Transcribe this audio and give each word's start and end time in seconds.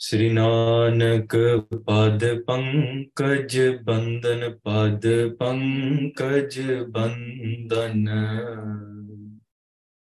श्री 0.00 0.30
नानक 0.30 1.34
पद 1.88 2.20
पंकज 2.48 3.56
बंदन 3.82 4.48
पद 4.64 5.02
पंकज 5.42 6.58
बंदन। 6.96 8.06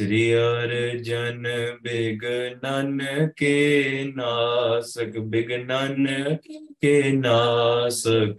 श्री 0.00 0.32
अर्जन 0.32 1.42
बिघनन 1.82 2.98
के 3.38 4.04
नासक 4.04 5.18
बिघनन 5.18 6.38
के 6.72 7.12
नासक। 7.12 8.36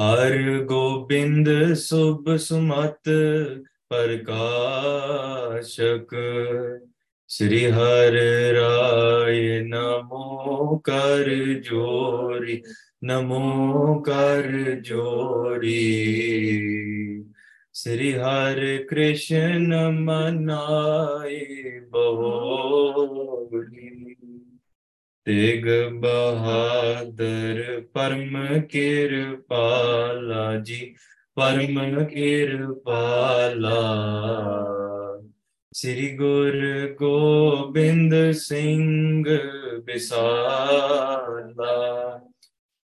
हर 0.00 0.64
गोविंद 0.64 1.74
शुभ 1.74 2.24
सुमत 2.28 3.00
प्रकाशक। 3.90 4.38
श्री 7.28 7.64
हर 7.64 8.12
राय 8.52 9.60
नमो 9.60 10.82
कर 10.84 11.54
जोरी, 11.58 12.62
नमो 13.04 13.94
कर 13.94 14.76
जोरी। 14.80 15.84
ਸ੍ਰੀ 17.78 18.14
ਹਰ 18.14 18.86
ਕ੍ਰਿਸ਼ਨ 18.88 19.88
ਮਨਾਏ 19.88 21.80
ਬੋਲੀ। 21.80 24.14
ਤੇਗ 25.24 25.92
ਬਹਾਦਰ 25.92 27.82
ਪਰਮ 27.92 28.60
ਕਿਰਪਾਲਾ 28.60 30.56
ਜੀ, 30.56 30.94
ਪਰਮ 31.34 32.04
ਕਿਰਪਾਲਾ। 32.04 33.80
ਸ੍ਰੀ 35.72 36.16
ਗੁਰ 36.16 36.56
ਗੋਬਿੰਦ 36.98 38.30
ਸਿੰਘ 38.30 39.24
ਬਿਸਾਲਾ 39.84 42.20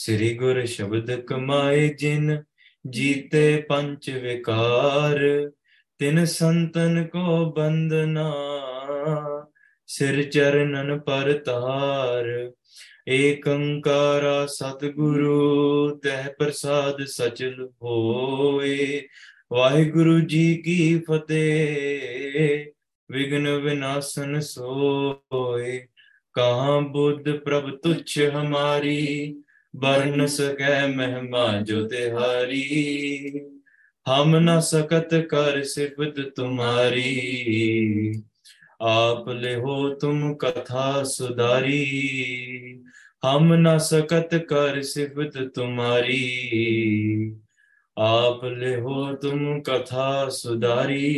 ਸ੍ਰੀ 0.00 0.34
ਗੁਰ 0.34 0.64
ਸ਼ਬਦ 0.64 1.20
ਕਮਾਏ 1.20 1.88
ਜਿਨ, 1.88 2.42
ਜੀਤੇ 2.90 3.64
ਪੰਚ 3.68 4.10
ਵਿਕਾਰ। 4.10 5.50
ਤਿਨ 5.98 6.24
ਸੰਤਨ 6.24 7.06
ਕੋ 7.06 7.52
ਬੰਦਨਾ 7.52 8.32
ਸਿਰ 9.86 10.22
ਚਰਨਨ 10.22 10.98
ਪਰ 10.98 11.32
ਤਾਰ 11.32 12.52
ਏਕੰਕਾਰਾ 13.08 14.46
ਸਤਿਗੁਰੂ, 14.46 15.98
ਤਹਿ 15.98 16.32
ਪ੍ਰਸਾਦ 16.38 17.04
ਸਚਲ 17.04 17.70
ਹੋਏ। 17.82 19.02
ਵਾਹਿਗੁਰੂ 19.52 20.20
ਜੀ 20.20 20.62
ਕੀ 20.62 20.98
ਫਤਿਹ 20.98 22.66
ਵਿਗਨ 23.10 23.48
ਵਿਨਾਸ਼ਨ 23.48 24.40
ਸੋਏ। 24.40 25.86
ਕਹਾਂ 26.32 26.80
ਬੁੱਧ 26.80 27.30
ਪ੍ਰਭ 27.36 27.70
ਤੁਛ 27.70 28.18
ਹਮਾਰੀ 28.18 29.42
बरन 29.78 30.26
सके 30.26 30.86
मेहमा 30.86 31.60
जो 31.60 31.86
तिहारी। 31.86 32.80
हम 34.06 34.36
न 34.36 34.60
सकत 34.60 35.08
कर 35.12 35.64
सिफत 35.64 36.32
तुम्हारी। 36.36 38.22
आप 38.82 39.24
ले 39.28 39.54
हो 39.54 39.90
तुम 39.90 40.34
कथा 40.34 41.02
सुधारी। 41.02 42.04
हम 43.24 43.54
न 43.54 43.78
सकत 43.78 44.28
कर 44.34 44.82
सिफत 44.82 45.52
तुम्हारी। 45.54 46.26
आप 47.98 48.40
ले 48.44 48.74
हो 48.74 49.14
तुम 49.14 49.60
कथा 49.60 50.28
सुधारी। 50.28 51.14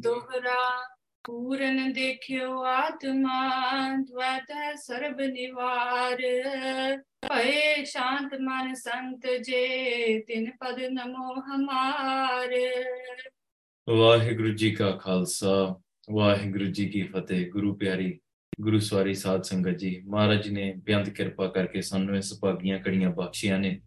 दोहरा 0.00 0.91
ਪੂਰਨ 1.24 1.92
ਦੇਖਿਓ 1.92 2.62
ਆਤਮਾ 2.62 3.50
ਦ્વਤ 3.96 4.76
ਸਰਬ 4.76 5.20
ਨਿਵਾਰ। 5.20 6.22
ਭਏ 7.28 7.84
ਸ਼ਾਂਤ 7.84 8.34
ਮਨ 8.40 8.74
ਸੰਤ 8.74 9.26
ਜੇ, 9.44 10.18
ਤਿਨ 10.18 10.50
ਪਦ 10.50 10.80
ਨਮੋ 10.92 11.34
ਹਮਾਰ। 11.40 12.54
ਵਾਹਿਗੁਰੂ 13.88 14.48
ਜੀ 14.48 14.70
ਕਾ 14.70 14.90
ਖਾਲਸਾ, 14.90 15.80
ਵਾਹਿਗੁਰੂ 16.10 16.64
ਜੀ 16.64 16.88
ਕੀ 16.88 17.02
ਫਤਿਹ। 17.02 17.50
ਗੁਰੂ 17.50 17.74
ਪਿਆਰੀ, 17.74 18.18
ਗੁਰੂ 18.60 18.78
ਸਵਾਰੀ 18.78 19.14
ਸਾਧ 19.14 19.42
ਸੰਗਤ 19.42 19.78
ਜੀ, 19.78 20.00
ਮਹਾਰਾਜ 20.06 20.48
ਨੇ 20.48 20.72
ਬੇਅੰਤ 20.76 21.08
ਕਿਰਪਾ 21.08 21.46
ਕਰਕੇ 21.46 21.80
ਸਾਨੂੰ 21.80 22.16
ਇਸ 22.16 22.38
ਭਾਗੀਆਂ 22.42 22.78
ਕੜੀਆਂ 22.78 23.10
ਬਖਸ਼ੀਆਂ 23.10 23.58
ਨੇ। 23.58 23.80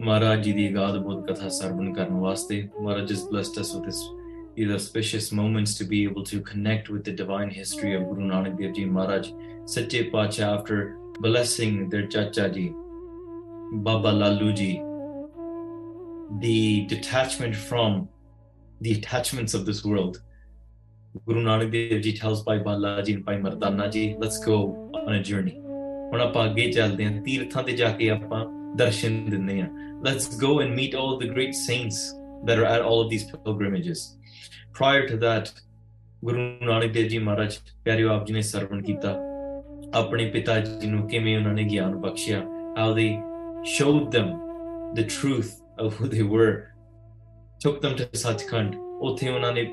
ਮਹਾਰਾਜ 0.00 0.42
ਜੀ 0.42 0.52
ਦੀ 0.52 0.74
ਗਾਦ 0.74 0.98
ਬੋਧ 0.98 1.26
ਕਥਾ 1.26 1.48
ਸਰਵਣ 1.48 1.92
ਕਰਨ 1.94 2.14
ਵਾਸਤੇ 2.14 2.68
ਮਹਾਰਾਜ 2.80 3.12
has 3.12 3.22
blessed 3.30 3.60
us 3.62 3.74
with 3.74 3.86
this 3.86 4.17
these 4.58 4.72
auspicious 4.72 5.30
moments 5.30 5.74
to 5.74 5.84
be 5.84 6.02
able 6.02 6.24
to 6.24 6.40
connect 6.40 6.88
with 6.88 7.04
the 7.04 7.12
divine 7.12 7.48
history 7.48 7.94
of 7.94 8.02
Guru 8.08 8.26
Nanak 8.26 8.60
Dev 8.60 8.74
Ji 8.74 8.86
Maharaj, 8.86 9.30
Sache 9.66 10.10
Pacha 10.10 10.42
after 10.42 10.96
blessing 11.20 11.88
their 11.88 12.08
Chacha 12.08 12.50
Baba 13.86 14.10
Laluji, 14.10 14.82
the 16.40 16.86
detachment 16.86 17.54
from 17.54 18.08
the 18.80 18.94
attachments 18.98 19.54
of 19.54 19.64
this 19.64 19.84
world. 19.84 20.22
Guru 21.24 21.44
Nanak 21.44 21.70
Dev 21.70 22.02
Ji 22.02 22.18
tells 22.18 22.42
Bhai 22.42 22.58
Balaji 22.58 23.14
and 23.14 23.24
Bhai 23.24 23.36
Mardana 23.36 23.92
Ji, 23.92 24.16
let's 24.18 24.40
go 24.44 24.90
on 25.06 25.14
a 25.14 25.22
journey. 25.22 25.60
Let's 30.02 30.36
go 30.36 30.58
and 30.60 30.74
meet 30.74 30.94
all 30.96 31.16
the 31.16 31.28
great 31.28 31.54
saints 31.54 32.14
that 32.44 32.58
are 32.58 32.64
at 32.64 32.82
all 32.82 33.00
of 33.00 33.10
these 33.10 33.24
pilgrimages 33.24 34.17
prior 34.79 35.07
to 35.09 35.19
that 35.25 35.49
ਗੁਰੂ 36.25 36.39
ਨਾਨਕ 36.65 36.91
ਦੇਵ 36.93 37.07
ਜੀ 37.07 37.17
ਮਹਾਰਾਜ 37.19 37.57
ਪਿਆਰਿਓ 37.83 38.09
ਆਪ 38.09 38.25
ਜੀ 38.27 38.33
ਨੇ 38.33 38.41
ਸਰਵਣ 38.41 38.81
ਕੀਤਾ 38.81 39.15
ਆਪਣੇ 39.95 40.25
ਪਿਤਾ 40.31 40.59
ਜੀ 40.59 40.87
ਨੂੰ 40.87 41.07
ਕਿਵੇਂ 41.07 41.37
ਉਹਨਾਂ 41.37 41.53
ਨੇ 41.53 41.63
ਗਿਆਨ 41.63 41.95
ਬਖਸ਼ਿਆ 42.01 42.43
how 42.77 42.93
they 42.99 43.09
showed 43.77 44.11
them 44.11 44.29
the 44.99 45.05
truth 45.15 45.51
of 45.85 45.97
who 45.97 46.07
they 46.13 46.23
were 46.35 46.53
took 47.65 47.81
them 47.81 47.95
to 47.99 48.07
Sachkhand. 48.23 48.75
ਉੱਥੇ 49.01 49.29
ਉਹਨਾਂ 49.29 49.51
ਨੇ 49.53 49.65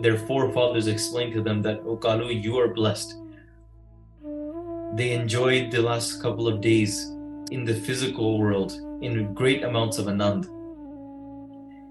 their 0.00 0.16
forefathers 0.18 0.88
explained 0.88 1.34
to 1.34 1.42
them 1.42 1.62
that, 1.62 1.82
oh 1.86 1.96
Kalu, 1.96 2.30
you 2.46 2.56
are 2.58 2.68
blessed. 2.74 3.12
They 4.96 5.12
enjoyed 5.12 5.70
the 5.70 5.82
last 5.82 6.20
couple 6.22 6.48
of 6.48 6.60
days 6.60 6.96
in 7.50 7.64
the 7.64 7.74
physical 7.74 8.38
world 8.38 8.72
in 9.00 9.34
great 9.34 9.62
amounts 9.62 9.98
of 9.98 10.06
anand, 10.06 10.48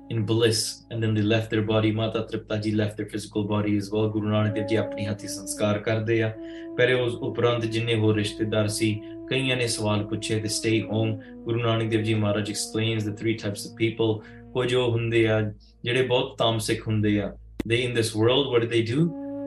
in 0.10 0.26
bliss, 0.26 0.84
and 0.92 1.02
then 1.02 1.14
they 1.14 1.22
left 1.22 1.50
their 1.50 1.62
body. 1.62 1.92
Mata 1.92 2.28
Tripta 2.32 2.62
ji 2.62 2.72
left 2.72 2.98
their 2.98 3.08
physical 3.08 3.44
body 3.46 3.78
as 3.78 3.90
well. 3.92 4.10
Guru 4.10 4.30
Nanak 4.34 4.56
Dev 4.56 4.68
ji 4.68 4.78
ਆਪਣੀ 4.78 5.06
ਹੱਥੀ 5.06 5.28
ਸੰਸਕਾਰ 5.28 5.80
ਕਰਦੇ 5.88 6.22
ਆ 6.24 6.32
ਪਰ 6.78 6.94
ਉਸ 6.94 7.16
ਉਪਰੰਤ 7.30 7.66
ਜਿੰਨੇ 7.66 7.96
ਹੋਰ 8.00 8.16
ਰਿਸ਼ਤੇਦਾਰ 8.16 8.68
ਸੀ 8.78 8.94
ਕਈਆਂ 9.30 9.58
ਨੇ 9.58 9.68
ਸਵਾਲ 9.68 10.04
ਪੁੱਛੇ 10.08 10.40
ਤੇ 10.40 10.50
stay 10.60 10.76
home. 10.92 11.14
Guru 11.48 11.64
Nanak 11.66 11.92
Dev 11.92 12.06
ji 12.10 12.16
Maharaj 12.24 12.50
explains 12.56 13.10
the 13.10 13.16
three 13.22 13.36
types 13.46 13.66
of 13.70 13.78
people 13.84 14.20
ਕੁਝ 14.54 14.74
ਉਹ 14.76 14.92
ਹੁੰਦੇ 14.92 15.28
ਆ 15.28 15.40
ਜਿਹੜੇ 15.84 16.02
ਬਹੁਤ 16.02 16.38
ਤਾਮਸਿਕ 16.38 16.88
ਹੁੰਦੇ 16.88 17.20
ਆ 17.20 17.32
they 17.70 17.80
in 17.86 17.96
this 17.98 18.12
world 18.22 18.52
what 18.54 18.64
do 18.64 18.70
they 18.74 18.82
do 18.90 19.06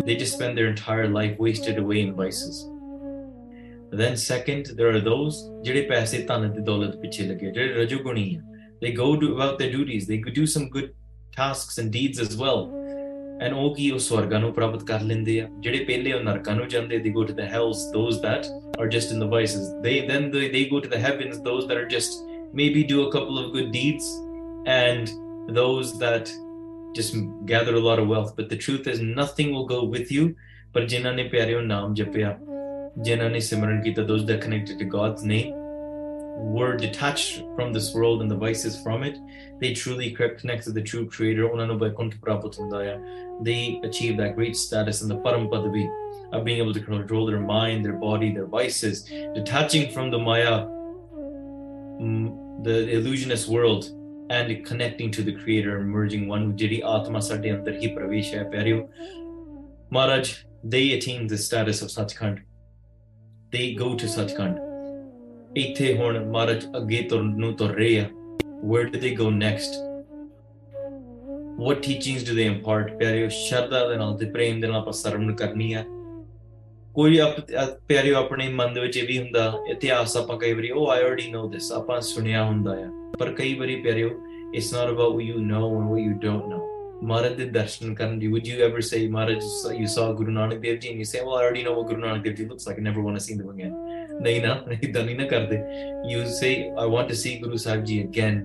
they 0.08 0.16
just 0.22 0.36
spend 0.36 0.58
their 0.58 0.70
entire 0.70 1.06
life 1.16 1.36
wasted 1.44 1.78
away 1.82 2.00
in 2.04 2.10
vices 2.20 2.58
then 4.00 4.18
second 4.22 4.72
there 4.80 4.90
are 4.94 5.02
those 5.08 5.38
ਜਿਹੜੇ 5.64 5.82
ਪੈਸੇ 5.90 6.18
ਧਨ 6.28 6.50
ਤੇ 6.52 6.60
ਦੌਲਤ 6.66 6.96
ਪਿੱਛੇ 7.00 7.26
ਲੱਗੇ 7.26 7.50
ਜਿਹੜੇ 7.50 7.72
ਰਜੋਗੁਣੀ 7.74 8.24
ਆ 8.36 8.49
they 8.80 8.92
go 9.02 9.08
do 9.16 9.34
about 9.36 9.58
their 9.58 9.72
duties 9.76 10.06
they 10.06 10.20
could 10.24 10.36
do 10.40 10.46
some 10.56 10.68
good 10.76 10.90
tasks 11.36 11.78
and 11.78 11.90
deeds 11.98 12.20
as 12.26 12.36
well 12.42 12.60
and 13.40 13.54
ਉਹ 13.54 13.74
ਕੀ 13.74 13.90
ਉਹ 13.90 13.98
ਸਵਰਗਾਂ 13.98 14.40
ਨੂੰ 14.40 14.52
ਪ੍ਰਾਪਤ 14.54 14.84
ਕਰ 14.88 15.02
ਲੈਂਦੇ 15.02 15.40
ਆ 15.40 15.48
ਜਿਹੜੇ 15.60 15.84
ਪਹਿਲੇ 15.84 16.12
ਉਹ 16.12 16.20
ਨਰਕਾਂ 16.20 16.54
ਨੂੰ 16.56 16.68
ਜਾਂਦੇ 16.68 16.98
they 16.98 17.12
go 17.18 17.24
to 17.30 17.34
the 17.40 17.48
hells 17.54 17.82
those 17.96 18.20
that 18.22 18.48
are 18.80 18.88
just 18.96 19.12
in 19.16 19.22
the 19.24 19.28
vices 19.34 19.66
they 19.86 19.96
then 20.10 20.30
they, 20.36 20.46
they 20.54 20.64
go 20.72 20.80
to 20.86 20.90
the 20.94 21.02
heavens 21.06 21.42
those 21.48 21.68
that 21.68 21.82
are 21.82 21.88
just 21.96 22.16
maybe 22.60 22.82
do 22.94 22.98
a 23.04 23.10
couple 23.16 23.40
of 23.42 23.52
good 23.56 23.70
deeds 23.76 24.08
and 24.76 25.14
those 25.60 25.92
that 26.04 26.32
just 26.98 27.18
gather 27.52 27.74
a 27.80 27.84
lot 27.88 28.02
of 28.04 28.08
wealth 28.14 28.32
but 28.38 28.48
the 28.54 28.60
truth 28.66 28.86
is 28.94 29.02
nothing 29.20 29.54
will 29.56 29.68
go 29.76 29.80
with 29.96 30.12
you 30.18 30.26
ਪਰ 30.72 30.84
ਜਿਨ੍ਹਾਂ 30.86 31.12
ਨੇ 31.12 31.22
ਪਿਆਰਿਓ 31.28 31.60
ਨਾਮ 31.60 31.94
ਜਪਿਆ 31.94 32.36
ਜਿਨ੍ਹਾਂ 33.02 33.28
ਨੇ 33.30 33.40
ਸਿਮਰਨ 33.40 33.80
ਕੀਤਾ 33.82 34.02
those 34.02 34.24
that 34.30 34.42
connected 34.46 34.82
to 34.82 34.88
God's 34.96 35.22
name 35.30 35.52
were 36.41 36.75
detached 36.75 37.43
from 37.55 37.71
this 37.71 37.93
world 37.93 38.21
and 38.21 38.29
the 38.29 38.35
vices 38.35 38.81
from 38.81 39.03
it, 39.03 39.19
they 39.59 39.73
truly 39.73 40.11
connect 40.11 40.63
to 40.63 40.71
the 40.71 40.81
true 40.81 41.07
creator. 41.07 41.47
They 43.43 43.79
achieve 43.83 44.17
that 44.17 44.35
great 44.35 44.55
status 44.55 45.03
in 45.03 45.09
the 45.09 45.17
Parampadavi 45.17 46.33
of 46.33 46.43
being 46.43 46.57
able 46.57 46.73
to 46.73 46.81
control 46.81 47.27
their 47.27 47.39
mind, 47.39 47.85
their 47.85 47.93
body, 47.93 48.33
their 48.33 48.47
vices, 48.47 49.03
detaching 49.35 49.91
from 49.91 50.09
the 50.09 50.17
Maya, 50.17 50.65
mm, 52.01 52.63
the 52.63 52.89
illusionist 52.89 53.47
world, 53.47 53.91
and 54.31 54.65
connecting 54.65 55.11
to 55.11 55.21
the 55.21 55.33
creator, 55.33 55.81
merging 55.81 56.27
one 56.27 56.47
with 56.47 56.57
Jiri 56.57 56.79
Atma 56.83 57.21
Sade 57.21 57.43
Antarhi 57.43 57.95
Pravesha 57.95 58.89
Maharaj, 59.91 60.43
they 60.63 60.93
attain 60.93 61.27
the 61.27 61.37
status 61.37 61.81
of 61.81 61.89
Satchkhand. 61.89 62.41
They 63.51 63.73
go 63.73 63.95
to 63.95 64.05
Satchkhand 64.05 64.70
ਇੱਥੇ 65.57 65.93
ਹੁਣ 65.93 66.19
ਮਹਾਰਾਜ 66.25 66.65
ਅੱਗੇ 66.77 67.01
ਤੁਰਨ 67.01 67.33
ਨੂੰ 67.39 67.53
ਤੁਰ 67.53 67.71
ਰਹੇ 67.75 67.99
ਆ 67.99 68.05
where 68.69 68.89
do 68.91 68.99
they 69.03 69.11
go 69.15 69.25
next 69.37 69.73
what 71.63 71.81
teachings 71.87 72.23
do 72.27 72.35
they 72.37 72.45
impart 72.51 72.97
ਪਿਆਰਿਓ 72.97 73.29
ਸ਼ਰਧਾ 73.29 73.87
ਦੇ 73.87 73.95
ਨਾਲ 73.95 74.17
ਤੇ 74.17 74.25
ਪ੍ਰੇਮ 74.25 74.61
ਦੇ 74.61 74.67
ਨਾਲ 74.67 74.75
ਆਪਾਂ 74.75 74.93
ਸਰਵਣ 74.93 75.35
ਕਰਨੀ 75.35 75.73
ਆ 75.73 75.83
ਕੋਈ 76.95 77.19
ਪਿਆਰਿਓ 77.87 78.15
ਆਪਣੇ 78.15 78.47
ਮਨ 78.49 78.73
ਦੇ 78.73 78.81
ਵਿੱਚ 78.81 78.97
ਇਹ 78.97 79.07
ਵੀ 79.07 79.19
ਹੁੰਦਾ 79.19 79.53
ਇਤਿਹਾਸ 79.71 80.17
ਆਪਾਂ 80.17 80.37
ਕਈ 80.39 80.53
ਵਾਰੀ 80.53 80.69
ਉਹ 80.71 80.89
ਆਈ 80.91 81.03
ਆਲਰੇਡੀ 81.03 81.29
ਨੋ 81.31 81.47
ਦਿਸ 81.47 81.71
ਆਪਾਂ 81.71 81.99
ਸੁਣਿਆ 82.01 82.43
ਹੁੰਦਾ 82.43 82.71
ਆ 82.71 82.89
ਪਰ 83.19 83.31
ਕਈ 83.33 83.53
ਵਾਰੀ 83.53 83.75
ਪਿਆਰਿਓ 83.75 84.09
it's 84.55 84.73
not 84.73 84.89
about 84.89 85.13
what 85.13 85.23
you 85.23 85.37
know 85.37 85.69
and 85.77 85.89
what 85.89 85.99
you 85.99 86.13
don't 86.21 86.45
know 86.45 86.67
Maharaj 87.03 87.33
ਦੇ 87.33 87.45
ਦਰਸ਼ਨ 87.45 87.93
ਕਰਨ 87.95 88.19
ਦੀ 88.19 88.27
would 88.27 88.49
you 88.49 88.57
ever 88.69 88.81
say 88.87 89.09
Maharaj 89.11 89.43
you 89.79 89.87
saw 89.97 90.13
Guru 90.15 90.31
Nanak 90.31 90.59
Dev 90.59 90.77
ji 90.79 90.89
and 90.89 91.03
you 91.03 91.09
say 91.11 91.25
well 91.25 91.37
i 91.37 91.45
already 91.45 91.65
know 91.67 91.75
what 91.77 91.87
Guru 91.87 92.01
Nanak 92.01 92.23
Dev 92.23 92.35
ji 92.35 92.45
looks 92.45 92.69
like 92.69 92.81
i 92.81 92.87
never 92.89 93.05
want 93.07 93.19
to 93.19 93.23
see 93.27 93.37
them 93.39 93.53
again 93.55 93.90
ਨਹੀਂ 94.22 94.40
ਨਾ 94.42 94.52
ਇਦਾਂ 94.82 95.04
ਨਹੀਂ 95.04 95.16
ਨਾ 95.16 95.26
ਕਰਦੇ 95.26 95.58
you 96.12 96.24
say 96.40 96.52
I 96.82 96.86
want 96.94 97.08
to 97.12 97.16
see 97.22 97.32
Guru 97.44 97.58
Sahib 97.64 97.84
Ji 97.90 97.98
again 98.06 98.42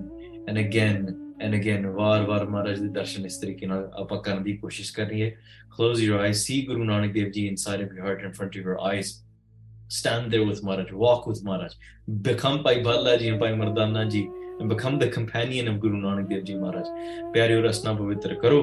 and 0.49 0.61
again 0.63 0.99
and 1.45 1.57
again 1.59 1.87
ਵਾਰ-ਵਾਰ 1.95 2.45
ਮਹਾਰਾਜ 2.49 2.79
ਦੇ 2.79 2.87
ਦਰਸ਼ਨ 2.99 3.25
ਇਸ 3.25 3.37
ਤਰੀਕੇ 3.39 3.65
ਨਾਲ 3.67 3.89
ਆਪਾਂ 4.01 4.21
ਕਰਨ 4.21 4.43
ਦੀ 4.43 4.57
ਕੋਸ਼ਿਸ਼ 4.57 4.93
ਕਰੀਏ 4.95 5.31
close 5.77 6.03
your 6.07 6.19
eyes 6.25 6.43
see 6.45 6.59
Guru 6.69 6.85
Nanak 6.91 7.13
Dev 7.17 7.31
Ji 7.37 7.47
inside 7.53 7.83
of 7.87 7.95
your 7.97 8.05
heart 8.07 8.25
in 8.29 8.35
front 8.39 8.59
of 8.61 8.69
your 8.71 8.77
eyes 8.91 9.13
stand 9.97 10.35
there 10.35 10.45
with 10.51 10.61
Maharaj 10.67 10.91
walk 11.05 11.25
with 11.31 11.41
Maharaj 11.49 11.73
become 12.29 12.61
Bhai 12.67 12.75
Bhalla 12.89 13.17
Ji 13.23 13.31
and 13.33 13.39
Bhai 13.45 13.51
Mardana 13.61 14.05
Ji 14.15 14.23
and 14.59 14.69
become 14.75 14.99
the 15.03 15.09
companion 15.17 15.71
of 15.73 15.79
Guru 15.85 16.01
Nanak 16.05 16.29
Dev 16.33 16.45
Ji 16.51 16.59
Maharaj 16.65 16.93
ਪਿਆਰਿਓ 17.33 17.61
ਰਸਨਾ 17.61 17.93
ਪਵਿੱਤਰ 17.93 18.33
ਕਰੋ 18.43 18.61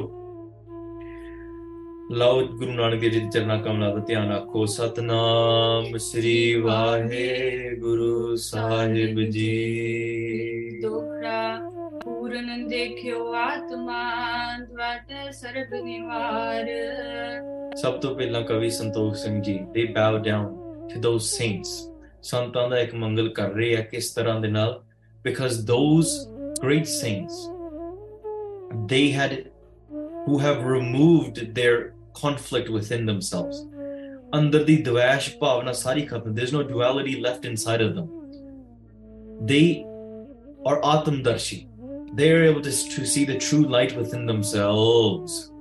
ਲਓ 2.11 2.47
ਗੁਰੂ 2.47 2.71
ਨਾਨਕ 2.71 3.01
ਦੇਵ 3.01 3.11
ਜੀ 3.11 3.19
ਦੇ 3.19 3.29
ਚਰਨਾਂ 3.33 3.59
ਕਮਲਾਂ 3.59 3.93
ਦਾ 3.93 3.99
ਧਿਆਨ 3.99 4.31
ਰੱਖੋ। 4.31 4.65
ਸਤਨਾਮ 4.65 5.97
ਸ੍ਰੀ 5.97 6.55
ਵਾਹਿਗੁਰੂ 6.55 8.35
ਸਾਹਿਬ 8.35 9.19
ਜੀ। 9.19 10.79
ਦੋਖਰਾ 10.81 11.69
ਪੂਰਨ 12.03 12.67
ਦੇਖਿਓ 12.67 13.33
ਆਤਮਾ 13.33 14.13
ਦਵਤ 14.59 15.33
ਸਰਬ 15.33 15.83
ਨਿਵਾਰ। 15.83 16.67
ਸਭ 17.75 17.93
ਤੋਂ 17.93 18.15
ਪਹਿਲਾਂ 18.15 18.41
ਕਵੀ 18.41 18.69
ਸੰਤੋਖ 18.69 19.15
ਸਿੰਘ 19.15 19.41
ਜੀ 19.41 19.59
they 19.59 19.87
bow 19.89 20.21
down 20.23 20.47
to 20.85 21.01
those 21.01 21.23
saints 21.39 21.93
ਸੰਤਾਂ 22.21 22.69
ਦਾ 22.69 22.79
ਇੱਕ 22.79 22.95
ਮੰਗਲ 22.95 23.29
ਕਰ 23.29 23.49
ਰਹੇ 23.49 23.77
ਆ 23.77 23.81
ਕਿਸ 23.81 24.13
ਤਰ੍ਹਾਂ 24.13 24.39
ਦੇ 24.39 24.47
ਨਾਲ? 24.47 24.83
Because 25.29 25.53
those 25.53 26.11
great 26.65 26.85
saints 27.03 27.33
they 28.93 29.05
had 29.19 29.52
who 30.25 30.37
have 30.37 30.63
removed 30.63 31.53
their 31.53 31.93
conflict 32.13 32.69
within 32.69 33.05
themselves. 33.05 33.65
Andardi 34.33 34.83
dvash 34.83 35.37
bhavna 35.39 35.75
sari. 35.75 36.07
There's 36.25 36.53
no 36.53 36.63
duality 36.63 37.19
left 37.19 37.45
inside 37.45 37.81
of 37.81 37.95
them. 37.95 38.09
They 39.41 39.85
are 40.65 40.79
atamdarshi. 40.81 41.67
They 42.15 42.31
are 42.31 42.43
able 42.43 42.61
to, 42.61 42.71
to 42.71 43.05
see 43.05 43.25
the 43.25 43.37
true 43.37 43.63
light 43.63 43.95
within 43.95 44.25
themselves. 44.25 45.51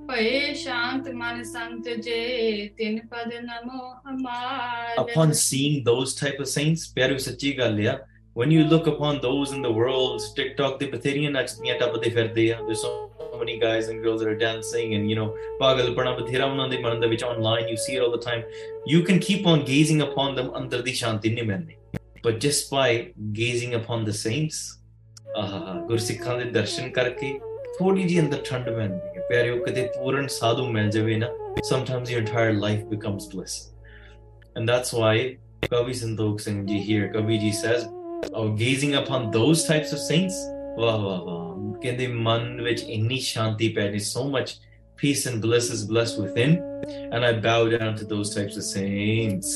Upon 4.97 5.33
seeing 5.33 5.83
those 5.83 6.13
type 6.15 6.39
of 6.39 6.47
saints, 6.47 6.93
when 8.33 8.51
you 8.51 8.63
look 8.63 8.87
upon 8.87 9.21
those 9.21 9.51
in 9.51 9.61
the 9.61 9.71
world, 9.71 10.21
TikTok, 10.35 10.79
they 10.79 10.87
are 10.87 11.01
ਨੱਚਦੀਆਂ 13.32 13.32
ਟੱਪਦੇ 13.32 13.32
ਫਿਰਦੇ 13.32 13.32
ਆ 13.32 13.32
there's 13.32 13.32
so 13.32 13.40
many 13.40 13.56
guys 13.58 13.88
and 13.88 14.04
girls 14.04 14.20
that 14.20 14.28
are 14.28 14.38
dancing 14.38 14.94
and 14.94 15.10
you 15.10 15.16
know 15.18 15.28
ਪਾਗਲਪਣਾ 15.60 16.12
ਬਥੇਰਾ 16.12 16.44
ਉਹਨਾਂ 16.44 16.68
ਦੇ 16.68 16.78
ਮਨ 16.78 17.00
ਦੇ 17.00 17.06
ਵਿੱਚ 17.06 17.24
online 17.24 17.70
you 17.70 17.78
see 17.84 17.96
it 17.96 18.04
all 18.04 18.12
the 18.16 18.22
time 18.26 18.42
you 18.86 19.02
can 19.08 19.22
keep 19.28 19.48
on 19.52 19.64
gazing 19.64 20.02
upon 20.06 20.36
them 20.38 20.50
ਅੰਦਰ 20.56 20.82
ਦੀ 20.82 20.92
ਸ਼ਾਂਤੀ 20.92 21.30
ਨਹੀਂ 21.34 21.44
ਮਿਲਦੀ 21.44 21.76
but 22.26 22.38
just 22.46 22.70
by 22.76 22.88
gazing 23.40 23.74
upon 23.80 24.06
the 24.10 24.16
saints 24.20 24.60
ਆਹ 25.36 25.86
ਗੁਰਸਿੱਖਾਂ 25.88 26.38
ਦੇ 26.38 26.44
ਦਰਸ਼ਨ 26.44 26.90
ਕਰਕੇ 26.90 27.38
ਥੋੜੀ 27.78 28.02
ਜਿਹੀ 28.02 28.20
ਅੰਦਰ 28.20 28.38
ਠੰਡ 28.44 28.68
ਮਿਲਦੀ 28.68 29.18
ਹੈ 29.18 29.26
ਪਿਆਰਿਓ 29.28 29.64
ਕਦੇ 29.64 29.88
ਪੂਰਨ 29.98 30.26
ਸਾਧੂ 30.26 30.66
ਮਿਲ 30.66 30.90
ਜਾਵੇ 30.90 31.16
ਨਾ 31.16 31.28
sometimes 31.72 32.10
your 32.14 32.20
entire 32.20 32.52
life 32.62 32.82
becomes 32.94 33.28
bliss 33.34 33.72
and 34.56 34.68
that's 34.68 34.92
why 34.92 35.38
Kavi 35.62 35.90
Santokh 35.90 36.40
Singh 36.40 36.66
ji 36.66 36.78
here, 36.78 37.12
Kavi 37.12 37.38
ji 37.40 37.52
says, 37.52 37.88
oh, 38.32 38.52
gazing 38.52 38.94
upon 38.94 39.30
those 39.30 39.64
types 39.64 39.92
of 39.92 39.98
saints, 39.98 40.48
ਵਾਹ 40.77 40.97
ਵਾਹ 40.97 41.21
ਵਾਹ 41.21 41.73
ਕਹਿੰਦੇ 41.81 42.07
ਮਨ 42.07 42.61
ਵਿੱਚ 42.61 42.81
ਇੰਨੀ 42.81 43.19
ਸ਼ਾਂਤੀ 43.19 43.69
ਪੈ 43.69 43.91
ਗਈ 43.91 43.99
so 43.99 44.23
much 44.23 44.55
peace 45.03 45.31
and 45.31 45.41
bliss 45.43 45.65
is 45.75 45.81
blessed 45.91 46.19
within 46.23 46.51
and 47.13 47.25
i 47.25 47.31
bow 47.45 47.61
down 47.71 47.95
to 47.99 48.05
those 48.11 48.29
types 48.35 48.55
of 48.55 48.65
saints 48.65 49.47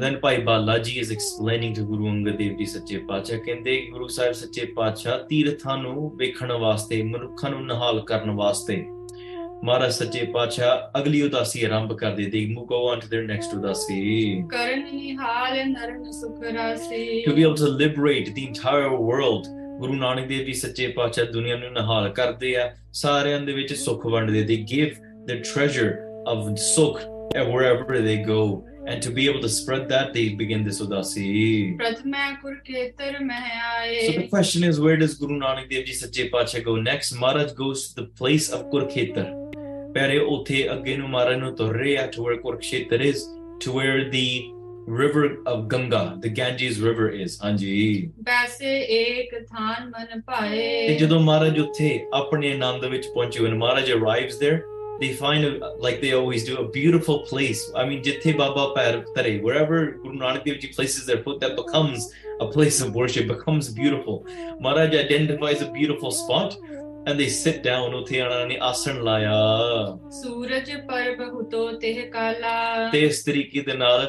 then 0.00 0.20
pai 0.20 0.36
balaji 0.44 0.96
is 1.02 1.12
explaining 1.12 1.74
to 1.76 1.84
guru 1.84 2.08
angad 2.08 2.36
dev 2.36 2.56
ji 2.56 2.66
sache 2.66 3.02
paacha 3.10 3.38
kende 3.46 3.76
guru 3.92 4.06
sahib 4.06 4.34
sache 4.34 4.68
paacha 4.80 5.16
teerthan 5.24 5.82
nu 5.84 6.10
vekhਣ 6.16 6.52
ਵਾਸਤੇ 6.52 7.02
ਮਨੁੱਖਾਂ 7.02 7.50
ਨੂੰ 7.50 7.66
ਨਿਹਾਲ 7.66 8.00
ਕਰਨ 8.00 8.30
ਵਾਸਤੇ 8.30 8.86
ਮਹਾਰਾਜ 9.63 9.91
ਸੱਚੇ 9.91 10.23
ਪਾਤਸ਼ਾਹ 10.33 10.99
ਅਗਲੀ 10.99 11.21
ਉਦਾਸੀ 11.21 11.63
ਆਰੰਭ 11.65 11.93
ਕਰ 11.93 12.11
ਦੇ 12.15 12.25
ਦੇ 12.25 12.45
ਮੂ 12.45 12.61
go 12.71 12.81
on 12.91 13.03
to 13.03 13.09
their 13.13 13.25
next 13.31 13.57
ਉਦਾਸੀ 13.57 14.43
ਕਰਨ 14.51 14.83
ਨਿਹਾਲ 14.95 15.69
ਨਰਨ 15.69 16.11
ਸੁਖ 16.11 16.43
ਰਾਸੀ 16.53 17.23
to 17.27 17.35
be 17.35 17.45
able 17.47 17.59
to 17.63 17.71
liberate 17.83 18.31
the 18.37 18.45
entire 18.47 18.91
world 19.09 19.49
ਗੁਰੂ 19.79 19.93
ਨਾਨਕ 19.93 20.27
ਦੇਵ 20.27 20.45
ਜੀ 20.45 20.53
ਸੱਚੇ 20.53 20.87
ਪਾਤਸ਼ਾਹ 20.87 21.25
ਦੁਨੀਆ 21.25 21.55
ਨੂੰ 21.55 21.73
ਨਿਹਾਲ 21.73 22.09
ਕਰਦੇ 22.09 22.55
ਆ 22.55 22.71
ਸਾਰਿਆਂ 22.93 23.39
ਦੇ 23.41 23.53
ਵਿੱਚ 23.53 23.73
ਸੁੱਖ 23.73 24.05
ਵੰਡਦੇ 24.05 24.43
they 24.45 24.59
give 24.73 24.97
the 25.29 25.37
treasure 25.51 25.93
of 26.33 26.55
ਸੁੱਖ 26.55 27.01
wherever 27.37 28.01
they 28.07 28.17
go 28.31 28.41
and 28.89 29.03
to 29.05 29.11
be 29.15 29.25
able 29.29 29.41
to 29.41 29.49
spread 29.49 29.83
that 29.89 30.13
they 30.13 30.23
begin 30.41 30.63
this 30.67 30.79
udasi 30.85 31.25
ਪ੍ਰਥਮੈ 31.77 32.31
ਕੁਰਖੇਤਰ 32.41 33.19
ਮਹਿ 33.23 34.07
so 34.07 34.11
the 34.11 34.19
ਆਏ 34.19 34.29
question 34.35 34.69
is 34.69 34.79
where 34.85 34.97
does 35.03 35.17
guru 35.23 35.37
nanak 35.41 35.67
dev 35.73 35.85
ji 35.89 35.97
sache 35.99 36.23
pacha 36.35 36.63
go 36.69 36.75
next 36.87 37.17
maharaj 37.23 37.53
goes 37.59 37.83
to 37.89 37.99
the 37.99 38.07
place 38.21 38.47
of 38.57 38.63
kurkhetar 38.73 39.27
ਪਿਆਰੇ 39.93 40.17
ਉੱਥੇ 40.35 40.67
ਅੱਗੇ 40.73 40.95
ਨੂੰ 40.97 41.09
ਮਾਰਨ 41.09 41.39
ਨੂੰ 41.39 41.55
ਤੁਰ 41.55 41.75
ਰਹੇ 41.75 41.97
ਆ 41.97 42.05
to 42.15 42.23
where 42.25 42.39
Kurukshetra 42.45 43.05
is 43.11 43.21
to 43.63 43.71
where 43.77 43.99
the 44.15 44.25
river 44.99 45.23
of 45.51 45.63
Ganga 45.71 46.01
the 46.25 46.29
Ganges 46.39 46.77
river 46.87 47.07
is 47.23 47.37
ਹਾਂਜੀ 47.43 48.11
ਬੈਸੇ 48.29 48.75
ਏਕ 48.97 49.33
ਥਾਨ 49.49 49.89
ਮਨ 49.89 50.05
ਤੇ 50.13 50.19
ਪਾਏ 50.27 50.97
ਜਦੋਂ 50.99 51.19
ਮਹਾਰਾਜ 51.19 51.59
ਉੱਥੇ 51.59 51.99
ਆਪਣੇ 52.13 52.51
ਆਨੰਦ 52.53 52.85
ਵਿੱਚ 52.85 53.07
ਪਹੁੰਚੇ 53.07 53.43
when 53.45 53.57
Maharaj 53.63 53.91
arrives 53.97 54.39
there 54.43 54.59
they 55.01 55.09
find 55.19 55.45
a, 55.49 55.51
like 55.83 55.99
they 56.05 56.13
always 56.21 56.45
do 56.47 56.55
a 56.61 56.65
beautiful 56.77 57.19
place 57.31 57.61
I 57.81 57.85
mean 57.89 58.01
ਜਿੱਥੇ 58.03 58.33
ਬਾਬਾ 58.39 58.65
ਪੈਰ 58.75 59.03
ਧਰੇ 59.15 59.37
wherever 59.45 59.83
Guru 60.05 60.17
Nanak 60.23 60.47
Dev 60.47 60.59
Ji 60.63 60.71
places 60.77 61.05
their 61.11 61.21
foot 61.27 61.39
that 61.45 61.55
becomes 61.61 62.09
a 62.45 62.47
place 62.55 62.81
of 62.87 62.99
worship 63.01 63.27
becomes 63.35 63.69
beautiful 63.81 64.17
Maharaj 64.65 64.95
identifies 65.05 65.63
a 65.67 65.71
beautiful 65.79 66.15
spot 66.21 66.57
and 67.07 67.19
they 67.19 67.29
sit 67.29 67.61
down 67.67 67.93
ਉੱਥੇ 67.95 68.21
ਉਹਨਾਂ 68.21 68.45
ਨੇ 68.47 68.57
ਆਸਣ 68.61 69.01
ਲਾਇਆ 69.03 69.33
ਸੂਰਜ 70.21 70.71
ਪਰਬ 70.87 71.21
ਹੁਤੋ 71.33 71.71
ਤਿਹ 71.81 72.01
ਕਾਲਾ 72.11 72.89
ਤੇ 72.91 73.01
ਇਸ 73.05 73.23
ਤਰੀਕੇ 73.23 73.61
ਦੇ 73.61 73.73
ਨਾਲ 73.73 74.07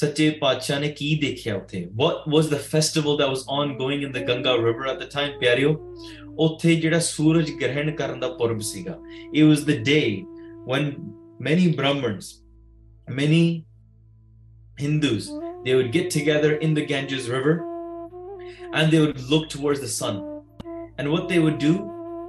ਸੱਚੇ 0.00 0.28
ਪਾਤਸ਼ਾਹ 0.40 0.80
ਨੇ 0.80 0.88
ਕੀ 0.98 1.14
ਦੇਖਿਆ 1.22 1.56
ਉੱਥੇ 1.56 1.86
what 2.02 2.28
was 2.34 2.50
the 2.50 2.60
festival 2.74 3.16
that 3.20 3.32
was 3.36 3.46
ongoing 3.60 4.04
in 4.08 4.12
the 4.18 4.26
Ganga 4.28 4.58
river 4.66 4.90
at 4.92 5.00
the 5.04 5.10
time 5.16 5.38
ਪਿਆਰਿਓ 5.40 5.76
ਉੱਥੇ 6.38 6.74
ਜਿਹੜਾ 6.74 6.98
ਸੂਰਜ 6.98 7.50
ਗ੍ਰਹਿਣ 7.60 7.90
ਕਰਨ 7.96 8.20
ਦਾ 8.20 8.28
ਪੁਰਬ 8.28 8.60
ਸੀਗਾ 8.74 8.98
it 9.38 9.48
was 9.52 9.66
the 9.72 9.80
day 9.90 10.06
when 10.72 10.92
many 11.48 11.66
brahmins 11.80 12.30
many 13.18 13.64
Hindus, 14.80 15.30
they 15.64 15.74
would 15.74 15.92
get 15.92 16.10
together 16.10 16.54
in 16.56 16.74
the 16.74 16.84
Ganges 16.86 17.28
River 17.28 17.60
and 18.72 18.90
they 18.90 19.00
would 19.00 19.20
look 19.28 19.48
towards 19.50 19.80
the 19.80 19.88
sun. 19.88 20.42
And 20.98 21.10
what 21.10 21.28
they 21.28 21.38
would 21.38 21.58
do 21.58 21.74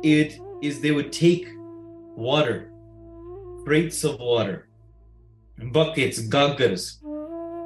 it 0.05 0.39
is 0.61 0.81
they 0.81 0.91
would 0.91 1.11
take 1.11 1.47
water, 2.15 2.71
crates 3.65 4.03
of 4.03 4.19
water, 4.19 4.67
buckets, 5.71 6.19
gaggars 6.19 6.99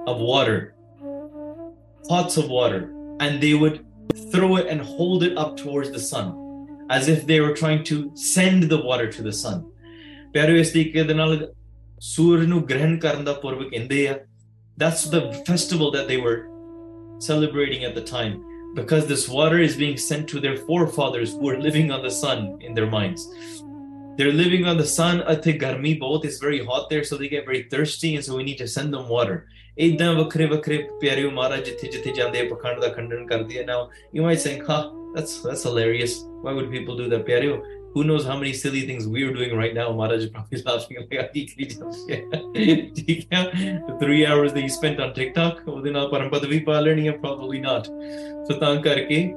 of 0.07 0.19
water, 0.19 0.75
pots 2.07 2.37
of 2.37 2.49
water, 2.49 2.91
and 3.19 3.41
they 3.41 3.53
would 3.53 3.85
throw 4.31 4.57
it 4.57 4.67
and 4.67 4.81
hold 4.81 5.23
it 5.23 5.37
up 5.37 5.57
towards 5.57 5.91
the 5.91 5.99
sun 5.99 6.41
as 6.89 7.07
if 7.07 7.25
they 7.25 7.39
were 7.39 7.53
trying 7.53 7.83
to 7.83 8.11
send 8.15 8.63
the 8.63 8.81
water 8.81 9.11
to 9.11 9.21
the 9.21 9.33
sun. 9.33 9.63
ਪਿਆਰਿਓ 10.33 10.57
ਇਸ 10.57 10.71
ਤਰੀਕੇ 10.71 11.03
ਦੇ 11.03 11.13
ਨਾਲ 11.13 11.37
ਸੂਰਜ 12.03 12.45
ਨੂੰ 12.49 12.61
ਗ੍ਰਹਿਣ 12.69 12.97
ਕਰਨ 12.99 13.23
ਦਾ 13.23 13.33
ਪੁਰਬ 13.43 13.69
ਕਹਿੰਦੇ 13.69 14.07
ਆ 14.07 14.15
that's 14.81 15.03
the 15.11 15.21
festival 15.49 15.91
that 15.95 16.09
they 16.11 16.17
were 16.25 16.39
celebrating 17.27 17.85
at 17.89 17.93
the 17.97 18.03
time 18.09 18.33
because 18.79 19.05
this 19.07 19.27
water 19.29 19.59
is 19.67 19.75
being 19.83 19.97
sent 19.97 20.27
to 20.33 20.39
their 20.45 20.57
forefathers 20.69 21.33
who 21.33 21.49
are 21.51 21.59
living 21.67 21.91
on 21.97 22.01
the 22.07 22.13
sun 22.21 22.41
in 22.61 22.73
their 22.79 22.89
minds 22.95 23.27
they're 24.17 24.37
living 24.43 24.65
on 24.71 24.77
the 24.81 24.87
sun 24.97 25.21
ਅਤੇ 25.33 25.53
ਗਰਮੀ 25.61 25.93
ਬਹੁਤ 26.01 26.25
is 26.25 26.39
very 26.45 26.59
hot 26.71 26.89
there 26.91 27.05
so 27.09 27.17
they 27.21 27.29
get 27.35 27.45
very 27.51 27.63
thirsty 27.73 28.11
and 28.17 28.25
so 28.27 28.37
we 28.39 28.43
need 28.49 28.59
to 28.63 28.67
send 28.77 28.97
them 28.97 29.07
water 29.15 29.37
ਇਦਾਂ 29.85 30.13
ਵੱਖਰੇ 30.15 30.45
ਵੱਖਰੇ 30.45 30.77
ਪਿਆਰਿਓ 30.99 31.31
ਮਹਾਰਾਜ 31.31 31.63
ਜਿੱਥੇ 31.65 31.87
ਜਿੱਥੇ 31.93 32.11
ਜਾਂਦੇ 32.17 32.39
ਆ 32.41 32.43
ਪਖੰਡ 32.49 32.79
ਦਾ 32.81 32.87
ਖੰਡਨ 32.97 33.25
ਕਰਦੇ 33.27 33.59
ਆ 33.59 33.63
now 33.71 33.79
you 34.17 34.27
might 34.27 34.41
think 34.45 34.69
huh 34.69 34.83
that's 35.15 35.33
that's 35.47 35.63
hilarious 35.69 36.13
why 36.45 36.53
would 36.57 36.69
people 36.75 37.01
do 37.01 37.09
that 37.13 37.25
ਪਿਆਰਿਓ 37.31 37.57
who 37.95 38.03
knows 38.03 38.25
how 38.29 38.35
many 38.39 38.53
silly 38.61 38.81
things 38.87 39.05
we're 39.11 39.33
doing 39.35 39.53
right 39.57 39.75
now 39.75 39.85
Maharaj 39.99 40.23
is 40.23 40.31
probably 40.31 40.61
laughing 40.65 40.97
like 41.01 41.13
"ਆਹ 41.19 41.27
ਕੀ 41.33 41.45
ਕਰੀ 41.45 41.65
ਜਾਂਦੇ 41.65 42.21
ਆ?" 42.21 42.41
ਠੀਕ 42.97 43.33
ਹੈ 43.33 43.43
the 43.87 43.97
three 44.03 44.21
hours 44.31 44.55
that 44.57 44.65
you 44.65 44.73
spent 44.77 45.03
on 45.05 45.13
TikTok 45.19 45.63
ਉਹਦੇ 45.67 45.91
ਨਾਲ 45.91 46.07
ਪਰਮ 46.09 46.29
ਪਦਵੀ 46.29 46.59
ਪਾ 46.69 46.79
ਲੈਣੀ 46.79 47.07
ਆ 47.07 47.13
probably 47.25 47.61
not 47.67 47.91
so 48.49 48.59
ਤਾਂ 48.59 48.75
ਕਰਕੇ 48.81 49.27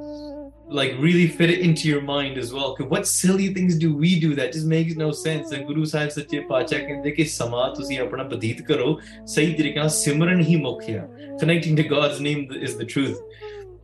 like 0.79 0.97
really 1.03 1.27
fit 1.37 1.51
it 1.53 1.61
into 1.67 1.85
your 1.89 2.01
mind 2.09 2.39
as 2.41 2.51
well. 2.55 2.73
'Cause 2.73 2.89
what 2.89 3.07
silly 3.11 3.47
things 3.55 3.77
do 3.85 3.89
we 4.01 4.11
do 4.25 4.29
that 4.39 4.51
just 4.57 4.67
makes 4.73 4.97
no 5.03 5.07
sense? 5.21 5.55
And 5.59 5.63
Guru 5.69 5.85
Sahib 5.93 6.11
ਸੱਚੇ 6.17 6.41
ਪਾਤਸ਼ਾਹ 6.49 6.81
ਕਹਿੰਦੇ 6.81 7.11
ਕਿ 7.11 7.25
ਸਮਾਂ 7.35 7.69
ਤੁਸੀਂ 7.75 7.99
ਆਪਣਾ 7.99 8.23
ਬਤੀਤ 8.33 8.61
ਕਰੋ 8.63 8.99
ਸਹੀ 9.35 9.53
ਤਰੀਕੇ 9.55 9.79
ਨਾਲ 9.79 9.89
ਸਿਮਰਨ 9.89 10.41
ਹੀ 10.51 10.57
ਮੁੱਖ 10.67 10.83
ਹੈ 10.89 11.09
connecting 11.43 11.79
to 11.81 11.87
God's 11.95 12.21
name 12.29 12.43
is 12.69 12.77
the 12.83 12.89
truth. 12.97 13.17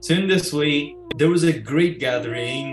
So 0.01 0.13
in 0.13 0.27
this 0.27 0.53
way, 0.53 0.95
there 1.17 1.29
was 1.29 1.43
a 1.43 1.51
great 1.71 1.99
gathering. 1.99 2.67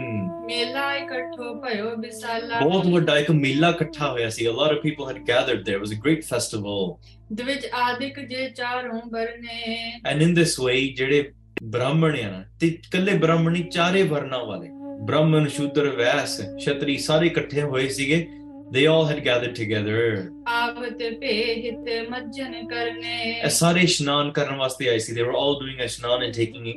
ਬਹੁਤ 2.60 2.86
ਵੱਡਾ 2.86 3.16
ਇੱਕ 3.18 3.30
ਮੇਲਾ 3.30 3.70
ਇਕੱਠਾ 3.70 4.10
ਹੋਇਆ 4.10 4.28
ਸੀ. 4.30 4.46
A 4.46 4.52
lot 4.52 4.74
of 4.74 4.78
people 4.82 5.08
had 5.08 5.18
gathered 5.30 5.64
there. 5.66 5.78
It 5.78 5.84
was 5.84 5.94
a 5.96 6.00
great 6.04 6.22
festival. 6.28 6.84
ਦਵਿਜ 7.32 7.66
ਆਦਿਕ 7.74 8.20
ਜੇ 8.20 8.48
ਚਾਰੋਂ 8.56 9.00
ਬਰਨੇ 9.12 9.90
And 10.10 10.26
in 10.26 10.36
this 10.38 10.54
way, 10.66 10.78
ਜਿਹੜੇ 10.96 11.32
ਬ੍ਰਾਹਮਣ 11.62 12.16
ਆ 12.16 12.30
ਨਾ 12.30 12.44
ਤੇ 12.60 12.66
ਇਕੱਲੇ 12.66 13.14
ਬ੍ਰਾਹਮਣ 13.18 13.62
ਚਾਰੇ 13.70 14.02
ਵਰਨਾਂ 14.12 14.44
ਵਾਲੇ 14.44 14.68
ਬ੍ਰਾਹਮਣ 15.06 15.48
ਸ਼ੂਦਰ 15.48 15.88
ਵੈਸ 15.96 16.40
ਛਤਰੀ 16.64 16.96
ਸਾਰੇ 16.98 17.26
ਇਕੱਠੇ 17.26 17.62
ਹੋਏ 17.62 17.88
ਸੀਗੇ 17.88 18.26
they 18.75 18.85
all 18.87 19.05
had 19.05 19.19
gathered 19.27 19.55
together 19.55 20.01
ਆਵਤ 20.47 21.03
ਭੇਹਿਤ 21.19 21.89
ਮੱਜਨ 22.09 22.67
ਕਰਨੇ 22.67 23.39
ਇਹ 23.43 23.49
ਸਾਰੇ 23.49 23.81
ਇਸ਼ਨਾਨ 23.81 24.31
ਕਰਨ 24.31 24.57
ਵਾਸਤੇ 24.57 24.89
ਆਏ 24.89 24.97
ਸੀ 24.99 25.13
they 25.13 25.25
were 25.27 25.37
all 25.41 25.55
doing 25.61 25.81
a 25.85 25.87
ishnan 25.89 26.25
and 26.27 26.37
taking 26.39 26.67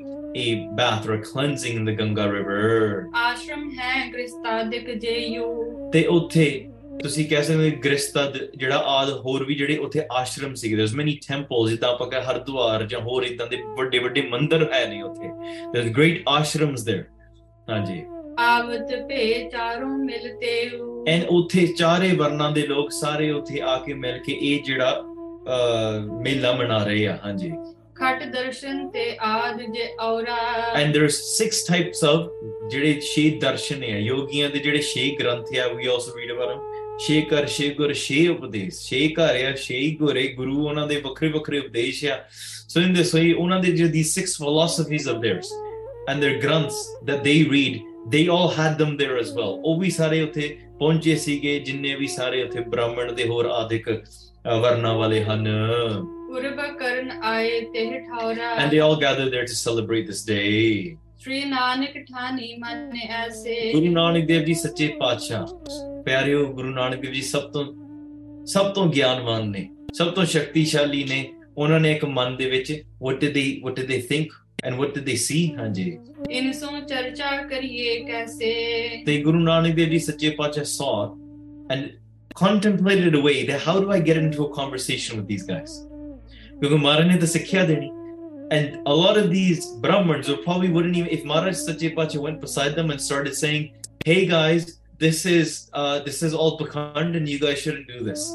a 0.42 0.46
bath 0.78 1.08
or 1.08 1.14
a 1.16 1.22
cleansing 1.30 1.80
in 1.80 1.88
the 1.88 1.96
Ganga 2.00 2.28
river 2.30 2.62
ਆਸ਼ਰਮ 3.16 3.70
ਹੈ 3.80 4.06
ਗ੍ਰਸਤਾਦਿਕ 4.12 4.90
ਜੇਯੂ 4.98 5.90
ਤੇ 5.92 6.04
ਉੱਥੇ 6.10 6.46
ਤੁਸੀਂ 7.02 7.24
ਕਹਿ 7.28 7.42
ਸਕਦੇ 7.42 7.70
ਹੋ 7.70 7.76
ਗ੍ਰਸਤਾ 7.84 8.24
ਜਿਹੜਾ 8.56 8.76
ਆਦ 8.86 9.08
ਹੋਰ 9.24 9.44
ਵੀ 9.44 9.54
ਜਿਹੜੇ 9.54 9.76
ਉੱਥੇ 9.76 10.02
ਆਸ਼ਰਮ 10.12 10.54
ਸੀਗੇ 10.54 10.76
there's 10.76 10.96
many 11.00 11.14
temples 11.28 11.68
ਜਿੱਦਾਂ 11.70 11.88
ਆਪਾਂ 11.90 12.06
ਕਹ 12.10 12.30
ਹਰਦੁਆਰ 12.30 12.86
ਜਾਂ 12.86 13.00
ਹੋਰ 13.00 13.24
ਇਦਾਂ 13.24 13.46
ਦੇ 13.46 13.56
ਵੱਡੇ 13.78 13.98
ਵੱਡੇ 13.98 14.22
ਮੰਦਿਰ 14.22 14.68
ਹੈ 14.72 14.86
ਨੇ 14.88 15.02
ਉੱਥੇ 15.02 15.28
there's 15.74 15.92
great 16.00 16.20
ashrams 16.36 16.84
there 16.90 17.04
ਹਾਂਜੀ 17.70 18.02
ਆਵਤ 18.40 18.94
ਭੇ 19.08 19.48
ਚਾਰੋਂ 19.52 19.96
ਮਿਲਤੇ 19.98 20.54
ਐਂਡ 21.07 21.23
ਉੱਥੇ 21.29 21.67
ਚਾਰੇ 21.67 22.11
ਵਰਨਾਂ 22.11 22.51
ਦੇ 22.51 22.61
ਲੋਕ 22.67 22.91
ਸਾਰੇ 22.91 23.31
ਉੱਥੇ 23.31 23.61
ਆ 23.61 23.77
ਕੇ 23.79 23.93
ਮਿਲ 23.93 24.17
ਕੇ 24.17 24.37
ਇਹ 24.41 24.63
ਜਿਹੜਾ 24.63 25.03
ਮੇਲਾ 26.23 26.51
ਮਨਾ 26.51 26.83
ਰਹੇ 26.83 27.07
ਆ 27.07 27.17
ਹਾਂਜੀ। 27.25 27.51
ਖਟ 27.95 28.23
ਦਰਸ਼ਨ 28.23 28.89
ਤੇ 28.89 29.17
ਆਦ 29.21 29.61
ਜੇ 29.61 29.87
ਔਰਾ। 30.01 30.35
And 30.75 30.97
there's 30.97 31.17
six 31.29 31.63
types 31.71 32.03
of 32.11 32.27
ਜਿਹੜੇ 32.69 32.99
ਛੇ 33.01 33.29
ਦਰਸ਼ਨ 33.29 33.83
ਆ 33.83 33.97
ਯੋਗੀਆਂ 33.97 34.49
ਦੇ 34.49 34.59
ਜਿਹੜੇ 34.59 34.77
ਛੇ 34.77 35.09
ਗ੍ਰੰਥ 35.19 35.45
ਆ 35.57 35.65
also 35.65 36.13
read 36.19 36.35
about 36.35 36.51
them 36.51 36.97
ਛੇ 36.99 37.21
ਕਰ 37.21 37.45
ਛੇ 37.47 37.69
ਗੁਰ 37.69 37.93
ਛੇ 37.93 38.27
ਉਪਦੇਸ਼ 38.27 38.79
ਛੇ 38.89 39.07
ਘਰ 39.09 39.43
ਆ 39.45 39.51
ਛੇ 39.51 39.89
ਗੁਰੇ 39.99 40.27
ਗੁਰੂ 40.27 40.67
ਉਹਨਾਂ 40.67 40.87
ਦੇ 40.87 41.01
ਵੱਖਰੇ 41.01 41.29
ਵੱਖਰੇ 41.29 41.59
ਉਪਦੇਸ਼ 41.59 42.05
ਆ। 42.05 42.17
So 42.73 42.85
in 42.87 42.95
this 42.97 43.13
way 43.17 43.33
ਉਹਨਾਂ 43.37 43.59
ਦੇ 43.59 43.71
ਜਿਹੜੇ 43.71 43.91
these 43.91 44.13
six 44.19 44.37
philosophies 44.41 45.07
of 45.13 45.21
theirs 45.25 45.51
and 46.11 46.23
their 46.23 46.37
granths 46.45 46.79
that 47.09 47.23
they 47.27 47.37
they 48.07 48.23
all 48.27 48.49
had 48.57 48.77
them 48.81 48.91
there 49.01 49.17
as 49.19 49.31
well. 49.37 49.55
ਉਹ 49.63 49.79
ਵੀ 49.79 49.89
ਸਾਰੇ 49.89 50.21
ਉੱਥੇ 50.21 50.57
ਪਹੁੰਚੇ 50.79 51.15
ਸੀਗੇ 51.15 51.59
ਜਿੰਨੇ 51.59 51.95
ਵੀ 51.95 52.07
ਸਾਰੇ 52.07 52.43
ਉੱਥੇ 52.43 52.59
ਬ੍ਰਾਹਮਣ 52.59 53.11
ਦੇ 53.11 53.27
ਹੋਰ 53.27 53.45
ਆਦਿਕ 53.45 53.89
ਵਰਨਾਂ 54.61 54.93
ਵਾਲੇ 54.95 55.23
ਹਨ। 55.23 55.47
ਉਰਬ 56.31 56.61
ਕਰਨ 56.79 57.11
ਆਏ 57.23 57.61
ਤੇ 57.61 57.85
ਠੌਰਾ 57.99 58.55
and 58.55 58.71
they 58.71 58.81
all 58.87 58.97
gathered 58.97 59.31
there 59.35 59.47
to 59.51 59.57
celebrate 59.59 60.09
this 60.09 60.23
day 60.31 60.97
ਸ੍ਰੀ 61.19 61.43
ਨਾਨਕ 61.45 61.93
ਠਾਨੀ 62.09 62.53
ਮਨ 62.59 62.91
ਐਸੇ। 63.09 63.71
ਗੁਰੂ 63.73 63.91
ਨਾਨਕ 63.91 64.25
ਦੇਵ 64.25 64.43
ਜੀ 64.43 64.53
ਸੱਚੇ 64.53 64.87
ਪਾਤਸ਼ਾਹ। 64.99 65.45
ਪਿਆਰਿਓ 66.03 66.45
ਗੁਰੂ 66.45 66.69
ਨਾਨਕ 66.69 67.01
ਦੇਵ 67.01 67.11
ਜੀ 67.11 67.21
ਸਭ 67.21 67.41
ਤੋਂ 67.41 67.65
ਸਭ 68.45 68.71
ਤੋਂ 68.73 68.85
ਗਿਆਨਵਾਨ 68.87 69.49
ਨੇ 69.49 69.67
ਸਭ 69.93 70.07
ਤੋਂ 70.07 70.25
ਸ਼ਕਤੀਸ਼ਾਲੀ 70.25 71.03
ਨੇ। 71.03 71.33
ਉਹਨਾਂ 71.57 71.79
ਨੇ 71.79 71.91
ਇੱਕ 71.91 72.05
ਮਨ 72.05 72.35
ਦੇ 72.37 72.49
ਵਿੱਚ 72.49 72.71
what 73.03 73.15
did 73.15 73.33
they 73.37 73.47
what 73.65 73.75
did 73.79 73.89
they 73.91 74.01
think? 74.11 74.37
And 74.63 74.77
what 74.77 74.93
did 74.93 75.05
they 75.05 75.15
see, 75.15 75.53
Hanji? 75.53 75.99
They 79.05 79.21
Guru 79.21 79.39
Nanak 79.39 79.75
Dev 79.75 79.89
Ji 79.89 79.99
Sache 79.99 80.35
Pacha 80.37 80.65
saw 80.65 81.15
and 81.69 81.93
contemplated 82.35 83.15
a 83.15 83.21
way 83.21 83.45
that 83.45 83.61
how 83.61 83.79
do 83.79 83.91
I 83.91 83.99
get 83.99 84.17
into 84.17 84.45
a 84.45 84.53
conversation 84.53 85.17
with 85.17 85.27
these 85.27 85.43
guys? 85.43 85.85
and 88.51 88.79
a 88.87 88.93
lot 88.93 89.17
of 89.17 89.29
these 89.29 89.67
brahmins 89.77 90.29
or 90.29 90.37
probably 90.37 90.69
wouldn't 90.69 90.95
even 90.95 91.09
if 91.09 91.23
maharaj 91.23 91.55
sache 91.55 91.93
pacha 91.95 92.19
went 92.19 92.41
beside 92.41 92.75
them 92.75 92.89
and 92.91 93.01
started 93.01 93.35
saying 93.35 93.71
hey 94.05 94.25
guys 94.25 94.79
this 94.97 95.25
is 95.25 95.69
uh, 95.73 95.99
this 95.99 96.23
is 96.23 96.33
all 96.33 96.57
pakhand 96.59 97.15
and 97.15 97.29
you 97.29 97.39
guys 97.39 97.59
shouldn't 97.59 97.87
do 97.87 98.03
this 98.03 98.33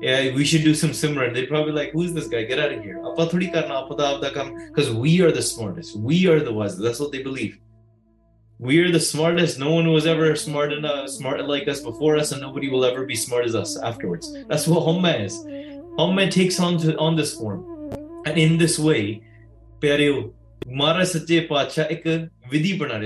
yeah, 0.00 0.34
we 0.34 0.44
should 0.44 0.64
do 0.64 0.74
some 0.74 0.90
simran. 0.90 1.32
They'd 1.34 1.48
probably 1.48 1.72
like, 1.72 1.92
who's 1.92 2.12
this 2.12 2.28
guy? 2.28 2.44
Get 2.44 2.58
out 2.58 2.72
of 2.72 2.82
here. 2.82 3.00
Because 4.68 4.90
we 4.90 5.20
are 5.22 5.32
the 5.32 5.42
smartest. 5.42 5.96
We 5.96 6.26
are 6.26 6.40
the 6.40 6.52
wise. 6.52 6.76
That's 6.76 7.00
what 7.00 7.12
they 7.12 7.22
believe. 7.22 7.58
We 8.58 8.78
are 8.80 8.90
the 8.90 9.00
smartest. 9.00 9.58
No 9.58 9.72
one 9.72 9.92
was 9.92 10.06
ever 10.06 10.36
smart 10.36 10.72
enough, 10.72 11.08
smart 11.08 11.44
like 11.46 11.68
us 11.68 11.80
before 11.80 12.16
us, 12.16 12.32
and 12.32 12.40
nobody 12.40 12.68
will 12.68 12.84
ever 12.84 13.04
be 13.04 13.16
smart 13.16 13.44
as 13.44 13.54
us 13.54 13.76
afterwards. 13.78 14.32
That's 14.48 14.66
what 14.66 14.84
Haumai 14.84 15.24
is. 15.24 15.38
Haumai 15.98 16.30
takes 16.30 16.60
on 16.60 16.78
to, 16.78 16.96
on 16.98 17.16
this 17.16 17.34
form. 17.34 17.92
And 18.26 18.38
in 18.38 18.58
this 18.58 18.78
way, 18.78 19.22
ek 19.82 19.98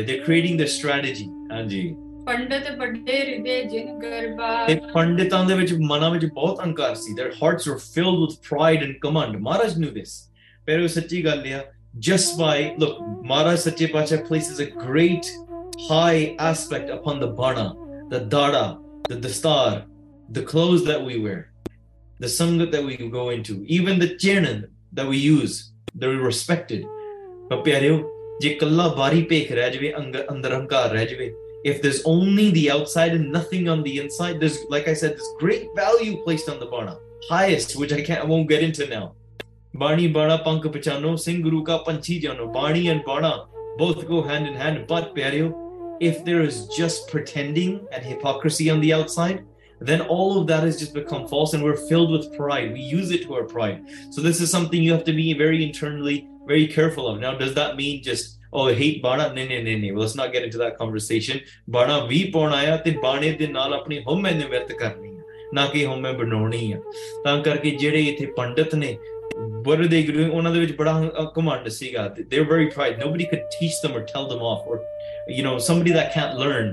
They're 0.06 0.24
creating 0.24 0.56
their 0.56 0.66
strategy. 0.66 1.26
Anji. 1.50 2.07
ਪੰਡਤ 2.28 2.70
ਵੱਡੇ 2.78 3.18
ਹਿਰਦੇ 3.18 3.62
ਜਿਨ 3.70 3.98
ਗਰਬਾ 3.98 4.66
ਤੇ 4.66 4.74
ਪੰਡਿਤਾਂ 4.94 5.44
ਦੇ 5.44 5.54
ਵਿੱਚ 5.54 5.72
ਮਨਾਂ 5.80 6.10
ਵਿੱਚ 6.10 6.24
ਬਹੁਤ 6.26 6.60
ਅਹੰਕਾਰ 6.60 6.94
ਸੀ 7.02 7.14
their 7.20 7.32
hearts 7.42 7.68
were 7.70 7.78
filled 7.84 8.18
with 8.24 8.34
pride 8.48 8.84
and 8.86 8.96
command 9.06 9.38
Maharaj 9.42 9.76
knew 9.82 9.92
this 9.98 10.14
ਪਿਆਰਿਓ 10.66 10.86
ਸੱਚੀ 10.96 11.24
ਗੱਲ 11.24 11.46
ਆ 11.54 11.60
just 12.08 12.34
by 12.40 12.56
look 12.82 12.98
ਮਹਾਰਾਜ 13.28 13.58
ਸੱਚੇ 13.58 13.86
ਪਾਤਸ਼ਾਹ 13.92 14.18
places 14.26 14.58
a 14.64 14.68
great 14.82 15.30
high 15.84 16.20
aspect 16.48 16.92
upon 16.96 17.22
the 17.24 17.30
bana 17.40 17.64
the 18.12 18.20
dada 18.34 18.62
the 19.10 19.18
dastar 19.24 19.72
the 20.38 20.44
clothes 20.52 20.84
that 20.88 21.06
we 21.08 21.16
wear 21.24 21.40
the 22.24 22.30
sangat 22.36 22.72
that 22.76 22.86
we 22.90 22.96
go 23.16 23.24
into 23.34 23.56
even 23.78 24.00
the 24.04 24.10
chanan 24.24 24.62
that 24.98 25.10
we 25.12 25.20
use 25.24 25.56
they're 26.02 26.22
respected 26.28 26.86
but 27.50 27.62
ਪਿਆਰਿਓ 27.64 27.98
ਜੇ 28.40 28.54
ਕੱਲਾ 28.54 28.88
ਬਾਰੀ 28.96 29.22
ਭੇਖ 29.30 29.52
ਰਹਿ 29.52 29.70
ਜਾਵੇ 29.70 29.92
ਅੰਗ- 29.98 30.24
ਅੰਦਰ 30.30 30.54
ਹੰਕਾਰ 30.54 30.90
ਰਹਿ 30.90 31.06
ਜਾਵੇ 31.06 31.32
if 31.64 31.82
there's 31.82 32.02
only 32.04 32.50
the 32.50 32.70
outside 32.70 33.12
and 33.12 33.32
nothing 33.32 33.68
on 33.68 33.82
the 33.82 33.98
inside 33.98 34.38
there's 34.38 34.58
like 34.68 34.88
i 34.88 34.94
said 34.94 35.12
there's 35.12 35.34
great 35.38 35.68
value 35.74 36.22
placed 36.22 36.48
on 36.48 36.60
the 36.60 36.66
bana 36.66 36.98
highest 37.28 37.76
which 37.76 37.92
i 37.92 38.00
can't 38.00 38.20
i 38.20 38.24
won't 38.24 38.48
get 38.48 38.62
into 38.62 38.86
now. 38.86 39.14
Bani 39.74 40.08
bana 40.08 40.38
pank 40.42 40.64
pachano 40.64 41.18
singh 41.18 41.42
guru 41.42 41.62
ka 41.62 41.84
panchi 41.84 42.20
jano. 42.20 42.52
Bani 42.52 42.88
and 42.88 43.04
bana 43.04 43.46
both 43.76 44.08
go 44.08 44.22
hand 44.22 44.46
in 44.46 44.54
hand. 44.54 44.86
But 44.88 45.14
pyareo 45.14 45.54
if 46.00 46.24
there 46.24 46.42
is 46.42 46.66
just 46.68 47.08
pretending 47.08 47.86
and 47.92 48.04
hypocrisy 48.04 48.70
on 48.70 48.80
the 48.80 48.92
outside 48.92 49.44
then 49.80 50.00
all 50.00 50.40
of 50.40 50.48
that 50.48 50.64
has 50.64 50.76
just 50.76 50.92
become 50.92 51.28
false 51.28 51.54
and 51.54 51.62
we're 51.62 51.76
filled 51.76 52.10
with 52.10 52.36
pride. 52.36 52.72
We 52.72 52.80
use 52.80 53.12
it 53.12 53.22
to 53.24 53.34
our 53.34 53.44
pride. 53.44 53.84
So 54.10 54.20
this 54.20 54.40
is 54.40 54.50
something 54.50 54.82
you 54.82 54.92
have 54.92 55.04
to 55.04 55.12
be 55.12 55.32
very 55.34 55.64
internally 55.64 56.28
very 56.46 56.66
careful 56.66 57.06
of. 57.06 57.20
Now 57.20 57.36
does 57.36 57.54
that 57.54 57.76
mean 57.76 58.02
just 58.02 58.37
oh 58.52 58.66
hate 58.68 59.02
bana 59.02 59.24
no 59.34 59.42
no 59.44 59.58
no 59.64 59.72
no 59.82 60.00
let's 60.00 60.14
not 60.16 60.32
get 60.32 60.44
into 60.44 60.58
that 60.58 60.76
conversation 60.82 61.40
ਬਾਣਾ 61.70 61.98
ਵੀ 62.04 62.22
ਪਾਉਣਾ 62.34 62.56
ਆ 62.72 62.76
ਤੇ 62.84 62.90
ਬਾਣੇ 63.02 63.30
ਦੇ 63.38 63.46
ਨਾਲ 63.46 63.74
ਆਪਣੀ 63.74 63.98
ਹਉਮੈ 64.08 64.30
ਨਿਵਰਤ 64.32 64.72
ਕਰਨੀ 64.72 65.08
ਆ 65.08 65.22
ਨਾ 65.54 65.66
ਕਿ 65.66 65.84
ਹੁਣ 65.86 66.00
ਮੈਂ 66.00 66.12
ਬਣਾਉਣੀ 66.12 66.72
ਆ 66.72 66.78
ਤਾਂ 67.24 67.40
ਕਰਕੇ 67.42 67.70
ਜਿਹੜੇ 67.70 68.02
ਇੱਥੇ 68.08 68.26
ਪੰਡਤ 68.36 68.74
ਨੇ 68.74 68.96
what 69.68 69.80
are 69.84 69.88
they 69.92 70.02
doing 70.10 70.30
ਉਹਨਾਂ 70.30 70.52
ਦੇ 70.52 70.60
ਵਿੱਚ 70.60 70.72
ਬੜਾ 70.76 70.92
ਕਮਾਂਡ 71.34 71.68
ਸੀਗਾ 71.68 72.06
they 72.18 72.40
were 72.40 72.48
very 72.52 72.68
pride 72.76 72.98
nobody 73.04 73.26
could 73.32 73.44
teach 73.56 73.80
them 73.84 73.96
or 73.98 74.04
tell 74.12 74.28
them 74.32 74.44
off 74.52 74.66
or 74.72 74.78
you 75.36 75.44
know 75.46 75.56
somebody 75.68 75.94
that 75.98 76.12
can't 76.16 76.38
learn 76.44 76.70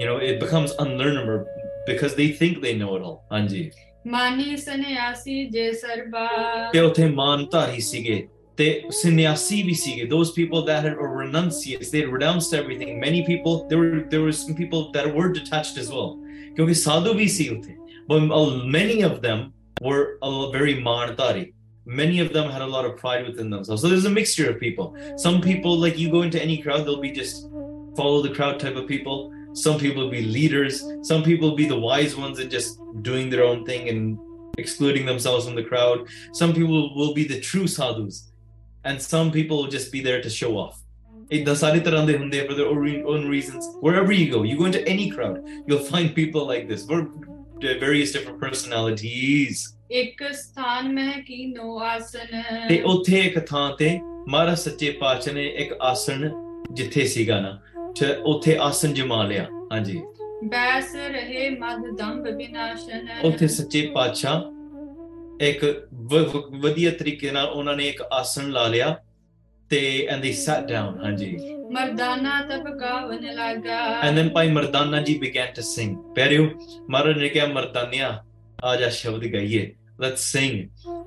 you 0.00 0.06
know 0.10 0.18
it 0.30 0.38
becomes 0.44 0.76
unlearnable 0.84 1.40
because 1.88 2.14
they 2.20 2.28
think 2.40 2.62
they 2.66 2.74
know 2.82 2.92
it 2.98 3.08
all 3.08 3.18
ਹਾਂਜੀ 3.32 3.70
ਮਾਨੀ 4.06 4.56
ਸੰਨਿਆਸੀ 4.56 5.44
ਜੇ 5.50 5.72
ਸਰਬਾ 5.72 6.26
ਤੇ 6.72 6.80
ਉਥੇ 6.80 7.06
ਮਾਨਧਾਰੀ 7.10 7.80
ਸੀਗੇ 7.80 8.26
they 8.56 8.84
sannyasi 8.90 10.06
those 10.06 10.32
people 10.32 10.64
that 10.64 10.84
had 10.84 10.96
were 10.96 11.08
renunciates, 11.08 11.90
they 11.90 12.04
renounced 12.04 12.54
everything. 12.54 13.00
Many 13.00 13.26
people, 13.26 13.66
there 13.68 13.78
were 13.78 14.04
there 14.08 14.22
were 14.22 14.32
some 14.32 14.54
people 14.54 14.92
that 14.92 15.12
were 15.12 15.32
detached 15.32 15.76
as 15.76 15.90
well. 15.90 16.20
but 16.56 18.20
many 18.20 19.02
of 19.02 19.22
them 19.22 19.52
were 19.80 20.18
very 20.52 20.74
manatari. 20.76 21.52
Many 21.86 22.20
of 22.20 22.32
them 22.32 22.48
had 22.50 22.62
a 22.62 22.66
lot 22.66 22.84
of 22.84 22.96
pride 22.96 23.26
within 23.26 23.50
themselves. 23.50 23.82
So 23.82 23.88
there's 23.88 24.06
a 24.06 24.10
mixture 24.10 24.48
of 24.48 24.58
people. 24.58 24.96
Some 25.16 25.40
people, 25.42 25.76
like 25.76 25.98
you 25.98 26.10
go 26.10 26.22
into 26.22 26.40
any 26.40 26.62
crowd, 26.62 26.86
they'll 26.86 27.00
be 27.00 27.12
just 27.12 27.48
follow 27.96 28.22
the 28.22 28.34
crowd 28.34 28.58
type 28.58 28.76
of 28.76 28.86
people. 28.86 29.32
Some 29.52 29.78
people 29.78 30.04
will 30.04 30.10
be 30.10 30.22
leaders. 30.22 30.82
Some 31.02 31.22
people 31.22 31.50
will 31.50 31.56
be 31.56 31.68
the 31.68 31.78
wise 31.78 32.16
ones 32.16 32.38
and 32.38 32.50
just 32.50 32.78
doing 33.02 33.28
their 33.28 33.44
own 33.44 33.66
thing 33.66 33.88
and 33.88 34.18
excluding 34.56 35.04
themselves 35.04 35.44
from 35.44 35.56
the 35.56 35.64
crowd. 35.64 36.08
Some 36.32 36.54
people 36.54 36.94
will 36.94 37.12
be 37.12 37.24
the 37.26 37.40
true 37.40 37.66
sadhus 37.66 38.30
and 38.83 39.01
some 39.01 39.31
people 39.31 39.57
will 39.57 39.71
just 39.77 39.91
be 39.91 40.01
there 40.09 40.21
to 40.23 40.29
show 40.41 40.53
off 40.65 40.77
ਏਦਾਂ 41.31 41.55
ਸਾਰੇ 41.55 41.79
ਤਰ੍ਹਾਂ 41.79 42.05
ਦੇ 42.05 42.17
ਹੁੰਦੇ 42.17 42.39
ਆ 42.39 42.43
for 42.43 42.55
their 42.59 42.69
own 42.73 42.85
own 43.13 43.25
reasons 43.33 43.65
wherever 43.87 44.13
you 44.19 44.27
go 44.35 44.39
you 44.49 44.55
go 44.61 44.67
into 44.69 44.83
any 44.93 45.07
crowd 45.15 45.35
you'll 45.67 45.87
find 45.89 46.13
people 46.21 46.47
like 46.53 46.63
this 46.71 46.85
We're 46.91 47.77
various 47.79 48.11
different 48.15 48.39
personalities 48.45 49.67
ਇੱਕ 49.91 50.23
ਸਥਾਨ 50.33 50.91
ਮੈਂ 50.93 51.11
ਕੀਨੋ 51.27 51.79
ਆਸਨ 51.83 52.41
ਤੇ 52.69 52.81
ਉੱਥੇ 52.85 53.19
ਇੱਕ 53.19 53.39
ਥਾਂ 53.47 53.69
ਤੇ 53.79 53.89
ਮਹਾਰਾਜ 54.29 54.57
ਸੱਚੇ 54.59 54.89
ਪਾਤਸ਼ਾਹ 54.99 55.33
ਨੇ 55.33 55.45
ਇੱਕ 55.63 55.73
ਆਸਣ 55.81 56.29
ਜਿੱਥੇ 56.71 57.05
ਸੀਗਾ 57.07 57.39
ਨਾ 57.39 57.57
ਤੇ 57.99 58.13
ਉੱਥੇ 58.33 58.57
ਆਸਣ 58.61 58.93
ਜਮਾ 58.93 59.23
ਲਿਆ 59.27 59.47
ਹਾਂਜੀ 59.73 60.01
ਬੈਸ 60.51 60.95
ਰਹੇ 60.95 61.49
ਮਦ 61.49 61.85
ਦੰਭ 61.97 62.27
ਵਿਨਾਸ਼ਨ 62.37 63.07
ਉੱਥੇ 63.23 63.47
ਸੱਚੇ 63.47 63.81
ਪਾਤਸ਼ਾਹ 63.95 64.41
ਇੱਕ 65.40 65.64
ਵਧੀਆ 66.62 66.90
ਤਰੀਕੇ 66.90 67.30
ਨਾਲ 67.30 67.46
ਉਹਨਾਂ 67.46 67.76
ਨੇ 67.76 67.88
ਇੱਕ 67.88 68.02
ਆਸਣ 68.12 68.50
ਲਾ 68.50 68.66
ਲਿਆ 68.68 68.96
ਤੇ 69.70 70.08
and 70.12 70.24
they 70.24 70.32
sat 70.40 70.66
down 70.70 71.04
ਹਾਂਜੀ 71.04 71.36
ਮਰਦਾਨਾ 71.72 72.40
ਤਬ 72.50 72.68
ਗਾਵਨ 72.80 73.24
ਲੱਗਾ 73.34 73.78
and 74.02 74.18
then 74.18 74.30
ਭਾਈ 74.34 74.50
ਮਰਦਾਨਾ 74.50 75.00
ਜੀ 75.02 75.18
began 75.22 75.54
to 75.58 75.64
sing 75.68 75.96
ਪਿਆਰਿਓ 76.14 76.48
ਮਹਾਰਾਜ 76.90 77.18
ਨੇ 77.18 77.28
ਕਿਹਾ 77.28 77.46
ਮਰਦਾਨਿਆ 77.46 78.22
ਆ 78.64 78.76
ਜਾ 78.76 78.88
ਸ਼ਬਦ 78.88 79.24
ਗਾਈਏ 79.32 79.72
let's 80.02 80.28
sing 80.34 80.54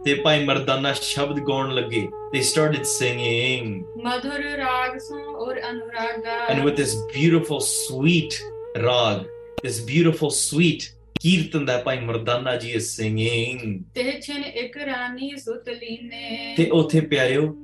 ਤੇ 0.05 0.13
ਭਾਈ 0.13 0.43
ਮਰਦਾਨਾ 0.45 0.93
ਸ਼ਬਦ 0.93 1.39
ਗਾਉਣ 1.47 1.73
ਲੱਗੇ 1.75 2.01
they 2.35 2.43
started 2.49 2.85
singing 2.93 3.71
ਮధుਰ 4.05 4.43
ਰਾਗ 4.57 4.97
ਸੋ 4.99 5.45
ਔਰ 5.45 5.61
ਅਨੁਰਾਗਾ 5.69 6.47
and 6.47 6.67
with 6.67 6.77
this 6.83 6.95
beautiful 7.15 7.65
sweet 7.69 8.39
rag 8.87 9.25
this 9.63 9.81
beautiful 9.91 10.31
sweet 10.41 10.91
kirtan 11.24 11.66
that 11.66 11.84
ਭਾਈ 11.84 12.00
ਮਰਦਾਨਾ 12.00 12.56
ਜੀ 12.56 12.72
is 12.76 12.88
singing 13.00 13.60
ਤੇ 13.94 14.20
ਛਿਨ 14.20 14.44
ਇੱਕ 14.44 14.76
ਰਾਨੀ 14.86 15.36
ਸੁਤ 15.36 15.68
ਲੀਨੇ 15.68 16.54
ਤੇ 16.56 16.68
ਉਥੇ 16.70 17.00
ਪਿਆਰਿਓ 17.00 17.54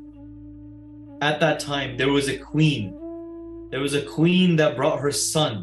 at 1.30 1.40
that 1.40 1.64
time 1.64 1.96
there 2.00 2.12
was 2.16 2.28
a 2.28 2.38
queen 2.44 2.84
there 3.72 3.82
was 3.86 3.94
a 4.00 4.04
queen 4.10 4.54
that 4.60 4.76
brought 4.76 5.00
her 5.04 5.12
son 5.12 5.56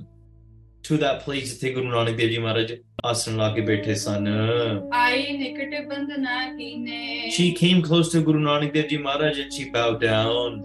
to 0.87 0.97
that 1.03 1.23
place 1.25 1.53
ਜਿੱਥੇ 1.53 1.73
ਗੁਰੂ 1.73 1.89
ਨਾਨਕ 1.89 2.15
ਦੇਵ 2.17 2.29
ਜੀ 2.29 2.37
ਮਹਾਰਾਜ 2.37 2.73
ਆਸਣ 3.05 3.35
ਲਾ 3.37 3.49
ਕੇ 3.53 3.61
ਬੈਠੇ 3.61 3.95
ਸਨ 3.95 4.27
ਆਈ 4.93 5.37
ਨਿਕਟ 5.37 5.87
ਬੰਦਨਾ 5.89 6.43
ਕੀਨੇ 6.57 7.29
she 7.37 7.49
came 7.63 7.81
close 7.89 8.15
to 8.15 8.23
Guru 8.27 8.45
Nanak 8.47 8.73
Dev 8.77 8.89
Ji 8.93 8.97
Maharaj 9.05 9.43
and 9.43 9.57
she 9.57 9.69
bowed 9.75 10.01
down 10.05 10.63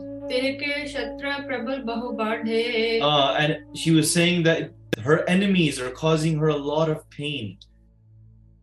uh, 3.02 3.36
and 3.40 3.78
she 3.78 3.92
was 3.92 4.12
saying 4.12 4.44
that 4.44 4.72
her 5.02 5.28
enemies 5.30 5.80
are 5.80 5.92
causing 5.92 6.38
her 6.40 6.48
a 6.50 6.56
lot 6.56 6.90
of 6.90 7.08
pain. 7.10 7.58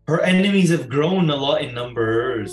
Her 0.09 0.21
enemies 0.23 0.71
have 0.71 0.89
grown 0.89 1.31
a 1.31 1.37
lot 1.37 1.63
in 1.63 1.75
numbers. 1.75 2.51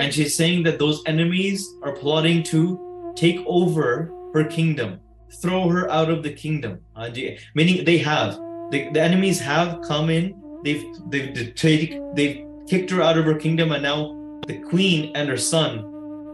And 0.00 0.12
she's 0.12 0.34
saying 0.34 0.62
that 0.64 0.78
those 0.78 1.02
enemies 1.06 1.68
are 1.82 1.92
plotting 1.92 2.42
to 2.44 3.12
take 3.16 3.40
over 3.46 4.10
her 4.32 4.44
kingdom, 4.44 5.00
throw 5.42 5.68
her 5.68 5.90
out 5.90 6.10
of 6.10 6.22
the 6.22 6.32
kingdom. 6.32 6.80
Uh, 6.96 7.10
meaning 7.54 7.84
they 7.84 7.98
have. 7.98 8.38
The, 8.70 8.88
the 8.92 9.02
enemies 9.02 9.40
have 9.40 9.82
come 9.82 10.08
in, 10.08 10.34
they've 10.64 10.84
they've 11.08 11.34
they've, 11.34 12.00
they've 12.14 12.46
kicked 12.68 12.90
her 12.90 13.02
out 13.02 13.18
of 13.18 13.24
her 13.24 13.34
kingdom 13.34 13.72
and 13.72 13.82
now 13.82 14.16
the 14.48 14.56
queen 14.70 15.10
and 15.14 15.28
her 15.28 15.36
son 15.36 15.78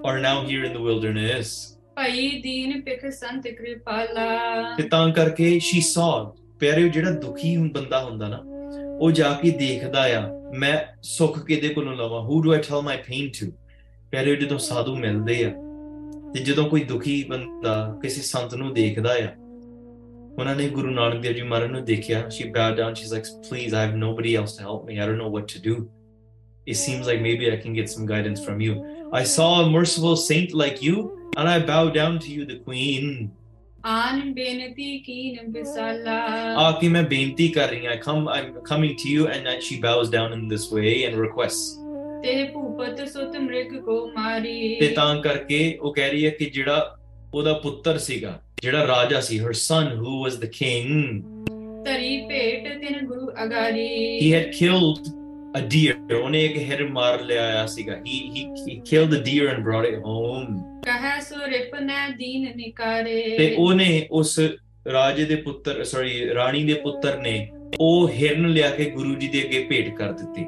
are 0.05 0.19
now 0.21 0.37
here 0.47 0.65
in 0.65 0.73
the 0.73 0.83
wilderness 0.89 1.55
ਭਈ 1.97 2.29
ਦੀਨ 2.43 2.81
ਪਿਖ 2.83 3.07
ਸੰਤ 3.11 3.47
ਕਿਰਪਾਲਾ 3.49 4.75
ਤੇ 4.77 4.83
ਤਾਂ 4.89 5.09
ਕਰਕੇ 5.13 5.49
she 5.69 5.81
saw 5.91 6.11
ਪਿਆਰੇ 6.61 6.89
ਜਿਹੜਾ 6.89 7.11
ਦੁਖੀ 7.11 7.57
ਹੁੰ- 7.57 7.71
ਬੰਦਾ 7.73 8.01
ਹੁੰਦਾ 8.05 8.29
ਨਾ 8.29 8.43
ਉਹ 9.01 9.11
ਜਾ 9.11 9.33
ਕੇ 9.33 9.51
ਦੇਖਦਾ 9.51 10.03
ਆ 10.19 10.21
ਮੈਂ 10.59 10.77
ਸੁੱਖ 11.03 11.39
ਕਿਹਦੇ 11.47 11.69
ਕੋਲੋਂ 11.69 11.95
ਲਵਾਂ 11.97 12.21
who 12.29 12.41
do 12.45 12.53
i 12.57 12.61
tell 12.69 12.85
my 12.89 12.97
pain 13.09 13.31
to 13.39 13.51
ਪਿਆਰੇ 14.11 14.37
ਜਦੋਂ 14.37 14.59
ਸਾਧੂ 14.59 14.97
ਮਿਲਦੇ 14.97 15.45
ਆ 15.45 15.51
ਤੇ 16.35 16.41
ਜਦੋਂ 16.45 16.69
ਕੋਈ 16.71 16.85
ਦੁਖੀ 16.85 17.23
ਬੰਦਾ 17.31 17.75
ਕਿਸੇ 18.03 18.23
ਸੰਤ 18.23 18.55
ਨੂੰ 18.55 18.73
ਦੇਖਦਾ 18.75 19.13
ਆ 19.25 19.29
ਉਹਨਾਂ 20.39 20.57
ਨੇ 20.57 20.69
ਗੁਰੂ 20.69 20.91
ਨਾਨਕ 20.91 21.21
ਦੇਵ 21.23 21.33
ਜੀ 21.33 21.43
ਮਹਾਰਾਜ 21.43 21.71
ਨੂੰ 21.71 21.85
ਦੇਖਿਆ 21.85 22.29
she 22.29 22.47
bowed 22.57 22.79
down 22.81 22.95
she's 23.01 23.13
like 23.17 23.29
please 23.49 23.77
i 23.79 23.85
have 23.87 23.95
nobody 24.01 24.35
else 24.41 24.55
to 24.57 24.65
help 24.69 24.83
me 24.89 24.99
i 25.03 25.07
don't 25.11 25.21
know 25.23 25.31
what 25.37 25.47
to 25.53 25.63
do 25.69 25.77
it 26.66 26.76
seems 26.76 27.08
like 27.08 27.22
maybe 27.22 27.52
i 27.52 27.58
can 27.58 27.74
get 27.74 27.90
some 27.90 28.06
guidance 28.06 28.44
from 28.46 28.62
you 28.62 28.74
i 29.12 29.24
saw 29.24 29.50
a 29.62 29.70
merciful 29.70 30.16
saint 30.16 30.54
like 30.54 30.82
you 30.82 31.06
and 31.38 31.50
i 31.50 31.60
bow 31.60 31.84
down 31.90 32.20
to 32.20 32.30
you 32.32 32.46
the 32.46 32.60
queen 32.66 33.30
ਆਨ 33.90 34.34
ਬੇਨਤੀ 34.34 34.98
ਕੀਨ 35.06 35.52
ਬਿਸਾਲਾ 35.52 36.18
ਆ 36.60 36.72
ਕਿ 36.82 36.88
ਮੈਂ 36.90 37.02
ਬੇਨਤੀ 37.04 37.48
ਕਰ 37.48 37.70
ਰਹੀ 37.70 37.86
ਹਾਂ 37.86 37.96
come 38.04 38.28
I'm 38.34 38.50
coming 38.68 38.92
to 39.04 39.14
you 39.14 39.24
and 39.36 39.48
then 39.50 39.62
she 39.68 39.78
bows 39.86 40.12
down 40.16 40.36
in 40.36 40.44
this 40.52 40.66
way 40.74 40.92
and 41.08 41.18
requests 41.22 41.64
ਤੇ 42.24 42.44
ਭੂਪਤ 42.54 43.02
ਸੁਤ 43.10 43.38
ਮ੍ਰਿਗ 43.38 43.74
ਕੋ 43.86 43.96
ਮਾਰੀ 44.18 44.76
ਤੇ 44.80 44.88
ਤਾਂ 44.96 45.16
ਕਰਕੇ 45.22 45.60
ਉਹ 45.82 45.94
ਕਹਿ 45.94 46.10
ਰਹੀ 46.12 46.26
ਹੈ 46.26 46.30
ਕਿ 46.40 46.46
ਜਿਹੜਾ 46.58 46.98
ਉਹਦਾ 47.34 47.54
ਪੁੱਤਰ 47.64 47.98
ਸੀਗਾ 47.98 48.40
ਜਿਹੜਾ 48.62 48.86
ਰਾਜਾ 48.88 49.22
ਸੀ 49.22 49.40
her 49.40 49.54
son 49.62 49.90
who 50.02 50.14
was 50.26 50.38
the 50.44 50.52
king 50.60 50.94
ਤਰੀ 51.86 52.18
ਭੇਟ 52.30 52.68
ਤਿਨ 52.82 53.06
ਗੁਰੂ 53.08 53.32
ਅਗਾਰੀ 53.44 53.88
he 54.20 54.30
had 54.36 54.54
killed 54.60 55.12
a 55.59 55.63
deer. 55.75 55.95
ਉਹਨੇ 56.17 56.45
ਇੱਕ 56.45 56.57
ਹਿਰਨ 56.59 56.93
ਮਾਰ 56.93 57.23
ਲਿਆਇਆ 57.23 57.67
ਸੀਗਾ। 57.67 57.95
He, 57.95 58.21
he 58.35 58.43
he 58.67 58.75
killed 58.91 59.13
the 59.15 59.21
deer 59.29 59.49
and 59.53 59.67
brought 59.69 59.89
it 59.91 59.99
home. 60.07 60.55
ਕਹੈ 60.85 61.19
ਸੋ 61.21 61.47
ਰਿਪ 61.47 61.75
ਨੈ 61.81 62.09
ਦੀਨ 62.19 62.57
ਨਿਕਾਰੇ। 62.57 63.37
ਤੇ 63.39 63.55
ਉਹਨੇ 63.59 64.07
ਉਸ 64.11 64.39
ਰਾਜੇ 64.93 65.25
ਦੇ 65.25 65.37
ਪੁੱਤਰ 65.37 65.85
ਸੌਰੀ 65.85 66.35
ਰਾਣੀ 66.35 66.65
ਦੇ 66.65 66.75
ਪੁੱਤਰ 66.75 67.19
ਨੇ 67.19 67.51
ਉਹ 67.81 68.09
ਹਿਰਨ 68.09 68.49
ਲਿਆ 68.49 68.71
ਕੇ 68.71 68.85
ਗੁਰੂ 68.91 69.15
ਜੀ 69.15 69.29
ਦੇ 69.29 69.43
ਅੱਗੇ 69.43 69.67
ਭੇਟ 69.71 69.95
ਕਰ 69.97 70.13
ਦਿੱਤੀ। 70.13 70.47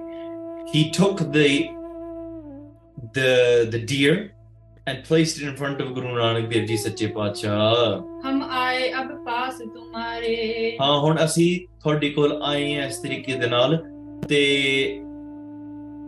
He 0.72 0.82
took 0.98 1.22
the 1.36 1.48
the 3.16 3.32
the 3.72 3.80
deer 3.92 4.16
and 4.90 5.04
placed 5.08 5.38
it 5.38 5.44
in 5.48 5.54
front 5.58 5.80
of 5.82 5.92
Guru 5.96 6.14
Nanak 6.14 6.46
Dev 6.52 6.64
Ji 6.70 6.76
ਸੱਚੇ 6.76 7.06
ਪਾਤਸ਼ਾਹ 7.06 8.28
ਹਮ 8.28 8.42
ਆਏ 8.50 8.90
ਅਬ 8.92 9.12
ਪਾਸ 9.24 9.58
ਤੁਮਾਰੇ। 9.58 10.76
ਹਾਂ 10.80 10.98
ਹੁਣ 11.00 11.18
ਅਸੀਂ 11.24 11.50
ਤੁਹਾਡੇ 11.80 12.10
ਕੋਲ 12.10 12.40
ਆਏ 12.42 12.74
ਹਾਂ 12.74 12.86
ਇਸ 12.86 12.98
ਤਰੀਕੇ 12.98 13.34
ਦੇ 13.34 13.46
ਨਾਲ। 13.46 13.78
ਤੇ 14.28 14.40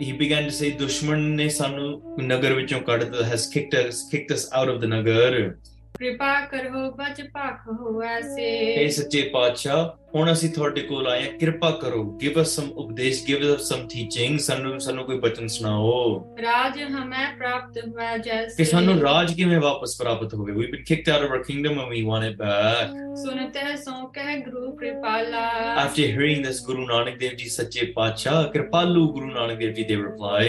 he 0.01 0.13
began 0.13 0.47
to 0.49 0.55
say 0.59 0.71
ਦੁਸ਼ਮਣ 0.79 1.21
ਨੇ 1.21 1.49
ਸਾਨੂੰ 1.49 2.03
ਨਗਰ 2.21 2.53
ਵਿੱਚੋਂ 2.55 2.81
ਕੱਢ 2.81 3.05
ਦਿੱਤਾ 3.05 3.27
has 3.29 3.47
kicked 3.55 3.77
us 3.81 3.99
kicked 4.13 4.37
us 4.37 4.45
out 4.59 4.73
of 4.75 4.81
the 4.83 4.89
ਨਗਰ 4.89 5.55
ਕਿਰਪਾ 5.99 6.41
ਕਰੋ 6.41 6.91
ਬਚ 6.91 7.23
ਭਖ 7.23 7.81
ਹੋ 7.81 8.03
ਐਸੇ 8.03 8.75
ਇਹ 8.75 8.89
ਸੱਚੇ 8.89 9.31
ਪਾਤਸ਼ਾਹ 9.33 9.89
ਹੁਣ 10.15 10.33
ਅਸੀਂ 10.33 10.51
ਤੁਹਾਡੇ 10.51 10.81
ਕੋਲ 10.81 11.07
ਆਏ 11.07 11.23
ਹਾਂ। 11.23 11.39
ਕਿਰਪਾ 11.39 11.71
ਕਰੋ 11.71 12.19
give 12.25 12.37
us 12.37 12.49
some 12.59 12.73
ਉਪਦੇਸ਼ 12.73 13.23
give 13.31 13.45
us 13.45 13.57
some 13.57 13.83
teaching 13.83 14.39
ਸਾਨੂੰ 14.39 14.81
ਸਾਨੂੰ 14.81 15.05
ਕੋਈ 15.05 15.19
ਬਚਨ 15.19 15.47
ਸੁਣਾਓ। 15.47 16.25
ਰਾਜ 16.43 16.83
ਹਮੈ 16.83 17.35
ਪ੍ਰਾਪਤ 17.39 17.79
ਹੋਇ 17.79 18.07
ਕਿ 18.13 18.19
ਜੈਸੇ 18.19 18.65
ਸਾਨੂੰ 18.65 19.01
ਰਾਜ 19.01 19.35
ਕਿਵੇਂ 19.35 19.61
ਵਾਪਸ 19.61 19.99
ਪ੍ਰਾਪਤ 19.99 20.35
ਹੋਵੇ? 20.35 20.53
We've 20.53 20.65
been 20.65 20.85
kicked 20.93 21.13
out 21.15 21.27
of 21.27 21.37
our 21.37 21.43
kingdom 21.51 21.73
and 21.73 21.89
we 21.89 22.03
want 22.11 22.29
it 22.31 22.39
back 22.43 23.15
ਸੁਨਤੈ 23.17 23.77
ਸੋ 23.77 24.07
ਕਹਿ 24.07 24.39
ਗੁਰੂ 24.41 24.77
ਕਿਰਪਾਲਾ। 24.77 25.51
After 25.85 26.07
hearing 26.07 26.45
this 26.47 26.59
Guru 26.69 26.83
Nanak 26.83 27.15
Dev 27.15 27.33
Ji 27.33 27.49
ਸੱਚੇ 27.49 27.87
ਪਾਤਸ਼ਾਹ 27.87 28.45
ਕਿਰਪਾਲੂ 28.45 29.13
ਗੁਰੂ 29.13 29.27
ਨਾਨਕ 29.27 29.59
ਦੇਵ 29.59 29.73
ਜੀ 29.73 29.85
ਦੇ 29.85 29.97
reply 29.97 30.49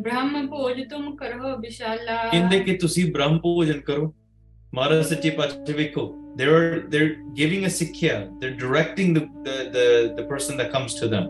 ਬ੍ਰਹਮ 0.00 0.46
ਭੋਜ 0.46 0.82
ਤੁਮ 0.90 1.16
ਕਰੋ 1.16 1.56
ਵਿਸ਼ਾਲਾ। 1.56 2.28
ਕਹਿੰਦੇ 2.32 2.60
ਕਿ 2.60 2.76
ਤੁਸੀਂ 2.76 3.12
ਬ੍ਰਹਮ 3.12 3.38
ਭੋਜਨ 3.38 3.80
ਕਰੋ। 3.80 4.14
ਮਹਾਰਾਜ 4.74 5.04
ਸੱਚੇ 5.06 5.30
ਪਾਤਸ਼ਾਹ 5.30 5.76
ਵੇਖੋ 5.76 6.02
they're 6.36 6.76
they're 6.92 7.10
giving 7.38 7.64
a 7.66 7.70
ਸਿੱਖਿਆ 7.70 8.14
they're 8.40 8.56
directing 8.60 9.10
the 9.16 9.22
the 9.46 9.56
the, 9.74 9.86
the 10.18 10.24
person 10.30 10.60
that 10.60 10.70
comes 10.74 10.94
to 11.00 11.08
them 11.14 11.26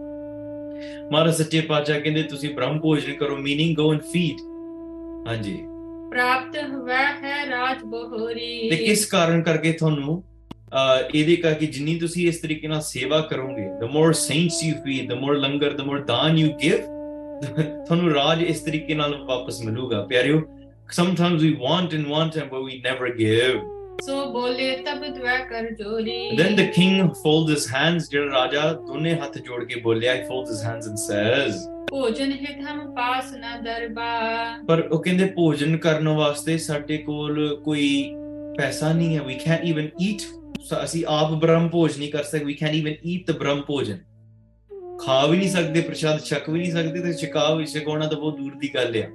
ਮਹਾਰਾਜ 1.13 1.35
ਸੱਚੇ 1.35 1.61
ਪਾਤਸ਼ਾਹ 1.61 2.01
ਕਹਿੰਦੇ 2.01 2.23
ਤੁਸੀਂ 2.23 2.55
ਬ੍ਰਹਮ 2.55 2.79
ਭੋਜਨ 2.81 3.13
ਕਰੋ 3.13 3.37
meaning 3.37 3.75
go 3.81 3.89
and 3.95 4.07
feed 4.13 4.45
ਹਾਂਜੀ 5.29 5.57
ਪ੍ਰਾਪਤ 6.11 6.57
ਹੋਇ 6.57 7.03
ਹੈ 7.23 7.45
ਰਾਜ 7.51 7.83
ਬਹੋਰੀ 7.85 8.71
ਤੇ 8.71 8.77
ਕਿਸ 8.77 9.05
ਕਾਰਨ 9.07 9.43
ਕਰਕੇ 9.43 9.73
ਤੁਹਾਨੂੰ 9.73 10.23
ਇਹਦੇ 11.15 11.37
ਕਰਕੇ 11.37 11.67
ਜਿੰਨੀ 11.67 11.99
ਤੁਸੀਂ 11.99 12.29
ਇਸ 12.29 12.41
ਤਰੀਕੇ 12.41 12.69
ਨਾਲ 12.69 12.81
ਸੇਵਾ 12.81 13.21
ਕਰੋਗੇ 13.21 13.69
the 13.83 13.91
more 13.97 14.11
saints 14.23 14.63
you 14.67 14.75
feed 14.87 15.13
the 15.13 15.21
more 15.25 15.37
langar 15.37 15.77
the 15.81 15.91
more 15.91 16.05
ਦਾਨ 16.07 16.37
you 16.37 16.49
give 16.65 16.91
ਤੁਹਾਨੂੰ 17.87 18.15
ਰਾਜ 18.15 18.43
ਇਸ 18.43 18.61
ਤਰੀਕੇ 18.61 18.95
ਨਾਲ 18.95 19.23
ਵਾਪਸ 19.25 19.61
ਮਿਲੂਗਾ 19.63 20.05
ਪਿਆਰਿਓ 20.05 20.41
sometimes 20.93 21.43
we 21.43 21.53
want 21.59 21.95
and 21.99 22.11
want 22.15 22.37
and 22.37 22.51
but 22.51 22.65
we 22.65 22.81
never 22.87 23.11
give. 23.19 23.61
ਸੋ 24.05 24.25
ਬੋਲੇ 24.33 24.71
ਤਬ 24.87 25.05
ਦ્વੈ 25.15 25.37
ਕਰ 25.51 25.69
ਜੋਰੀ 25.79 26.17
then 26.39 26.57
the 26.59 26.65
king 26.77 26.95
folds 27.19 27.53
his 27.55 27.67
hands 27.73 28.09
ਜਿਹੜਾ 28.11 28.31
ਰਾਜਾ 28.33 28.73
ਦੋਨੇ 28.87 29.13
ਹੱਥ 29.15 29.39
ਜੋੜ 29.39 29.63
ਕੇ 29.65 29.81
ਬੋਲਿਆ 29.81 30.15
he 30.15 30.23
folds 30.31 30.53
his 30.55 30.63
hands 30.69 30.89
and 30.91 31.03
says 31.05 31.59
ਭੋਜਨ 31.91 32.33
ਹਿਤ 32.33 32.61
ਹਮ 32.61 32.81
ਪਾਸ 32.95 33.33
ਨ 33.35 33.63
ਦਰਬਾਰ 33.65 34.63
ਪਰ 34.69 34.81
ਉਹ 34.93 35.03
ਕਹਿੰਦੇ 35.03 35.25
ਭੋਜਨ 35.37 35.77
ਕਰਨ 35.77 36.09
ਵਾਸਤੇ 36.09 36.57
ਸਾਡੇ 36.59 36.97
ਕੋਲ 36.99 37.57
ਕੋਈ 37.65 37.89
ਪੈਸਾ 38.59 38.93
ਨਹੀਂ 38.93 39.17
ਹੈ 39.17 39.23
we 39.23 39.37
can't 39.45 39.69
even 39.73 39.91
eat. 40.07 40.25
ਸ- 40.65 40.83
ਅਸੀਂ 40.85 41.05
ਆਪ 41.09 41.33
ਬ੍ਰਹਮ 41.43 41.69
ਭੋਜ 41.69 41.99
ਨਹੀਂ 41.99 42.11
ਕਰ 42.13 42.23
ਸਕਦੇ 42.23 42.45
we 42.45 42.57
can't 42.63 42.79
even 42.81 42.97
eat 43.13 43.31
the 43.31 43.39
ਬ੍ਰਹਮ 43.39 43.61
ਭੋਜਨ 43.67 43.99
ਖਾ 45.01 45.25
ਵੀ 45.27 45.37
ਨਹੀਂ 45.37 45.49
ਸਕਦੇ 45.51 45.81
ਪ੍ਰਸ਼ਾਦ 45.81 46.21
ਛਕ 46.25 46.49
ਵੀ 46.51 46.59
ਨਹੀਂ 46.59 46.73
ਸਕਦੇ 46.73 47.01
ਤੇ 47.03 47.13
ਛਕਾ 47.13 47.55
ਵੀ 47.55 47.67
ਛਕਾਉਣਾ 47.67 48.07
ਤਾਂ 48.07 48.19
ਬਹੁਤ 48.19 48.37
ਦੂਰ 48.39 48.55
ਦੀ 48.55 48.69
ਗੱਲ 48.75 48.97
ਆ 48.97 49.07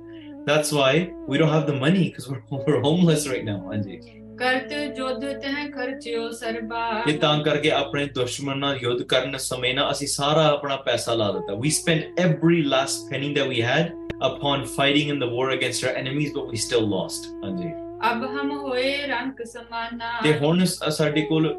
that's 0.46 0.70
why 0.76 0.92
we 1.32 1.38
don't 1.40 1.52
have 1.54 1.66
the 1.66 1.74
money 1.80 2.04
because 2.06 2.28
we're, 2.30 2.62
we're 2.66 2.80
homeless 2.86 3.26
right 3.32 3.44
now 3.48 3.60
ਹਾਂਜੀ 3.72 3.98
ਕਰਤ 4.38 4.72
ਜੋਧ 4.96 5.24
ਤਹ 5.42 5.70
ਖਰਚਿਓ 5.72 6.30
ਸਰਬਾ 6.38 6.80
ਤੇ 7.06 7.12
ਤਾਂ 7.24 7.36
ਕਰਕੇ 7.44 7.70
ਆਪਣੇ 7.70 8.04
ਦੁਸ਼ਮਣ 8.14 8.58
ਨਾਲ 8.58 8.78
ਯੁੱਧ 8.82 9.02
ਕਰਨ 9.12 9.36
ਸਮੇਂ 9.38 9.74
ਨਾ 9.74 9.90
ਅਸੀਂ 9.90 10.06
ਸਾਰਾ 10.06 10.46
ਆਪਣਾ 10.52 10.76
ਪੈਸਾ 10.86 11.14
ਲਾ 11.14 11.30
ਦਿੱਤਾ 11.32 11.54
we 11.64 11.72
spent 11.78 12.20
every 12.24 12.62
last 12.74 13.04
penny 13.12 13.30
that 13.38 13.52
we 13.52 13.60
had 13.68 13.92
upon 14.30 14.64
fighting 14.78 15.12
in 15.14 15.20
the 15.24 15.28
war 15.36 15.46
against 15.58 15.86
our 15.88 15.94
enemies 16.02 16.32
but 16.38 16.50
we 16.52 16.62
still 16.64 16.88
lost 16.94 17.28
ਹਾਂਜੀ 17.44 17.70
ਅਬ 18.10 18.24
ਹਮ 18.34 18.50
ਹੋਏ 18.58 18.96
ਰੰਕ 19.06 19.42
ਸਮਾਨਾ 19.46 20.10
ਤੇ 20.24 20.32
ਹੁਣ 20.38 20.64
ਸ- 20.64 20.88
ਸਾਡੇ 20.96 21.22
ਕੋਲ 21.28 21.54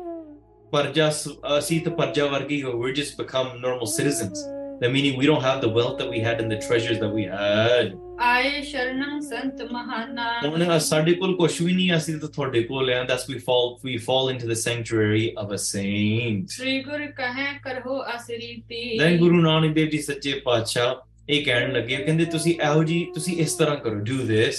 ਪਰਜਾ 0.72 1.10
ਸ- 1.10 1.30
ਅਸੀਂ 1.58 1.80
ਤਾਂ 1.82 1.92
ਪਰਜਾ 1.98 2.26
ਵਰਗੇ 2.26 2.56
ਹੀ 2.56 2.62
ਹੋ 2.63 2.72
we're 2.84 2.96
just 3.00 3.20
become 3.24 3.50
normal 3.66 3.89
citizens 3.96 4.44
that 4.82 4.94
meaning 4.94 5.18
we 5.22 5.28
don't 5.32 5.46
have 5.48 5.60
the 5.63 5.72
wealth 5.76 5.98
that 6.02 6.10
we 6.13 6.22
had 6.28 6.39
and 6.44 6.54
the 6.54 6.60
treasures 6.68 6.98
that 7.04 7.12
we 7.18 7.26
had 7.34 7.92
ਆਏ 8.21 8.63
ਸ਼ਰਨੰ 8.63 9.21
ਸੰਤ 9.21 9.63
ਮਹਾਨਾ। 9.63 10.77
ਅ- 10.77 10.81
ਸਾਡੇ 10.81 11.13
ਕੋਲ 11.13 11.37
ਕੁਝ 11.37 11.63
ਵੀ 11.63 11.73
ਨਹੀਂ 11.73 11.97
ਅਸੀਂ 11.97 12.19
ਤਾਂ 12.19 12.29
ਤੁਹਾਡੇ 12.29 12.63
ਕੋਲ 12.63 12.91
ਆ 12.91 13.03
that's 13.03 13.35
we 13.35 13.39
fall 13.41 13.77
we 13.89 13.99
fall 14.01 14.35
into 14.35 14.47
the 14.47 14.59
sanctuary 14.59 15.25
of 15.45 15.51
a 15.51 15.59
saint 15.59 16.47
ਸ੍ਰੀ 16.47 16.81
ਗੁਰ 16.81 17.07
ਕਹੈ 17.07 17.61
ਕਰੋ 17.63 18.03
ਅਸਰੀਤੀ 18.17 19.01
then 19.05 19.19
ਗੁਰੂ 19.19 19.41
ਨਾਨਕ 19.41 19.75
ਦੇਵ 19.75 19.89
ਜੀ 19.89 19.99
ਸੱਚੇ 19.99 20.33
ਪਾਤਸ਼ਾਹ 20.45 20.95
ਇਹ 21.29 21.45
ਕਹਿਣ 21.45 21.73
ਲੱਗੇ 21.73 21.97
ਕਹਿੰਦੇ 21.97 22.25
ਤੁਸੀਂ 22.25 22.55
ਇਹੋ 22.55 22.85
ਜੀ 22.85 23.07
ਤੁਸੀਂ 23.15 23.37
ਇਸ 23.37 23.55
ਤਰ੍ਹਾਂ 23.55 23.77
ਕਰੋ 23.77 23.95
do 23.95 24.21
this 24.31 24.55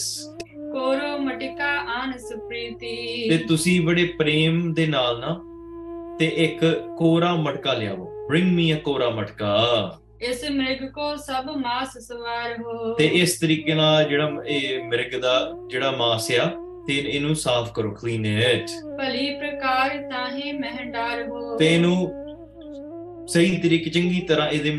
ਕੋਰੋ 0.73 1.17
ਮਟਿਕਾ 1.17 1.77
ਆਨ 1.77 2.11
ਤੇ 2.11 2.19
ਸੁਪ੍ਰੀਤੀ 2.19 3.37
ਤੁਸੀਂ 3.47 3.81
ਬੜੇ 3.81 4.05
ਪ੍ਰੇਮ 4.05 4.73
ਦੇ 4.73 4.87
ਨਾਲ 4.87 5.19
ਨਾ 5.19 5.39
ਤੇ 6.19 6.25
ਇੱਕ 6.25 6.85
ਕੋਰਾ 6.97 7.35
ਮਟਕਾ 7.35 7.73
ਲਿਆਵੋ। 7.73 8.27
Bring 8.31 8.47
me 8.49 8.77
a 8.77 8.81
ਕੋਰਾ 8.81 9.09
ਮਟਕਾ। 9.09 9.98
ਇਸ 10.21 10.43
ਮਿਰਗ 10.51 10.89
ਕੋ 10.93 11.15
ਸਭ 11.15 11.45
ਮਾਸ 11.57 11.97
ਸਵਾਰ 11.97 12.55
ਹੋ। 12.61 12.93
ਤੇ 12.93 13.05
ਇਸ 13.15 13.37
ਤਰੀਕੇ 13.39 13.73
ਨਾਲ 13.73 14.03
ਜਿਹੜਾ 14.09 14.43
ਇਹ 14.45 14.83
ਮਿਰਗ 14.83 15.19
ਦਾ 15.21 15.33
ਜਿਹੜਾ 15.69 15.91
ਮਾਸ 15.91 16.31
ਆ 16.39 16.45
ਤੇ 16.87 16.97
ਇਹਨੂੰ 16.97 17.35
ਸਾਫ਼ 17.35 17.71
ਕਰੋ 17.73 17.91
ਕਲੀਨ 17.91 18.25
ਇਟ 18.25 18.71
ਭਲੀ 18.97 19.29
ਪ੍ਰਕਾਰ 19.35 19.97
ਤਾਹੇ 20.09 20.51
ਮਹਿੰਡਾਰ 20.53 21.27
ਹੋ। 21.27 21.57
ਤੇ 21.57 21.73
ਇਹਨੂੰ 21.73 21.95
ਸਹੀ 23.27 23.57
ਤਰੀਕੇ 23.63 23.89
ਚੰਗੀ 23.89 24.19
ਤਰ੍ਹਾਂ 24.29 24.49
ਇਹਦੇ 24.49 24.69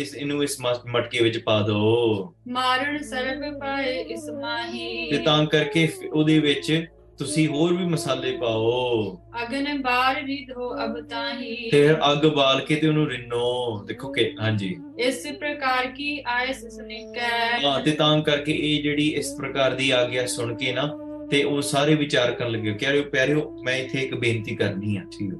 ਇਸ 0.00 0.14
ਇਹਨੂੰ 0.14 0.42
ਇਸ 0.44 0.56
ਮਟਕੇ 0.60 1.22
ਵਿੱਚ 1.22 1.38
ਪਾ 1.38 1.60
ਦਿਓ 1.66 2.32
ਮਾਰਨ 2.48 3.02
ਸਰਬ 3.02 3.58
ਪਾਏ 3.60 3.94
ਇਸ 4.04 4.28
ਮਾਹੀ। 4.40 5.10
ਤੇ 5.10 5.18
ਤਾਂ 5.24 5.44
ਕਰਕੇ 5.46 5.88
ਉਹਦੇ 6.12 6.38
ਵਿੱਚ 6.40 6.72
ਤੁਸੀਂ 7.18 7.48
ਹੋਰ 7.48 7.74
ਵੀ 7.74 7.84
ਮਸਾਲੇ 7.84 8.36
ਪਾਓ। 8.36 9.16
ਅਗਨ 9.42 9.82
ਬਾਰ 9.82 10.22
ਰਿਧ 10.22 10.50
ਅਬ 10.84 11.00
ਤਾਹੀ। 11.08 11.70
ਤੇ 11.70 11.70
ਫਿਰ 11.70 11.96
ਅੱਗ 12.12 12.26
ਬਾਲ 12.26 12.60
ਕੇ 12.60 12.76
ਤੇ 12.76 12.88
ਉਹਨੂੰ 12.88 13.08
ਰਿੰਨੋ। 13.08 13.84
ਦੇਖੋ 13.86 14.12
ਕਿ 14.12 14.34
ਹਾਂਜੀ। 14.40 14.76
ਇਸ 14.98 15.26
ਪ੍ਰਕਾਰ 15.40 15.86
ਕੀ 15.86 16.22
ਆਇਸ 16.26 16.60
ਸੁਨਿਕੈ। 16.66 17.60
ਹਾਂ 17.64 17.80
ਤੇ 17.80 17.90
ਤਾਂ 17.90 18.22
ਕਰਕੇ 18.22 18.52
ਇਹ 18.52 18.82
ਜਿਹੜੀ 18.82 19.08
ਇਸ 19.08 19.34
ਪ੍ਰਕਾਰ 19.38 19.74
ਦੀ 19.74 19.90
ਆ 19.90 20.04
ਗਿਆ 20.04 20.26
ਸੁਣ 20.26 20.54
ਕੇ 20.56 20.72
ਨਾ 20.72 20.98
ਤੇ 21.30 21.42
ਉਹ 21.44 21.62
ਸਾਰੇ 21.62 21.94
ਵਿਚਾਰ 21.94 22.32
ਕਰਨ 22.32 22.50
ਲੱਗੇ 22.50 22.72
ਕਹਿ 22.72 22.92
ਰਹੇ 22.92 23.00
ਪਿਆਰਿਓ 23.00 23.62
ਮੈਂ 23.62 23.76
ਇੱਥੇ 23.76 23.98
ਇੱਕ 23.98 24.14
ਬੇਨਤੀ 24.14 24.56
ਕਰਨੀ 24.56 24.96
ਆ 24.96 25.00
ਠੀਕ 25.00 25.32
ਹੈ। 25.32 25.38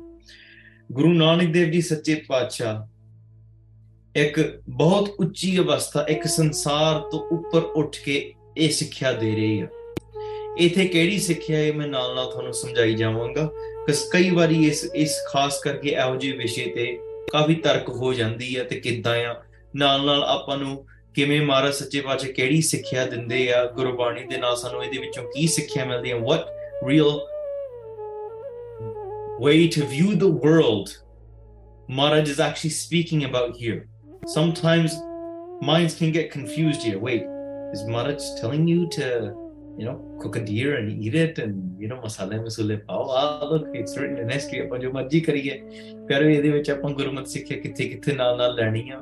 ਗੁਰੂ 0.93 1.13
ਨਾਨਕ 1.13 1.53
ਦੇਵ 1.53 1.71
ਜੀ 1.71 1.81
ਸੱਚੇ 1.81 2.15
ਪਾਤਸ਼ਾਹ 2.29 2.87
ਇੱਕ 4.19 4.63
ਬਹੁਤ 4.69 5.09
ਉੱਚੀ 5.09 5.59
ਅਵਸਥਾ 5.59 6.07
ਇੱਕ 6.09 6.25
ਸੰਸਾਰ 6.25 7.01
ਤੋਂ 7.01 7.21
ਉੱਪਰ 7.21 7.59
ਉੱਠ 7.59 7.97
ਕੇ 8.05 8.33
ਇਹ 8.59 8.69
ਸਿੱਖਿਆ 8.71 9.13
ਦੇ 9.13 9.35
ਰਹੇ 9.35 9.63
ਆ। 9.63 9.67
ਇਥੇ 10.61 10.85
ਕਿਹੜੀ 10.85 11.19
ਸਿੱਖਿਆ 11.19 11.59
ਹੈ 11.59 11.73
ਮੈਂ 11.73 11.87
ਨਾਲ 11.89 12.15
ਨਾਲ 12.15 12.31
ਤੁਹਾਨੂੰ 12.31 12.53
ਸਮਝਾਈ 12.55 12.95
ਜਾਵਾਂਗਾ 12.95 13.49
ਕਿਸ 13.87 14.03
ਕਈ 14.13 14.31
ਵਾਰੀ 14.31 14.67
ਇਸ 14.67 14.85
ਇਸ 14.95 15.17
ਖਾਸ 15.29 15.59
ਕਰਕੇ 15.61 15.91
ਇਹੋ 15.91 16.17
ਜਿਹੇ 16.17 16.37
ਵਿਸ਼ੇ 16.37 16.65
ਤੇ 16.75 16.87
ਕਾਫੀ 17.33 17.55
ਤਰਕ 17.55 17.89
ਹੋ 17.89 18.13
ਜਾਂਦੀ 18.15 18.57
ਹੈ 18.57 18.65
ਤੇ 18.65 18.81
ਕਿੱਦਾਂ 18.81 19.15
ਆ 19.25 19.35
ਨਾਲ 19.77 20.05
ਨਾਲ 20.07 20.23
ਆਪਾਂ 20.23 20.59
ਨੂੰ 20.59 20.87
ਕਿਵੇਂ 21.15 21.41
ਮਹਾਰਾਜ 21.41 21.75
ਸੱਚੇ 21.75 22.01
ਪਾਤਸ਼ਾਹ 22.01 22.33
ਕਿਹੜੀ 22.33 22.61
ਸਿੱਖਿਆ 22.63 23.05
ਦਿੰਦੇ 23.07 23.53
ਆ 23.53 23.65
ਗੁਰਬਾਣੀ 23.67 24.25
ਦੇ 24.25 24.37
ਨਾਲ 24.37 24.57
ਸਾਨੂੰ 24.57 24.85
ਇਹਦੇ 24.85 24.99
ਵਿੱਚੋਂ 24.99 25.25
ਕੀ 25.25 25.47
ਸਿੱਖਿਆ 25.47 25.85
ਮਿਲਦੀ 25.85 26.13
ਹੈ 26.13 26.19
what 26.19 26.41
real 26.87 27.13
way 29.41 29.69
to 29.69 29.87
view 29.95 30.17
the 30.17 30.33
world 30.45 30.91
Maharaj 31.89 32.29
is 32.35 32.41
actually 32.41 32.75
speaking 32.75 33.25
about 33.25 33.57
here 33.57 33.79
sometimes 34.35 34.99
minds 35.63 35.97
can 35.97 36.13
get 36.13 36.31
confused 36.35 36.87
here 36.89 36.99
wait 36.99 37.25
is 37.73 37.87
Maharaj 37.89 38.29
telling 38.43 38.69
you 38.69 38.87
to 38.97 39.44
you 39.79 39.85
know, 39.85 39.97
cook 40.21 40.37
a 40.37 40.41
deer 40.41 40.77
and 40.77 41.05
eat 41.05 41.15
it 41.15 41.39
and, 41.39 41.81
you 41.81 41.89
know, 41.89 41.97
masala 41.97 42.41
masule 42.43 42.77
pao. 42.87 43.05
Ah, 43.09 43.45
look, 43.45 43.67
it's 43.73 43.97
written 43.99 44.19
in 44.19 44.31
history. 44.31 44.61
ਆਪਾਂ 44.61 44.79
ਜੋ 44.79 44.93
ਮਰਜ਼ੀ 44.93 45.21
ਕਰੀਏ 45.21 45.61
ਪਿਆਰੋ 46.09 46.29
ਇਹਦੇ 46.29 46.51
ਵਿੱਚ 46.51 46.71
ਆਪਾਂ 46.71 46.91
ਗੁਰਮਤ 46.91 47.27
ਸਿੱਖਿਆ 47.27 47.59
ਕਿੱਥੇ 47.59 47.89
ਕਿੱਥੇ 47.89 48.13
ਨਾਲ 48.13 48.37
ਨਾਲ 48.37 48.55
ਲੈਣੀ 48.55 48.89
ਆ 48.91 49.01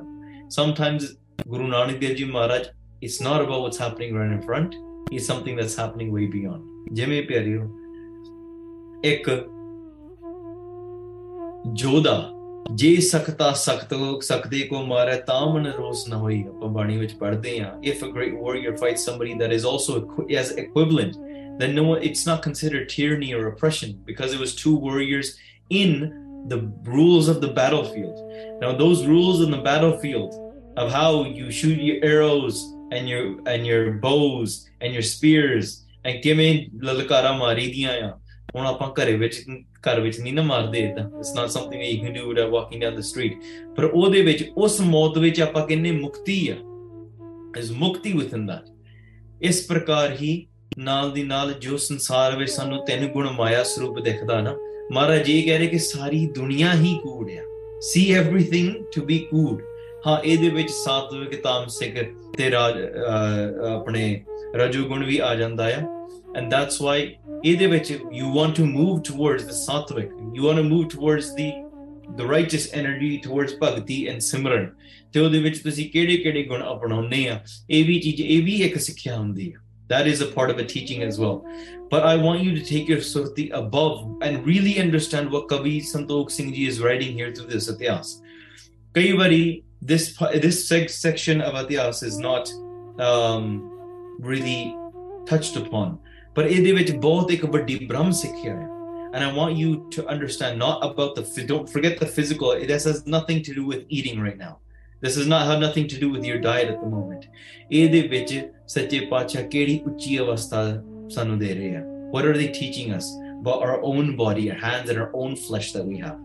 sometimes 0.51 1.17
Guru 1.49 1.67
Nanak 1.67 1.99
Dev 1.99 2.15
ji 2.17 2.25
Maharaj 2.25 2.69
it's 3.03 3.21
not 3.23 3.41
about 3.41 3.63
what's 3.63 3.81
happening 3.81 4.17
right 4.17 4.33
in 4.33 4.41
front 4.41 4.75
it's 5.13 5.27
something 5.27 5.59
that's 5.59 5.79
happening 5.81 6.13
way 6.15 6.27
beyond 6.27 6.95
ਜਿਵੇਂ 6.95 7.23
ਪਿਆਰਿਓ 7.23 7.63
ਇੱਕ 9.05 9.31
ਜੋਧਾ 11.73 12.17
ਜੇ 12.80 12.96
ਸਖਤਾ 13.02 13.52
ਸਖਤ 13.60 13.94
ਸਖਤੇ 14.24 14.60
ਕੋ 14.68 14.82
ਮਾਰੇ 14.86 15.16
ਤਾਂ 15.28 15.46
ਮਨ 15.54 15.68
ਰੋਸ 15.78 16.08
ਨਾ 16.10 16.18
ਹੋਈ 16.18 16.42
ਆਪਾਂ 16.48 16.70
ਬਾਣੀ 16.70 16.98
ਵਿੱਚ 16.98 17.14
ਪੜ੍ਹਦੇ 17.20 17.60
ਆ 17.60 17.72
if 17.92 18.02
a 18.08 18.10
great 18.18 18.34
warrior 18.46 18.74
fights 18.82 19.06
somebody 19.10 19.36
that 19.42 19.54
is 19.58 19.68
also 19.72 19.96
equi- 20.00 20.36
as 20.42 20.50
equivalent 20.64 21.16
then 21.62 21.72
no 21.78 21.86
it's 22.08 22.26
not 22.30 22.42
considered 22.48 22.90
tyranny 22.96 23.30
or 23.38 23.44
oppression 23.52 23.94
because 24.10 24.34
it 24.38 24.42
was 24.46 24.52
two 24.64 24.74
warriors 24.88 25.30
in 25.78 25.94
the 26.52 26.60
rules 26.98 27.30
of 27.34 27.40
the 27.46 27.52
battlefield 27.62 28.20
now 28.66 28.74
those 28.84 29.06
rules 29.14 29.40
in 29.46 29.56
the 29.58 29.62
battlefield 29.70 30.36
of 30.84 30.92
how 30.98 31.10
you 31.40 31.48
shoot 31.62 31.80
your 31.88 31.98
arrows 32.12 32.60
and 32.98 33.14
your 33.14 33.24
and 33.54 33.72
your 33.72 33.82
bows 34.06 34.58
and 34.82 35.00
your 35.00 35.06
spears 35.14 35.72
and 36.06 36.22
ਕਿਵੇਂ 36.24 36.52
ਲਲਕਾਰਾ 36.84 37.32
ਮਾਰੀ 37.38 37.68
ਦੀਆਂ 37.72 37.96
ਆ 38.08 38.12
ਹੁਣ 38.57 38.67
ਆਪਾਂ 38.67 38.91
ਘਰੇ 38.91 39.13
ਵਿੱਚ 39.13 39.43
ਘਰ 39.67 40.01
ਵਿੱਚ 40.01 40.21
ਨਹੀਂ 40.21 40.35
ਨਾ 40.35 40.43
ਮਾਰਦੇ 40.43 40.79
ਇਦਾਂ 40.79 41.19
it's 41.19 41.35
not 41.37 41.49
something 41.49 41.83
that 41.83 41.93
you 41.95 42.05
can 42.05 42.21
do 42.21 42.29
without 42.31 42.53
walking 42.55 42.83
down 42.85 42.99
the 42.99 43.07
street. 43.09 43.39
ਪਰ 43.75 43.85
ਉਹਦੇ 43.85 44.23
ਵਿੱਚ 44.23 44.51
ਉਸ 44.57 44.81
ਮੌਤ 44.81 45.19
ਵਿੱਚ 45.19 45.41
ਆਪਾਂ 45.41 45.67
ਕਹਿੰਨੇ 45.67 45.91
ਮੁਕਤੀ 45.91 46.49
ਆ। 46.49 46.55
Is 47.61 47.73
ਮੁਕਤੀ 47.73 48.13
within 48.13 48.41
that 48.41 48.73
ਇਸ 49.43 49.67
ਪ੍ਰਕਾਰ 49.67 50.13
ਹੀ 50.13 50.47
ਨਾਲ 50.79 51.11
ਦੀ 51.11 51.23
ਨਾਲ 51.23 51.53
ਜੋ 51.53 51.77
ਸੰਸਾਰ 51.77 52.37
ਵਿੱਚ 52.37 52.51
ਸਾਨੂੰ 52.51 52.85
ਤਿੰਨ 52.87 53.07
ਗੁਣ 53.07 53.31
ਮਾਇਆ 53.31 53.63
ਸਰੂਪ 53.63 53.99
ਦਿਖਦਾ 53.99 54.41
ਨਾ 54.41 54.57
ਮਹਾਰਾਜ 54.93 55.31
ਇਹ 55.31 55.45
ਕਹਿ 55.45 55.59
ਰਹੇ 55.59 55.67
ਕਿ 55.67 55.79
ਸਾਰੀ 55.79 56.27
ਦੁਨੀਆ 56.27 56.75
ਹੀ 56.75 56.99
ਕੂੜ 57.03 57.31
ਆ। 57.31 57.43
See 57.79 58.23
everything 58.23 58.69
to 58.69 59.03
be 59.05 59.19
ਕੂੜ। 59.31 59.63
ਹਾਂ 60.07 60.21
ਇਹਦੇ 60.21 60.49
ਵਿੱਚ 60.49 60.71
ਸਾਤਵਿਕ 60.71 61.43
ਤਾਮਸਿਕ 61.43 62.15
ਤੇ 62.37 62.51
ਰਾਜ 62.51 62.75
ਅਹ, 62.75 63.73
ਆਪਣੇ 63.75 64.25
ਰਜੋ 64.55 64.85
ਗੁਣ 64.85 65.05
ਵੀ 65.05 65.19
ਆ 65.19 65.35
ਜਾਂਦਾ 65.35 65.67
ਆ। 65.67 66.09
And 66.39 66.47
that's 66.47 66.77
why 66.85 67.22
ਇਹਦੇ 67.46 67.68
ਵਿੱਚ 67.68 67.92
you 68.20 68.28
want 68.40 68.56
to 68.60 68.66
move 68.66 69.02
towards 69.12 69.46
the 69.50 69.58
sattvic 69.64 70.10
you 70.38 70.44
want 70.48 70.62
to 70.64 70.68
move 70.74 70.86
towards 70.96 71.30
the 71.40 71.50
the 72.20 72.26
righteous 72.34 72.66
energy 72.82 73.12
towards 73.28 73.54
bhakti 73.64 73.98
and 74.12 74.26
simran 74.30 74.68
ਤੇ 75.14 75.20
ਉਹਦੇ 75.20 75.40
ਵਿੱਚ 75.40 75.58
ਤੁਸੀਂ 75.64 75.90
ਕਿਹੜੇ 75.90 76.18
ਕਿਹੜੇ 76.18 76.44
ਗੁਣ 76.44 76.64
ਅਪਣਾਉਂਦੇ 76.74 77.28
ਆ 77.30 77.40
ਇਹ 77.70 77.86
ਵੀ 77.86 78.00
ਚੀਜ਼ 78.00 78.22
ਇਹ 78.22 78.42
ਵੀ 78.46 78.56
ਇੱਕ 78.68 78.78
ਸਿੱਖਿਆ 78.88 79.18
ਹੁੰਦੀ 79.18 79.52
ਆ 79.56 79.60
that 79.94 80.08
is 80.12 80.22
a 80.24 80.26
part 80.38 80.50
of 80.54 80.58
a 80.62 80.64
teaching 80.72 81.04
as 81.04 81.18
well 81.24 81.36
but 81.92 82.06
i 82.08 82.16
want 82.24 82.42
you 82.46 82.54
to 82.56 82.64
take 82.70 82.90
your 82.94 83.04
surti 83.10 83.44
above 83.60 84.00
and 84.30 84.48
really 84.50 84.74
understand 84.86 85.30
what 85.36 85.46
kavi 85.52 85.76
santokh 85.92 86.34
singh 86.38 86.50
ji 86.58 86.66
is 86.72 86.80
writing 86.86 87.14
here 87.20 87.30
through 87.38 87.48
this 87.54 87.68
ityas 87.74 88.10
ਕਈ 88.98 89.12
ਵਾਰੀ 89.22 89.40
this 89.92 90.08
pa- 90.18 90.32
this 90.48 90.60
sec- 90.72 90.92
section 90.98 91.46
of 91.48 91.56
ityas 91.62 92.02
is 92.10 92.18
not 92.28 92.52
um, 93.08 93.48
really 94.32 94.60
touched 95.32 95.56
upon 95.64 95.96
ਪਰ 96.36 96.46
ਇਹਦੇ 96.46 96.72
ਵਿੱਚ 96.72 96.92
ਬਹੁਤ 97.06 97.32
ਇੱਕ 97.32 97.46
ਵੱਡੀ 97.56 97.76
ਬ੍ਰਹਮ 97.90 98.12
ਸਿੱਖਿਆ 98.24 98.56
ਹੈ 98.56 98.66
and 99.18 99.24
I 99.26 99.28
want 99.36 99.60
you 99.60 99.68
to 99.96 100.04
understand 100.14 100.60
not 100.62 100.82
about 100.86 101.14
the 101.18 101.22
phy- 101.34 101.46
don't 101.52 101.70
forget 101.76 101.94
the 102.00 102.08
physical 102.16 102.50
this 102.72 102.88
has 102.90 102.98
nothing 103.14 103.40
to 103.48 103.54
do 103.60 103.64
with 103.70 103.94
eating 104.00 104.20
right 104.26 104.40
now 104.42 104.50
this 105.06 105.16
does 105.20 105.30
not 105.34 105.46
have 105.50 105.62
nothing 105.64 105.88
to 105.94 106.00
do 106.02 106.10
with 106.16 106.28
your 106.30 106.40
diet 106.48 106.74
at 106.74 106.82
the 106.84 106.90
moment 106.96 107.30
ਇਹਦੇ 107.72 108.02
ਵਿੱਚ 108.16 108.34
ਸੱਚੇ 108.74 109.00
ਪਾਤਸ਼ਾਹ 109.14 109.48
ਕਿਹੜੀ 109.54 109.80
ਉੱਚੀ 109.88 110.18
ਅਵਸਥਾ 110.20 110.66
ਸਾਨੂੰ 111.16 111.40
ਦੇ 111.40 111.54
ਰਹੇ 111.54 111.76
ਆ 111.76 111.84
what 112.16 112.28
are 112.28 112.36
they 112.42 112.50
teaching 112.60 112.94
us 112.98 113.08
about 113.40 113.62
our 113.62 113.82
own 113.84 114.16
body, 114.16 114.52
our 114.52 114.58
hands, 114.58 114.90
and 114.90 115.00
our 115.00 115.12
own 115.14 115.36
flesh 115.36 115.72
that 115.74 115.86
we 115.86 115.98
have. 115.98 116.18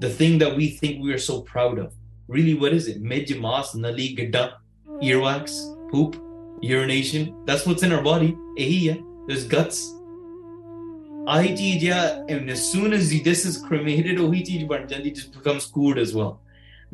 The 0.00 0.10
thing 0.10 0.38
that 0.38 0.56
we 0.56 0.68
think 0.68 1.02
we 1.02 1.12
are 1.12 1.18
so 1.18 1.40
proud 1.40 1.78
of. 1.78 1.92
Really, 2.28 2.54
what 2.54 2.72
is 2.72 2.86
it? 2.88 3.00
Midge, 3.02 3.32
mass, 3.38 3.74
nali, 3.74 4.06
gidda, 4.16 4.52
earwax, 5.02 5.56
poop, 5.90 6.16
urination. 6.62 7.34
That's 7.46 7.66
what's 7.66 7.82
in 7.82 7.92
our 7.92 8.02
body. 8.02 8.30
Ehi 8.58 8.78
hai. 8.90 8.96
There's 9.28 9.46
guts. 9.54 9.78
ਆਹੀ 11.34 11.54
ਚੀਜ਼ 11.56 11.88
ਆ 11.90 12.00
and 12.32 12.50
as 12.54 12.60
soon 12.72 12.92
as 12.96 13.08
this 13.28 13.40
is 13.50 13.56
cremated 13.68 14.20
ਉਹੀ 14.24 14.42
ਚੀਜ਼ 14.48 14.64
ਬਣ 14.64 14.86
ਜਾਂਦੀ 14.86 15.12
just 15.16 15.38
becomes 15.38 15.64
crude 15.76 15.98
as 16.02 16.12
well 16.18 16.34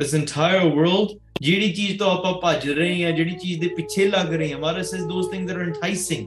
this 0.03 0.15
entire 0.21 0.63
world 0.79 1.13
ਜਿਹੜੀ 1.41 1.73
ਚੀਜ਼ 1.73 1.99
ਤੋਂ 1.99 2.11
ਆਪਾਂ 2.11 2.33
ਭੱਜ 2.43 2.69
ਰਹੇ 2.71 3.05
ਹਾਂ 3.05 3.11
ਜਿਹੜੀ 3.13 3.37
ਚੀਜ਼ 3.43 3.61
ਦੇ 3.61 3.69
ਪਿੱਛੇ 3.77 4.07
ਲੱਗ 4.09 4.33
ਰਹੇ 4.33 4.53
ਹਾਂ 4.53 4.59
ਮਹਾਰਾਜ 4.61 4.87
says 4.87 5.05
those 5.13 5.29
things 5.33 5.51
that 5.51 5.61
are 5.63 5.69
enticing 5.69 6.27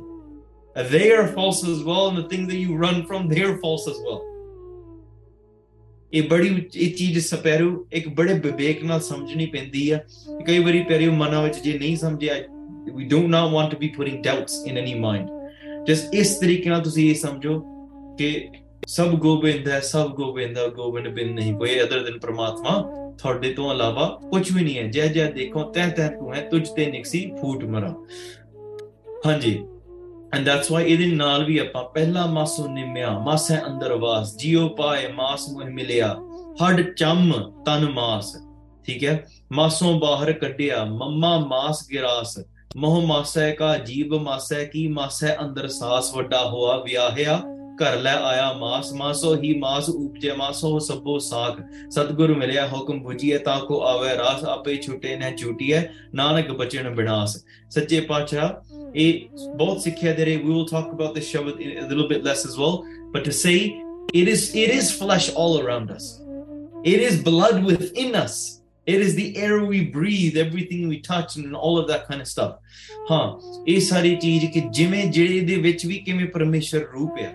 they 0.93 1.03
are 1.17 1.27
false 1.35 1.61
as 1.73 1.83
well 1.89 2.07
and 2.11 2.21
the 2.21 2.27
things 2.33 2.47
that 2.51 2.61
you 2.61 2.79
run 2.85 3.03
from 3.11 3.27
they 3.33 3.43
are 3.49 3.57
false 3.65 3.87
as 3.93 4.01
well 4.07 4.23
ਇਹ 6.13 6.29
ਬੜੀ 6.29 6.49
ਇਹ 6.75 6.93
ਚੀਜ਼ 6.95 7.19
ਸਪੈਰੂ 7.27 7.85
ਇੱਕ 7.93 8.07
ਬੜੇ 8.17 8.33
ਵਿਵੇਕ 8.33 8.83
ਨਾਲ 8.83 8.99
ਸਮਝਣੀ 9.01 9.45
ਪੈਂਦੀ 9.55 9.89
ਆ 9.91 9.99
ਕਈ 10.47 10.59
ਵਾਰੀ 10.63 10.83
ਪਿਆਰਿਓ 10.83 11.11
ਮਨਾਂ 11.11 11.41
ਵਿੱਚ 11.43 11.59
ਜੇ 11.63 11.77
ਨਹੀਂ 11.79 11.95
ਸਮਝਿਆ 12.03 12.35
we 12.97 13.05
do 13.13 13.19
not 13.35 13.55
want 13.55 13.71
to 13.73 13.77
be 13.81 13.89
putting 13.97 14.21
doubts 14.27 14.57
in 14.71 14.77
any 14.81 14.93
mind 15.05 15.31
just 15.80 16.10
ਇਸ 16.12 16.38
ਤਰੀਕੇ 16.38 16.70
ਨਾਲ 16.70 16.80
ਤੁਸੀਂ 16.80 17.10
ਇਹ 17.10 17.14
ਸਮਝੋ 17.14 17.60
ਕਿ 18.18 18.48
ਸਭ 18.86 19.08
ਗੋਬਿੰਦ 19.08 19.68
ਹੈ, 19.68 19.80
ਸਭ 19.80 20.10
ਗੋਬਿੰਦ 20.10 20.58
ਹੈ 20.58 20.68
ਗੋਬਿੰਦ 20.68 21.08
ਬਿਨ 21.08 21.34
ਨਹੀਂ 21.34 21.54
ਕੋਈ 21.54 21.80
ਅਦਰ 21.82 22.04
ਦਿਨ 22.04 22.18
ਪ੍ਰਮਾਤਮਾ। 22.18 22.84
ਤੁਹਾਡੇ 23.18 23.52
ਤੋਂ 23.52 23.72
ਇਲਾਵਾ 23.74 24.20
ਕੁਝ 24.30 24.52
ਵੀ 24.52 24.62
ਨਹੀਂ 24.62 24.78
ਹੈ। 24.78 24.82
ਜੈ 24.82 25.06
ਜੈ 25.06 25.30
ਦੇਖੋ 25.30 25.62
ਤੈ 25.62 25.88
ਤੈ 25.88 26.08
ਤੂੰ 26.08 26.34
ਹੈ, 26.34 26.40
ਤੁਝ 26.40 26.68
ਤੇ 26.68 26.86
ਨਿਕਸੀ 26.86 27.32
ਫੂਟ 27.40 27.64
ਮਰਾ। 27.64 27.94
ਹਾਂਜੀ। 29.26 29.64
ਐਂਡ 30.34 30.44
ਦੈਟਸ 30.44 30.70
ਵਾਈ 30.70 30.84
ਇਹਦੇ 30.84 31.06
ਨਾਲ 31.06 31.44
ਵੀ 31.44 31.58
ਆਪਾਂ 31.58 31.84
ਪਹਿਲਾ 31.84 32.26
ਮਾਸੋ 32.26 32.66
ਨਿਮਿਆ, 32.68 33.18
ਮਾਸੈ 33.18 33.60
ਅੰਦਰ 33.66 33.92
ਵਾਸ, 33.92 34.36
ਜਿਉ 34.36 34.68
ਪਾਏ, 34.68 35.12
ਮਾਸ 35.12 35.48
ਮੁਹ 35.48 35.64
ਮਿਲਿਆ। 35.64 36.16
ਹੱਡ 36.62 36.94
ਚੰਮ 36.94 37.32
ਤਨ 37.66 37.90
ਮਾਸ, 37.90 38.36
ਠੀਕ 38.86 39.04
ਹੈ? 39.04 39.26
ਮਾਸੋਂ 39.52 40.00
ਬਾਹਰ 40.00 40.32
ਕੱਢਿਆ, 40.32 40.84
ਮੰਮਾ 40.84 41.38
ਮਾਸ 41.38 41.86
ਗਿਰਾਸ। 41.92 42.38
ਮੋਹ 42.76 43.06
ਮਾਸੈ 43.06 43.52
ਕਾ 43.52 43.78
ਜੀਬ 43.78 44.14
ਮਾਸੈ, 44.14 44.64
ਕੀ 44.64 44.88
ਮਾਸੈ 44.88 45.36
ਅੰਦਰ 45.40 45.68
ਸਾਸ 45.68 46.14
ਵੱਡਾ 46.14 46.44
ਹੋਆ 46.44 46.76
ਵਿਆਹਿਆ? 46.76 47.42
ਘਰ 47.82 47.96
ਲੈ 48.00 48.14
ਆਇਆ 48.14 48.52
ਮਾਸ, 48.52 48.92
ਮਾਸੋ 48.92 49.36
ਹੀ 49.36 49.58
ਮਾਸ 49.58 49.88
ਉਪਜੇ, 49.88 50.32
ਮਾਸੋ 50.32 50.78
ਸਭੋ 50.78 51.18
ਸਾਖ। 51.18 51.56
ਸਤਗੁਰ 51.90 52.34
ਮਿਲਿਆ 52.34 52.66
ਹੁਕਮ 52.66 53.08
부ਜੀਏ 53.08 53.38
ਤਾਂ 53.38 53.60
ਕੋ 53.60 53.80
ਆਵੇ 53.80 54.16
ਰਾਸ, 54.16 54.44
ਆਪੇ 54.44 54.76
ਛੁਟੇ 54.76 55.16
ਨਾ 55.16 55.30
ਛੁਟੀਐ 55.36 55.82
ਨਾਨਕ 56.14 56.52
ਬਚਨ 56.52 56.94
ਬਿਨਾਸ। 56.94 57.44
ਸੱਚੇ 57.70 58.00
ਪਾਤਸ਼ਾਹ, 58.00 58.50
ਇਹ 58.94 59.28
ਬਹੁਤ 59.56 59.80
ਸਿੱਖਿਆ 59.80 60.14
ਦੇ 60.14 60.24
ਰੇ 60.24 60.36
we 60.36 60.52
will 60.52 60.64
talk 60.70 60.90
about 60.90 61.14
this 61.14 61.24
ਸ਼ਬਦ 61.24 61.60
in 61.60 61.70
a 61.70 61.82
little 61.82 62.06
bit 62.06 62.24
less 62.24 62.46
as 62.46 62.58
well 62.58 62.78
but 63.10 63.24
to 63.24 63.30
say 63.30 63.54
it 64.14 64.28
is 64.28 64.56
it 64.56 64.70
is 64.70 64.92
flesh 64.92 65.30
all 65.36 65.60
around 65.60 65.96
us 65.96 66.20
it 66.86 67.00
is 67.00 67.24
blood 67.24 67.66
within 67.66 68.24
us 68.24 68.59
it 68.92 69.00
is 69.06 69.14
the 69.16 69.26
air 69.46 69.56
we 69.64 69.80
breathe 69.96 70.36
everything 70.42 70.88
we 70.92 70.98
touch 71.08 71.36
and 71.36 71.56
all 71.66 71.78
of 71.80 71.86
that 71.90 72.06
kind 72.08 72.26
of 72.26 72.28
stuff 72.34 72.54
ਹਾਂ 73.10 73.24
ਇਹ 73.68 73.80
ਸਾਰੀ 73.80 74.14
ਚੀਜ਼ 74.22 74.44
ਕਿ 74.52 74.60
ਜਿਵੇਂ 74.72 75.04
ਜਿਹੜੇ 75.12 75.40
ਦੇ 75.46 75.56
ਵਿੱਚ 75.66 75.86
ਵੀ 75.86 75.98
ਕਿਵੇਂ 76.06 76.26
ਪਰਮੇਸ਼ਰ 76.34 76.86
ਰੂਪ 76.94 77.18
ਹੈ 77.18 77.32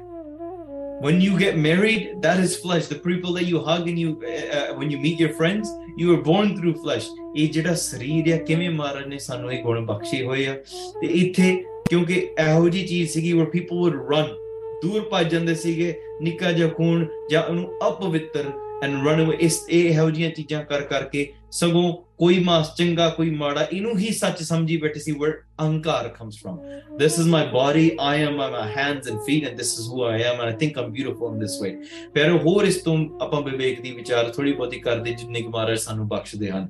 when 1.05 1.17
you 1.21 1.31
get 1.39 1.57
married 1.63 2.03
that 2.25 2.41
is 2.43 2.53
flesh 2.63 2.85
the 2.91 2.97
people 3.05 3.33
that 3.37 3.47
you 3.47 3.61
hug 3.65 3.89
and 3.91 3.99
you 4.03 4.11
uh, 4.33 4.61
when 4.77 4.93
you 4.93 4.99
meet 5.05 5.23
your 5.23 5.33
friends 5.41 5.73
you 6.01 6.07
were 6.11 6.21
born 6.29 6.55
through 6.59 6.75
flesh 6.85 7.09
ਇਹ 7.37 7.49
ਜਿਹੜਾ 7.51 7.73
ਸਰੀਰ 7.75 8.31
ਹੈ 8.31 8.37
ਕਿਵੇਂ 8.47 8.69
ਮਹਾਰਾਜ 8.69 9.07
ਨੇ 9.07 9.17
ਸਾਨੂੰ 9.19 9.51
ਇਹ 9.53 9.61
ਗੁਣ 9.63 9.85
ਬਖਸ਼ੇ 9.85 10.23
ਹੋਏ 10.25 10.45
ਆ 10.47 10.53
ਤੇ 11.01 11.07
ਇੱਥੇ 11.21 11.51
ਕਿਉਂਕਿ 11.89 12.27
ਇਹੋ 12.39 12.69
ਜੀ 12.69 12.85
ਚੀਜ਼ 12.87 13.09
ਸੀਗੀ 13.11 13.33
where 13.33 13.49
people 13.55 13.83
would 13.83 13.99
run 14.13 14.33
ਦੂਰ 14.81 15.07
ਭੱਜ 15.11 15.31
ਜਾਂਦੇ 15.31 15.55
ਸੀਗੇ 15.55 15.93
ਨਿੱਕਾ 16.21 16.51
ਜਿਹਾ 16.51 16.67
ਖੂਨ 16.69 17.05
ਜਾਂ 17.31 17.43
ਉਹਨੂੰ 17.43 17.69
ਅਪਵਿੱਤਰ 17.87 18.51
ਐਂਡ 18.84 19.06
ਰਨ 19.06 19.22
ਅਵੇ 19.24 19.36
ਇਸ 19.40 19.64
ਇਹ 19.70 19.90
ਇਹੋ 19.90 20.10
ਜੀਆਂ 20.10 20.30
ਚੀਜ਼ਾਂ 20.30 20.64
ਕਰ 20.64 20.80
ਕਰਕੇ 20.80 21.32
ਸਗੋਂ 21.50 21.92
ਕੋਈ 22.18 22.38
ਮਾਸ 22.44 22.74
ਚੰਗਾ 22.76 23.08
ਕੋਈ 23.08 23.30
ਮਾੜਾ 23.30 23.66
ਇਹਨੂੰ 23.72 23.98
ਹੀ 23.98 24.10
ਸੱਚ 24.12 24.42
ਸਮਝੀ 24.42 24.76
ਬੈਠੇ 24.76 25.00
ਸੀ 25.00 25.12
where 25.12 25.32
ਅਹੰਕਾਰ 25.60 26.10
comes 26.18 26.38
from 26.40 26.58
this 27.02 27.18
is 27.22 27.28
my 27.34 27.42
body 27.52 27.84
i 28.06 28.14
am 28.24 28.40
my 28.40 28.64
hands 28.76 29.10
and 29.12 29.22
feet 29.28 29.46
and 29.48 29.62
this 29.62 29.70
is 29.78 29.86
who 29.92 30.02
i 30.08 30.16
am 30.30 30.42
and 30.42 30.48
i 30.48 30.56
think 30.62 30.80
i'm 30.82 30.90
beautiful 30.96 31.30
in 31.32 31.38
this 31.44 31.56
way 31.62 31.72
ਪਰ 32.14 32.36
ਹੋਰ 32.46 32.64
ਇਸ 32.64 32.76
ਤੋਂ 32.76 32.96
ਆਪਾਂ 33.22 33.40
ਵਿਵੇਕ 33.42 33.80
ਦੀ 33.80 33.92
ਵਿਚਾਰ 33.92 34.30
ਥੋੜੀ 34.30 34.52
ਬਹੁਤੀ 34.52 34.80
ਕਰਦੇ 34.80 35.12
ਜਿੰਨੇ 35.12 35.42
ਕੁ 35.42 35.50
ਮਹਾਰਾਜ 35.50 35.78
ਸਾਨੂੰ 35.78 36.08
ਬਖਸ਼ਦੇ 36.08 36.50
ਹਨ 36.50 36.68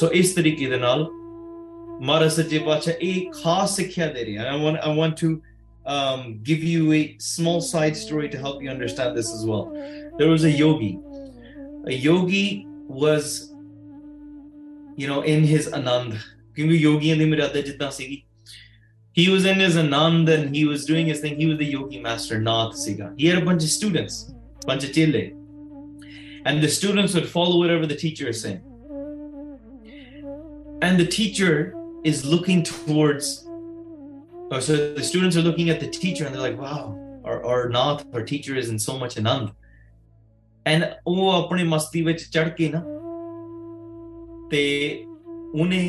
ਸੋ 0.00 0.10
ਇਸ 0.12 0.34
ਤਰੀਕੇ 0.34 0.66
ਦੇ 0.66 0.76
ਨਾਲ 0.76 1.06
ਮਹਾਰਾਜ 2.02 2.30
ਸੱਚੇ 2.32 2.58
ਪਾਤਸ਼ਾਹ 2.58 2.94
ਇਹ 3.00 3.30
ਖਾਸ 3.42 3.76
ਸਿੱਖਿਆ 3.76 4.06
ਦੇ 4.06 4.24
ਰਹੇ 4.24 4.38
ਹਨ 4.38 4.46
i 4.46 4.62
want 4.64 4.86
i 4.86 4.94
want 5.00 5.20
to 5.24 5.32
um, 5.86 6.22
give 6.48 6.62
you 6.64 6.92
a 6.92 7.02
small 7.18 7.60
side 7.60 7.96
story 7.96 8.28
to 8.28 8.38
help 8.38 8.62
you 8.62 8.70
understand 8.70 9.18
this 9.20 9.32
as 9.38 9.42
well 9.50 9.66
there 10.18 10.30
was 10.30 10.44
a 10.44 10.54
yogi 10.58 10.92
a 11.85 11.93
yogi 11.93 12.65
was 12.87 13.53
you 14.95 15.07
know 15.07 15.21
in 15.21 15.43
his 15.43 15.67
anand. 15.69 16.19
Kyunki 16.57 16.81
yogiyan 16.81 17.19
di 17.19 17.25
miradai 17.25 17.63
jitna 17.63 17.89
sigi 17.89 18.25
he 19.13 19.29
was 19.29 19.45
in 19.45 19.59
his 19.59 19.75
anand 19.75 20.29
and 20.29 20.55
he 20.55 20.65
was 20.65 20.85
doing 20.85 21.07
his 21.07 21.19
thing. 21.19 21.35
He 21.37 21.45
was 21.45 21.57
the 21.57 21.65
yogi 21.65 21.99
master 21.99 22.39
nath 22.39 22.73
siga 22.73 23.13
he 23.17 23.27
had 23.27 23.41
a 23.41 23.45
bunch 23.45 23.63
of 23.63 23.69
students 23.69 24.31
bunch 24.65 24.83
of 24.83 24.93
chile. 24.93 25.33
And 26.45 26.63
the 26.63 26.69
students 26.69 27.13
would 27.13 27.27
follow 27.27 27.57
whatever 27.59 27.85
the 27.85 27.95
teacher 27.95 28.29
is 28.29 28.41
saying. 28.41 28.61
And 30.81 30.97
the 30.97 31.05
teacher 31.05 31.75
is 32.03 32.25
looking 32.25 32.63
towards 32.63 33.45
or 34.51 34.61
so 34.61 34.93
the 34.93 35.03
students 35.03 35.35
are 35.37 35.41
looking 35.41 35.69
at 35.69 35.79
the 35.79 35.87
teacher 35.87 36.25
and 36.25 36.33
they're 36.33 36.41
like 36.41 36.57
wow 36.57 36.97
our, 37.23 37.43
our 37.45 37.69
nath 37.69 38.05
our 38.13 38.23
teacher 38.23 38.55
is 38.55 38.69
in 38.69 38.79
so 38.79 38.97
much 38.97 39.15
anand. 39.15 39.51
and 40.68 40.84
ਉਹ 41.06 41.30
ਆਪਣੀ 41.32 41.64
ਮਸਤੀ 41.68 42.02
ਵਿੱਚ 42.02 42.22
ਚੜ 42.32 42.48
ਕੇ 42.58 42.68
ਨਾ 42.74 42.82
ਤੇ 44.50 44.62
ਉਹਨੇ 45.54 45.82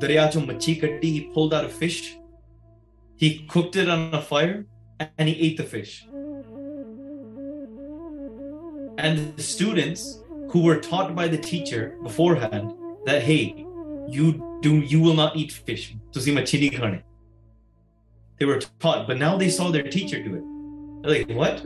ਦਰਿਆ 0.00 0.26
ਚੋਂ 0.30 0.42
ਮੱਛੀ 0.46 0.74
ਕੱਢੀ 0.74 1.10
he 1.16 1.22
pulled 1.34 1.56
out 1.58 1.64
a 1.64 1.72
fish 1.80 1.98
he 3.22 3.30
cooked 3.54 3.76
it 3.82 3.90
on 3.94 4.14
a 4.20 4.22
fire 4.30 4.54
and 5.18 5.28
he 5.30 5.34
ate 5.46 5.56
the 5.62 5.68
fish 5.74 5.92
and 9.06 9.20
the 9.36 9.44
students 9.50 10.06
who 10.52 10.62
were 10.68 10.78
taught 10.88 11.12
by 11.20 11.26
the 11.34 11.40
teacher 11.50 11.82
beforehand 12.06 12.72
that 13.06 13.22
hey 13.28 13.42
you 14.16 14.26
do 14.66 14.72
you 14.94 15.00
will 15.04 15.18
not 15.22 15.38
eat 15.42 15.54
fish 15.68 15.84
ਤੁਸੀਂ 16.12 16.32
ਮੱਛੀ 16.32 16.58
ਨਹੀਂ 16.58 16.70
ਖਾਣੀ 16.78 16.98
they 18.40 18.48
were 18.50 18.60
taught 18.84 19.06
but 19.08 19.22
now 19.26 19.36
they 19.44 19.52
saw 19.58 19.70
their 19.76 19.88
teacher 19.98 20.20
do 20.26 20.34
it 20.40 20.50
They're 21.02 21.12
like 21.12 21.30
what 21.40 21.62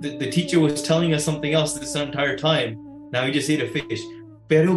the, 0.00 0.16
the 0.16 0.30
teacher 0.30 0.60
was 0.60 0.82
telling 0.82 1.14
us 1.14 1.24
something 1.24 1.54
else 1.54 1.74
this 1.74 1.94
entire 1.94 2.36
time. 2.36 3.10
Now 3.12 3.24
we 3.24 3.32
just 3.32 3.50
ate 3.50 3.62
a 3.62 3.68
fish. 3.68 4.00
Pero. 4.48 4.76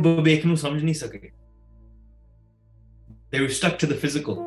They 3.31 3.41
were 3.41 3.49
stuck 3.49 3.79
to 3.79 3.87
the 3.87 3.95
physical. 3.95 4.37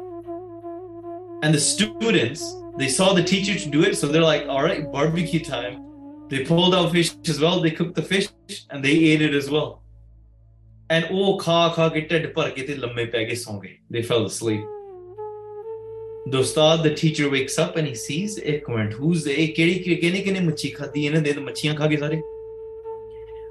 And 1.42 1.54
the 1.54 1.60
students, 1.60 2.56
they 2.76 2.88
saw 2.88 3.12
the 3.12 3.22
teacher 3.22 3.58
to 3.58 3.70
do 3.70 3.82
it, 3.82 3.96
so 3.96 4.08
they're 4.08 4.22
like, 4.22 4.46
all 4.48 4.62
right, 4.62 4.90
barbecue 4.90 5.44
time. 5.44 5.84
They 6.28 6.44
pulled 6.44 6.74
out 6.74 6.92
fish 6.92 7.14
as 7.26 7.40
well, 7.40 7.60
they 7.60 7.70
cooked 7.70 7.94
the 7.94 8.02
fish, 8.02 8.28
and 8.70 8.84
they 8.84 8.90
ate 8.90 9.22
it 9.22 9.34
as 9.34 9.50
well. 9.50 9.82
And 10.90 11.06
oh, 11.10 11.36
kha 11.38 11.72
kha 11.74 11.90
lamme 11.90 13.78
They 13.90 14.02
fell 14.02 14.24
asleep. 14.24 14.64
The 16.32 16.40
ustad 16.44 16.82
the 16.82 16.94
teacher 16.94 17.30
wakes 17.30 17.58
up 17.58 17.76
and 17.76 17.88
he 17.88 17.94
sees 17.94 18.38
ਇੱਕ 18.52 18.70
minute 18.70 18.94
who's 18.94 19.26
ਇਹ 19.28 19.48
ਕਿਹੜੀ 19.54 19.74
ਕਿਹਨੇ 20.00 20.20
ਕਿਹਨੇ 20.20 20.40
ਮੱਛੀ 20.40 20.68
ਖਾਦੀ 20.70 21.04
ਇਹਨਾਂ 21.06 21.20
ਦੇ 21.22 21.32
ਤਾਂ 21.32 21.42
ਮੱਛੀਆਂ 21.42 21.74
ਖਾ 21.74 21.86
ਗਏ 21.86 21.96
ਸਾਰੇ 21.96 22.20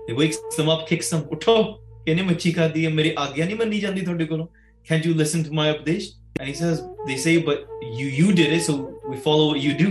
he 0.10 0.16
wakes 0.20 0.38
them 0.58 0.70
up 0.74 0.84
kicks 0.90 1.14
them 1.14 1.24
ਉਠੋ 1.36 1.64
ਕਿਹਨੇ 2.06 2.22
ਮੱਛੀ 2.22 2.52
ਖਾਦੀ 2.52 2.86
ਹੈ 2.86 2.90
ਮੇਰੀ 2.90 3.14
ਆਗਿਆ 3.18 3.46
ਨਹੀਂ 3.46 3.56
ਮੰਨੀ 3.58 3.80
ਜਾਂਦੀ 3.80 4.02
ਤੁਹਾਡੇ 4.02 4.26
ਕੋਲੋਂ 4.26 4.48
can't 4.90 5.08
you 5.08 5.14
listen 5.22 5.42
to 5.48 5.56
my 5.60 5.68
upadesh 5.72 6.06
and 6.40 6.50
he 6.50 6.54
says 6.54 6.84
they 7.08 7.18
say 7.24 7.34
but 7.48 7.66
you 8.00 8.06
you 8.20 8.28
did 8.40 8.54
it 8.58 8.64
so 8.68 8.76
we 9.12 9.18
follow 9.26 9.48
what 9.50 9.60
you 9.66 9.74
do 9.82 9.90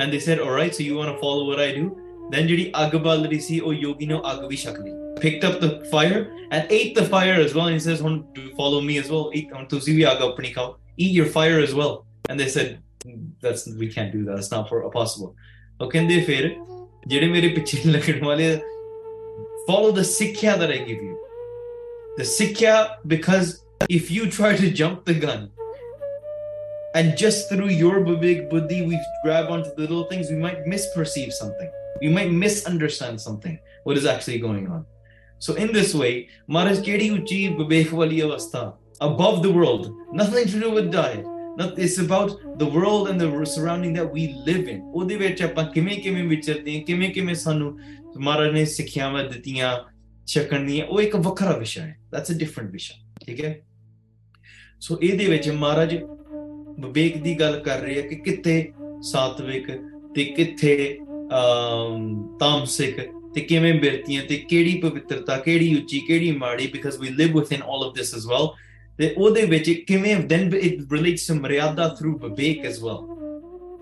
and 0.00 0.14
they 0.14 0.20
said 0.26 0.40
all 0.44 0.54
right 0.60 0.78
so 0.78 0.86
you 0.86 0.96
want 1.00 1.12
to 1.12 1.18
follow 1.24 1.44
what 1.50 1.60
i 1.66 1.68
do 1.80 1.90
then 2.32 2.46
ਜਿਹੜੀ 2.48 2.70
ਅੱਗ 2.84 2.96
ਬਲ 3.02 3.26
ਰਹੀ 3.26 3.38
ਸੀ 3.40 3.58
ਉਹ 3.60 3.74
ਯੋਗੀ 3.74 4.06
ਨੇ 4.06 4.14
ਅੱਗ 4.30 4.44
ਵੀ 4.48 4.56
ਛਕ 4.56 4.80
ਲਈ 4.80 4.92
picked 5.24 5.44
up 5.48 5.60
the 5.64 5.70
fire 5.92 6.22
and 6.56 6.74
ate 6.78 6.96
the 7.00 7.04
fire 7.12 7.36
as 7.44 7.54
well 7.58 7.68
and 7.68 7.78
he 7.78 7.84
says 7.84 8.02
ਹੁਣ 8.06 8.18
follow 8.58 8.80
me 8.88 8.98
as 9.02 9.12
well 9.14 9.30
eat 9.40 9.54
ਹੁਣ 9.56 9.64
ਤੁਸੀਂ 9.70 9.94
ਵੀ 9.96 10.10
ਅੱਗ 10.12 10.22
ਆਪਣੀ 10.22 10.50
ਖਾਓ 10.56 10.74
eat 10.97 11.11
your 11.11 11.29
fire 11.37 11.59
as 11.59 11.73
well 11.73 12.05
and 12.29 12.39
they 12.39 12.47
said 12.47 12.81
that's 13.41 13.67
we 13.83 13.87
can't 13.95 14.11
do 14.17 14.23
that 14.25 14.37
it's 14.37 14.51
not 14.51 14.69
for 14.69 14.89
possible 14.99 15.35
ਉਹ 15.81 15.89
ਕਹਿੰਦੇ 15.89 16.19
ਫਿਰ 16.25 16.43
ਜਿਹੜੇ 17.07 17.27
ਮੇਰੇ 17.27 17.47
ਪਿੱਛੇ 17.53 17.77
ਲੱਗਣ 17.91 18.25
ਵਾਲੇ 18.25 18.49
follow 19.67 19.91
the 19.91 20.03
sikya 20.03 20.57
that 20.59 20.71
I 20.71 20.79
give 20.79 21.01
you. 21.07 21.17
The 22.17 22.23
sikya, 22.23 22.97
because 23.07 23.63
if 23.89 24.11
you 24.11 24.29
try 24.29 24.55
to 24.55 24.69
jump 24.71 25.05
the 25.05 25.13
gun 25.13 25.51
and 26.95 27.17
just 27.17 27.49
through 27.49 27.69
your 27.69 28.01
big 28.01 28.49
buddhi, 28.49 28.81
we 28.85 28.99
grab 29.23 29.49
onto 29.49 29.69
the 29.75 29.81
little 29.81 30.05
things, 30.05 30.29
we 30.29 30.35
might 30.35 30.65
misperceive 30.65 31.31
something. 31.31 31.71
We 32.01 32.09
might 32.09 32.31
misunderstand 32.31 33.21
something, 33.21 33.59
what 33.83 33.97
is 33.97 34.05
actually 34.05 34.39
going 34.39 34.67
on. 34.67 34.85
So, 35.39 35.53
in 35.53 35.71
this 35.71 35.93
way, 35.95 36.29
Maharaj 36.47 36.79
Kedi 36.79 37.11
Uchi 37.11 37.49
Vivek 37.49 37.91
Wali 37.91 38.17
Avastha, 38.17 38.73
above 39.00 39.42
the 39.42 39.52
world, 39.52 39.94
nothing 40.12 40.46
to 40.46 40.60
do 40.60 40.70
with 40.70 40.92
diet, 40.92 41.24
not 41.56 41.78
it's 41.78 41.98
about 41.98 42.58
the 42.58 42.66
world 42.66 43.08
and 43.08 43.20
the 43.20 43.46
surrounding 43.46 43.92
that 43.94 44.12
we 44.12 44.34
live 44.46 44.68
in. 44.68 44.80
ਉਹਦੇ 44.94 45.16
ਵਿੱਚ 45.16 45.42
ਆਪਾਂ 45.42 45.64
ਕਿਵੇਂ 45.64 45.96
ਕਿਵੇਂ 45.96 46.24
ਵਿਚਰਦੇ 46.24 46.76
ਹਾਂ 46.76 46.82
ਕਿਵੇਂ 46.84 47.10
ਕਿਵੇਂ 47.10 47.34
ਸਾਨੂੰ 47.34 47.78
ਮਹਾਰਾਜ 48.16 48.52
ਨੇ 48.52 48.64
ਸਿੱਖਿਆਵਾਂ 48.64 49.24
ਦਿੱਤੀਆਂ 49.24 49.78
ਛਕਣ 50.26 50.66
ਦੀਆਂ 50.66 50.86
ਉਹ 50.86 51.00
ਇੱਕ 51.00 51.16
ਵੱਖਰਾ 51.16 51.56
ਵਿਸ਼ਾ 51.56 51.82
ਹੈ। 51.82 51.98
That's 52.14 52.34
a 52.34 52.38
different 52.38 52.72
ਵਿਸ਼ਾ 52.72 52.94
ਠੀਕ 53.26 53.44
ਹੈ? 53.44 53.60
ਸੋ 54.80 54.98
ਇਹਦੇ 55.02 55.26
ਵਿੱਚ 55.26 55.48
ਮਹਾਰਾਜ 55.48 55.94
ਵਿਵੇਕ 56.80 57.16
ਦੀ 57.16 57.40
ਗੱਲ 57.40 57.60
ਕਰ 57.60 57.80
ਰਹੇ 57.80 57.98
ਆ 57.98 58.02
ਕਿ 58.02 58.14
ਕਿੱਥੇ 58.14 58.72
ਸਾਤਵਿਕ 59.02 59.70
ਤੇ 60.14 60.24
ਕਿੱਥੇ 60.24 60.98
ਅਮ 61.34 62.36
ਤਾਮਸਿਕ 62.40 63.00
ਤੇ 63.34 63.40
ਕਿਵੇਂ 63.40 63.74
ਬਿਰਤੀਆਂ 63.74 64.22
ਤੇ 64.22 64.36
ਕਿਹੜੀ 64.36 64.80
ਪਵਿੱਤਰਤਾ 64.80 65.36
ਕਿਹੜੀ 65.36 65.74
ਉੱਚੀ 65.76 66.00
ਕਿਹੜੀ 66.00 66.30
ਮਾੜੀ 66.30 66.66
because 66.66 66.98
we 66.98 67.08
live 67.08 67.38
within 67.38 67.62
all 67.62 67.86
of 67.88 67.94
this 67.94 68.14
as 68.14 68.26
well 68.26 68.48
ਤੇ 68.99 69.13
ਉਹਦੇ 69.17 69.45
ਵਿੱਚ 69.45 69.69
ਕਿਵੇਂ 69.87 70.15
then 70.31 70.49
it 70.53 70.81
relates 70.95 71.25
to 71.27 71.39
ਮਰਿਆਦਾ 71.41 71.95
through 71.99 72.17
ਵਿਵੇਕ 72.23 72.65
as 72.71 72.79
well 72.85 73.01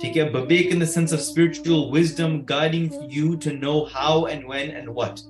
ਠੀਕ 0.01 0.17
ਹੈ 0.17 0.29
ਵਿਵੇਕ 0.35 0.73
in 0.73 0.83
the 0.85 0.89
sense 0.95 1.15
of 1.17 1.23
spiritual 1.29 1.81
wisdom 1.95 2.35
guiding 2.51 2.89
you 3.17 3.29
to 3.45 3.53
know 3.63 3.77
how 3.95 4.13
and 4.33 4.51
when 4.51 4.69
and 4.81 4.93
what 4.99 5.23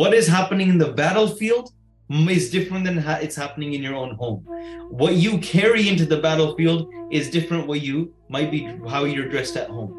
what 0.00 0.14
is 0.20 0.30
happening 0.36 0.72
in 0.74 0.78
the 0.84 0.92
battlefield 1.02 1.70
is 2.36 2.50
different 2.50 2.84
than 2.88 2.98
how 3.06 3.16
it's 3.26 3.36
happening 3.36 3.74
in 3.74 3.82
your 3.82 3.94
own 3.94 4.14
home 4.14 4.40
what 5.02 5.14
you 5.24 5.38
carry 5.38 5.88
into 5.88 6.06
the 6.06 6.20
battlefield 6.26 6.88
is 7.20 7.30
different 7.36 7.66
what 7.66 7.80
you 7.90 8.12
might 8.36 8.50
be 8.50 8.60
how 8.94 9.04
you're 9.04 9.28
dressed 9.28 9.56
at 9.56 9.68
home 9.68 9.92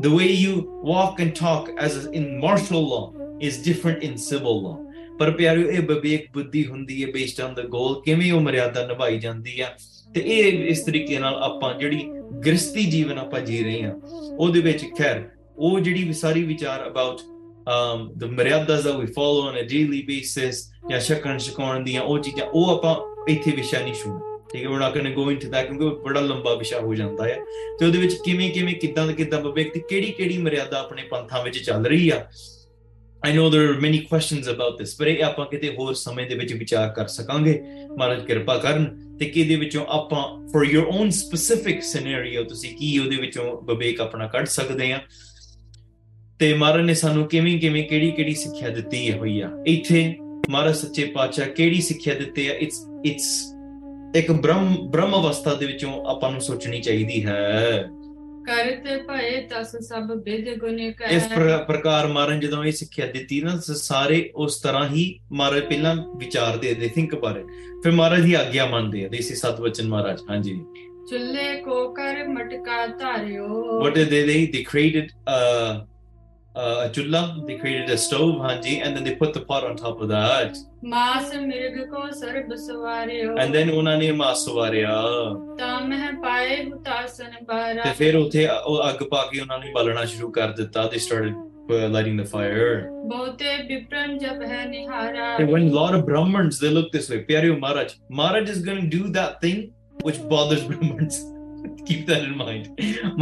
the 0.00 0.10
way 0.10 0.28
you 0.44 0.52
walk 0.82 1.20
and 1.20 1.34
talk 1.36 1.70
as 1.78 2.06
in 2.06 2.40
martial 2.40 2.82
law 2.94 3.04
is 3.40 3.62
different 3.68 4.02
in 4.02 4.16
civil 4.16 4.62
law 4.62 4.78
ਪਰ 5.19 5.31
ਪਿਆਰਿਓ, 5.31 5.69
ਇਹ 5.69 5.81
ਵਿਵੇਕ 5.81 6.27
ਬੁੱਧੀ 6.33 6.65
ਹੁੰਦੀ 6.65 7.03
ਹੈ 7.03 7.11
based 7.11 7.41
on 7.41 7.53
the 7.53 7.63
ਗੋਲ 7.69 8.01
ਕਿਵੇਂ 8.05 8.31
ਉਹ 8.33 8.41
ਮਰਿਆਦਾ 8.41 8.85
ਨਿਭਾਈ 8.87 9.19
ਜਾਂਦੀ 9.19 9.59
ਆ। 9.61 9.73
ਤੇ 10.15 10.21
ਇਹ 10.25 10.67
ਇਸ 10.69 10.83
ਤਰੀਕੇ 10.85 11.17
ਨਾਲ 11.19 11.35
ਆਪਾਂ 11.43 11.73
ਜਿਹੜੀ 11.79 12.03
ਗ੍ਰਸਤੀ 12.45 12.85
ਜੀਵਨ 12.91 13.17
ਆਪਾਂ 13.19 13.39
ਜੀ 13.39 13.63
ਰਹੇ 13.63 13.83
ਹਾਂ, 13.83 13.93
ਉਹਦੇ 14.37 14.59
ਵਿੱਚ 14.61 14.85
ਖੈਰ, 14.97 15.23
ਉਹ 15.57 15.79
ਜਿਹੜੀ 15.79 16.13
ਸਾਰੀ 16.13 16.43
ਵਿਚਾਰ 16.43 16.87
about 16.87 17.21
um 17.67 18.03
the 18.19 18.27
meriadas 18.33 18.83
that 18.83 18.99
we 18.99 19.07
follow 19.15 19.39
on 19.47 19.55
a 19.61 19.63
daily 19.71 19.97
basis 20.09 20.59
ਜਾਂ 20.89 20.99
ਸ਼ਕਣ 20.99 21.37
ਸ਼ਕਾਉਣ 21.37 21.83
ਦੀਆਂ 21.83 22.01
ਉਹ 22.01 22.19
ਚੀਜ਼ਾਂ, 22.19 22.45
ਉਹ 22.47 22.69
ਆਪਾਂ 22.69 22.95
ਇੱਥੇ 23.31 23.51
ਵਿਸ਼ਾ 23.51 23.79
ਨਹੀਂ 23.79 23.93
ਸੁਣਨਾ 23.93 24.37
ਠੀਕ 24.51 24.63
ਹੈ, 24.63 24.69
we're 24.69 24.81
not 24.81 24.93
going 24.95 25.07
to 25.07 25.15
go 25.15 25.25
into 25.31 25.49
that 25.53 25.67
ਕਿਉਂਕਿ 25.67 25.83
ਉਹ 25.85 25.97
ਬੜਾ 26.03 26.21
ਲੰਬਾ 26.21 26.53
ਵਿਸ਼ਾ 26.55 26.79
ਹੋ 26.79 26.93
ਜਾਂਦਾ 26.95 27.27
ਹੈ 27.27 27.35
ਤੇ 27.79 27.85
ਉਹਦੇ 27.85 27.99
ਵਿੱਚ 27.99 28.13
ਕਿਵੇਂ 28.25 28.49
ਕਿਵੇਂ 28.51 28.75
ਕਿਦਾਂ 28.75 29.07
ਕਿਦਾਂ 29.13 29.41
ਵਿਵੇਕ 29.41 29.73
ਦੀ 29.73 29.81
ਕਿਹੜੀ 29.89 30.11
ਕਿਹੜੀ 30.11 30.37
ਮਰਿਆਦਾ 30.37 30.79
ਆਪਣੇ 30.79 31.03
ਪੰਥਾਂ 31.11 31.43
ਵਿੱਚ 31.43 31.57
ਚੱਲ 31.57 31.85
ਰਹੀ 31.85 32.09
ਆ 32.09 32.19
I 33.17 33.29
know 33.29 33.45
there 33.49 33.67
are 33.69 33.77
many 33.79 33.97
questions 33.97 34.45
about 34.47 34.73
this 34.79 34.95
ਪਰ 34.99 35.07
ਇਹ 35.07 35.23
ਆਪਾਂ 35.23 35.45
ਕਿਤੇ 35.45 35.75
ਹੋਰ 35.75 35.93
ਸਮੇਂ 35.93 36.27
ਦੇ 36.27 36.35
ਵਿੱਚ 36.35 36.53
ਵਿਚਾਰ 36.53 36.89
ਕਰ 36.89 37.07
ਸਕਾਂਗੇ। 37.07 37.63
ਮਹਾਰਾਜ 37.97 38.25
ਕਿਰਪਾ 38.25 38.57
ਕਰਨ 38.57 39.17
ਤੇ 39.19 39.25
ਕਿਹਦੇ 39.25 39.55
ਵਿੱਚੋਂ 39.55 39.85
ਆਪਾਂ 39.85 40.47
for 40.47 40.71
your 40.71 40.85
own 40.85 41.05
specific 41.05 41.75
scenario 41.75 42.43
ਤੁਸੀਂ 42.49 42.75
ਕੀ 42.75 42.99
ਉਹਦੇ 42.99 43.15
ਵਿੱਚੋਂ 43.15 43.61
ਵਿਵੇਕ 43.61 44.01
ਆਪਣਾ 44.01 44.27
ਕੱਢ 44.27 44.45
ਸਕਦੇ 44.45 44.91
ਆ 44.91 44.99
ਤੇ 46.39 46.53
ਮਹਾਰਾਜ 46.53 46.85
ਨੇ 46.85 46.93
ਸਾਨੂੰ 46.93 47.25
ਕਿਵੇਂ 47.25 47.59
ਕਿਵੇਂ 47.59 47.83
ਕਿਹੜੀ 47.83 48.11
ਕਿਹੜੀ 48.11 48.35
ਸਿੱਖਿਆ 48.35 48.69
ਦਿੱਤੀ 48.69 49.11
ਹੈ 49.11 49.17
ਹੋਈ 49.17 49.41
ਆ। 49.41 49.49
ਇੱਥੇ 49.67 50.15
ਮਹਾਰਾਜ 50.49 50.75
ਸੱਚੇ 50.75 51.05
ਪਾਤਸ਼ਾਹ 51.05 51.45
ਕਿਹੜੀ 51.45 51.81
ਸਿੱਖਿਆ 51.81 52.13
ਦਿੱਤੇ 52.13 52.49
ਆ। 52.49 52.53
ਇਟਸ 52.53 52.85
ਇਟਸ 53.05 53.53
ਇੱਕ 54.15 54.31
ਬ੍ਰਹਮ 54.31 54.75
ਬ੍ਰਹਮ 54.89 55.15
ਅਵਸਥਾ 55.15 55.53
ਦੇ 55.53 55.65
ਵਿੱਚੋਂ 55.65 56.05
ਆਪਾਂ 56.05 56.31
ਨੂੰ 56.31 56.41
ਸੋਚਣੀ 56.41 56.81
ਚਾਹੀਦੀ 56.81 57.25
ਹੈ। 57.25 57.89
ਕਰਤ 58.47 59.07
ਭਏ 59.07 59.47
ਤਸ 59.47 59.75
ਸਭ 59.75 60.03
ਬਿਦ 60.03 60.57
ਗੁਣ 60.57 60.79
ਇਸ 60.79 60.93
ਕਹਿ 60.93 61.19
ਪ੍ਰ- 61.19 61.65
ਪ੍ਰਕਾਰ 61.65 62.07
ਮਾਰਨ 62.07 62.39
ਜਦੋਂ 62.39 62.65
ਇਹ 62.65 62.71
ਸਿੱਖਿਆ 62.71 63.05
ਦਿੱਤੀ 63.05 63.41
ਨਾ 63.41 63.57
ਸਾਰੇ 63.57 64.31
ਉਸ 64.35 64.61
ਤਰ੍ਹਾਂ 64.61 64.89
ਹੀ 64.89 65.19
ਮਹਾਰਾਜ 65.31 65.63
ਪਹਿਲਾਂ 65.63 65.95
ਵਿਚਾਰਦੇ 66.17 66.73
ਦੇ 66.73 66.87
ਥਿੰਕ 66.87 67.15
ਬਾਰੇ। 67.15 67.43
ਫਿਰ 67.83 67.91
ਮਹਾਰਾਜ 67.91 68.21
ਦੀ 68.21 68.33
ਆਗਿਆ 68.33 68.65
ਮੰਨਦੇ 68.65 69.05
ਆ 69.05 69.07
ਦੇਸੀ 69.07 69.35
ਸਤਵਚਨ 69.35 69.87
ਮਹਾਰਾਜ 69.87 70.21
ਹਾਂਜੀ। 70.29 70.61
ਚੁੱਲੇ 71.09 71.61
ਕੋ 71.61 71.93
ਕਰ 71.93 72.27
ਮਟਕਾ 72.27 72.87
ਧਾਰਿਓ। 72.87 73.47
What 73.83 73.95
did 73.95 74.07
they 74.07 74.23
they, 74.27 74.39
they 74.53 74.63
created 74.63 75.05
uh, 76.56 76.58
uh, 76.60 76.86
a 76.86 76.90
chulla 76.90 77.46
they 77.46 77.56
created 77.58 77.90
a 77.90 77.98
stove 77.98 78.34
hanji 78.46 78.74
and 78.84 78.96
then 78.96 79.04
they 79.04 79.14
put 79.14 79.32
the 79.32 79.40
pot 79.40 79.64
on 79.64 79.76
top 79.76 80.00
of 80.00 80.08
that 80.08 80.60
ਮਾਸ 80.84 81.34
ਮਿਰਗ 81.34 81.76
ਕੋ 81.90 82.00
ਸਰਬ 82.20 82.54
ਸਵਾਰਿਓ 82.66 83.34
and 83.42 83.54
then 83.56 83.70
ਉਹਨਾਂ 83.74 83.96
ਨੇ 83.98 84.10
ਮਾਸ 84.12 84.48
ਵਾਰਿਆ 84.48 84.94
ਤਾਂ 85.58 85.80
ਮਹਿ 85.80 86.10
ਪਾਏ 86.22 86.56
ਹੁਤਾਸਨ 86.64 87.44
ਬਾਰਾ 87.48 87.82
ਤੇ 87.82 87.92
ਫਿਰ 87.98 88.16
ਉਥੇ 88.16 88.46
ਉਹ 88.66 88.88
ਅੱਗ 88.88 89.02
ਪਾ 89.10 89.22
ਕੇ 89.32 89.40
ਉਹਨਾਂ 89.40 89.58
ਨੇ 89.58 89.72
ਬਾਲਣਾ 89.74 90.04
ਸ਼ੁਰੂ 90.04 90.30
ਕਰ 90.30 90.52
ਦਿੱਤਾ 90.52 90.88
they 90.94 91.02
started 91.04 91.34
uh, 91.34 91.88
lighting 91.96 92.18
the 92.22 92.26
fire 92.32 92.72
ਬਹੁਤੇ 93.08 93.56
ਵਿਪਰਨ 93.68 94.18
ਜਪ 94.18 94.42
ਹੈ 94.50 94.64
ਨਿਹਾਰਾ 94.68 95.36
And 95.36 95.52
when 95.54 95.68
a 95.68 95.74
lot 95.76 95.94
of 95.98 96.04
Brahmins 96.08 96.58
they 96.64 96.72
look 96.78 96.90
this 96.96 97.08
way, 97.10 97.24
Pyaryo 97.30 97.58
Maharaj, 97.64 97.94
Maharaj 98.20 98.50
is 98.56 98.60
going 98.68 98.82
to 98.84 98.90
do 98.98 99.12
that 99.18 99.40
thing 99.44 99.62
which 100.08 100.20
bothers 100.34 100.64
Brahmins. 100.64 101.18
Keep 101.77 102.07
that 102.09 102.23
in 102.25 102.35
mind. 102.37 102.65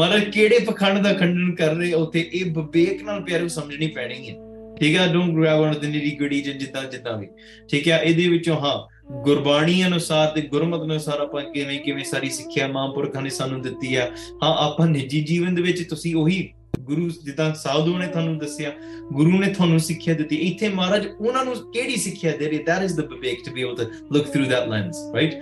Maharaj 0.01 0.31
ਕਿਹੜੇ 0.31 0.59
ਪਖੰਡ 0.59 1.03
ਦਾ 1.03 1.13
ਖੰਡਨ 1.13 1.55
ਕਰ 1.55 1.75
ਰਹੇ 1.75 1.93
ਉਥੇ? 1.93 2.29
ਇਹ 2.33 2.45
ਵਿਵੇਕ 2.45 3.03
ਨਾਲ 3.03 3.21
ਪਿਆਰਿਓ 3.21 3.47
ਸਮਝਣੀ 3.47 3.87
ਪੈਣੀ 3.87 4.29
ਹੈ। 4.29 4.35
ਠੀਕ 4.79 4.95
ਹੈ 4.95 5.13
don't 5.13 5.35
grab 5.35 5.59
on 5.59 5.73
the 5.73 5.85
nitty 5.85 6.19
gritty 6.19 6.41
ਜਿੱਦਾਂ 6.41 6.83
ਜਿੱਦਾਂ 6.83 7.17
ਵੀ। 7.17 7.27
ਠੀਕ 7.71 7.87
ਹੈ, 7.87 7.97
ਇਹਦੇ 7.97 8.27
ਵਿੱਚੋਂ 8.27 8.55
ਹਾਂ, 8.55 8.95
ਗੁਰਬਾਣੀ 9.23 9.85
ਅਨੁਸਾਰ 9.85 10.27
ਤੇ 10.27 10.41
ਗੁਰਮਤ 10.41 10.83
ਅਨੁਸਾਰ 10.83 11.19
ਆਪਾਂ 11.19 11.41
ਕਿਵੇਂ 11.41 11.79
ਕਿਵੇਂ 11.79 12.03
ਸਾਰੀ 12.03 12.29
ਸਿੱਖਿਆ 12.29 12.67
ਮਹਾਂਪੁਰਖਾਂ 12.67 13.21
ਨੇ 13.21 13.29
ਸਾਨੂੰ 13.29 13.61
ਦਿੱਤੀ 13.61 13.95
ਆ। 13.95 14.11
ਹਾਂ, 14.43 14.55
ਆਪਾਂ 14.67 14.87
ਨਿੱਜੀ 14.87 15.21
ਜੀਵਨ 15.21 15.55
ਦੇ 15.55 15.61
ਵਿੱਚ 15.61 15.89
ਤੁਸੀਂ 15.89 16.15
ਉਹੀ 16.15 16.53
ਗੁਰੂ 16.79 17.09
ਜਿੱਦਾਂ 17.09 17.53
ਸਾਧੂ 17.53 17.97
ਨੇ 17.97 18.07
ਤੁਹਾਨੂੰ 18.07 18.37
ਦੱਸਿਆ, 18.37 18.71
ਗੁਰੂ 19.13 19.39
ਨੇ 19.39 19.47
ਤੁਹਾਨੂੰ 19.47 19.79
ਸਿੱਖਿਆ 19.79 20.13
ਦਿੱਤੀ। 20.13 20.35
ਇੱਥੇ 20.35 20.69
ਮਹਾਰਾਜ 20.69 21.07
ਉਹਨਾਂ 21.19 21.45
ਨੂੰ 21.45 21.55
ਕਿਹੜੀ 21.55 21.95
ਸਿੱਖਿਆ 21.95 22.37
ਦੇ 22.37 22.47
ਰਹੇ? 22.47 22.57
That 22.57 22.87
is 22.87 22.95
the 22.97 23.07
vivek 23.07 23.37
to 23.47 23.55
be 23.55 23.63
able 23.63 23.83
to 23.83 23.87
look 24.15 24.27
through 24.33 24.49
that 24.49 24.67
lens, 24.67 24.97
right? 25.15 25.33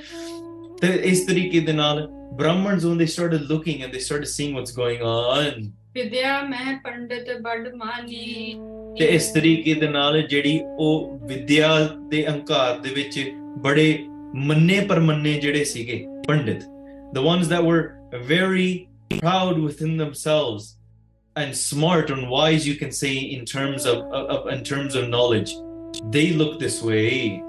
ਤੇ 0.81 1.01
ਇਸ 1.03 1.19
ਤਰੀਕੇ 1.19 1.59
ਦੇ 1.59 1.73
ਨਾਲ 1.73 2.09
brahmins 2.36 2.86
when 2.86 2.98
they 2.98 3.06
started 3.06 3.48
looking 3.50 3.82
and 3.82 3.92
they 3.92 4.02
started 4.08 4.28
seeing 4.28 4.54
what's 4.54 4.72
going 4.72 5.02
on 5.02 5.72
ਵਿਦਿਆ 5.94 6.40
ਮਹਿ 6.48 6.74
ਪੰਡਿਤ 6.84 7.30
ਬੜ 7.42 7.68
ਮਾਨੀ 7.76 8.54
ਤੇ 8.98 9.04
ਇਸ 9.14 9.26
ਤਰੀਕੇ 9.32 9.74
ਦੇ 9.74 9.88
ਨਾਲ 9.88 10.20
ਜਿਹੜੀ 10.22 10.60
ਉਹ 10.78 11.18
ਵਿਦਿਆ 11.28 11.68
ਦੇ 12.10 12.24
ਅਹੰਕਾਰ 12.26 12.78
ਦੇ 12.80 12.90
ਵਿੱਚ 12.94 13.18
ਬੜੇ 13.62 13.86
ਮੰਨੇ 14.46 14.80
ਪਰਮੰਨੇ 14.88 15.32
ਜਿਹੜੇ 15.40 15.64
ਸੀਗੇ 15.64 16.04
ਪੰਡਿਤ 16.28 16.62
the 17.16 17.22
ones 17.22 17.48
that 17.48 17.64
were 17.64 17.82
very 18.30 18.70
proud 19.10 19.58
within 19.66 19.96
themselves 19.96 20.64
and 21.36 21.54
smart 21.54 22.10
and 22.10 22.28
wise 22.34 22.66
you 22.68 22.74
can 22.74 22.92
say 22.92 23.12
in 23.36 23.44
terms 23.44 23.86
of, 23.86 23.98
of 24.34 24.48
in 24.54 24.62
terms 24.70 24.94
of 24.94 25.08
knowledge 25.14 25.54
they 26.16 26.26
look 26.40 26.58
this 26.64 26.78
way 26.82 27.42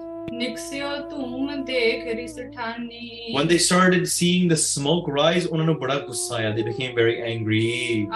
When 3.33 3.49
they 3.49 3.59
started 3.59 4.09
seeing 4.09 4.49
the 4.49 4.57
smoke 4.57 5.07
rise, 5.09 5.47
उन्होंने 5.47 5.75
बड़ा 5.79 6.55
They 6.57 6.63
became 6.63 6.95
very 6.95 7.23
angry. 7.23 8.09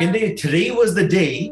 And 0.00 0.14
they, 0.14 0.34
today 0.34 0.70
was 0.70 0.94
the 0.94 1.08
day 1.08 1.50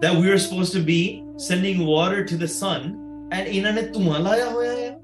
that 0.00 0.16
we 0.16 0.28
were 0.28 0.38
supposed 0.38 0.72
to 0.72 0.80
be 0.80 1.22
sending 1.36 1.86
water 1.86 2.24
to 2.24 2.36
the 2.36 2.48
sun, 2.48 3.28
and 3.30 3.46
इन्होंने 3.46 4.94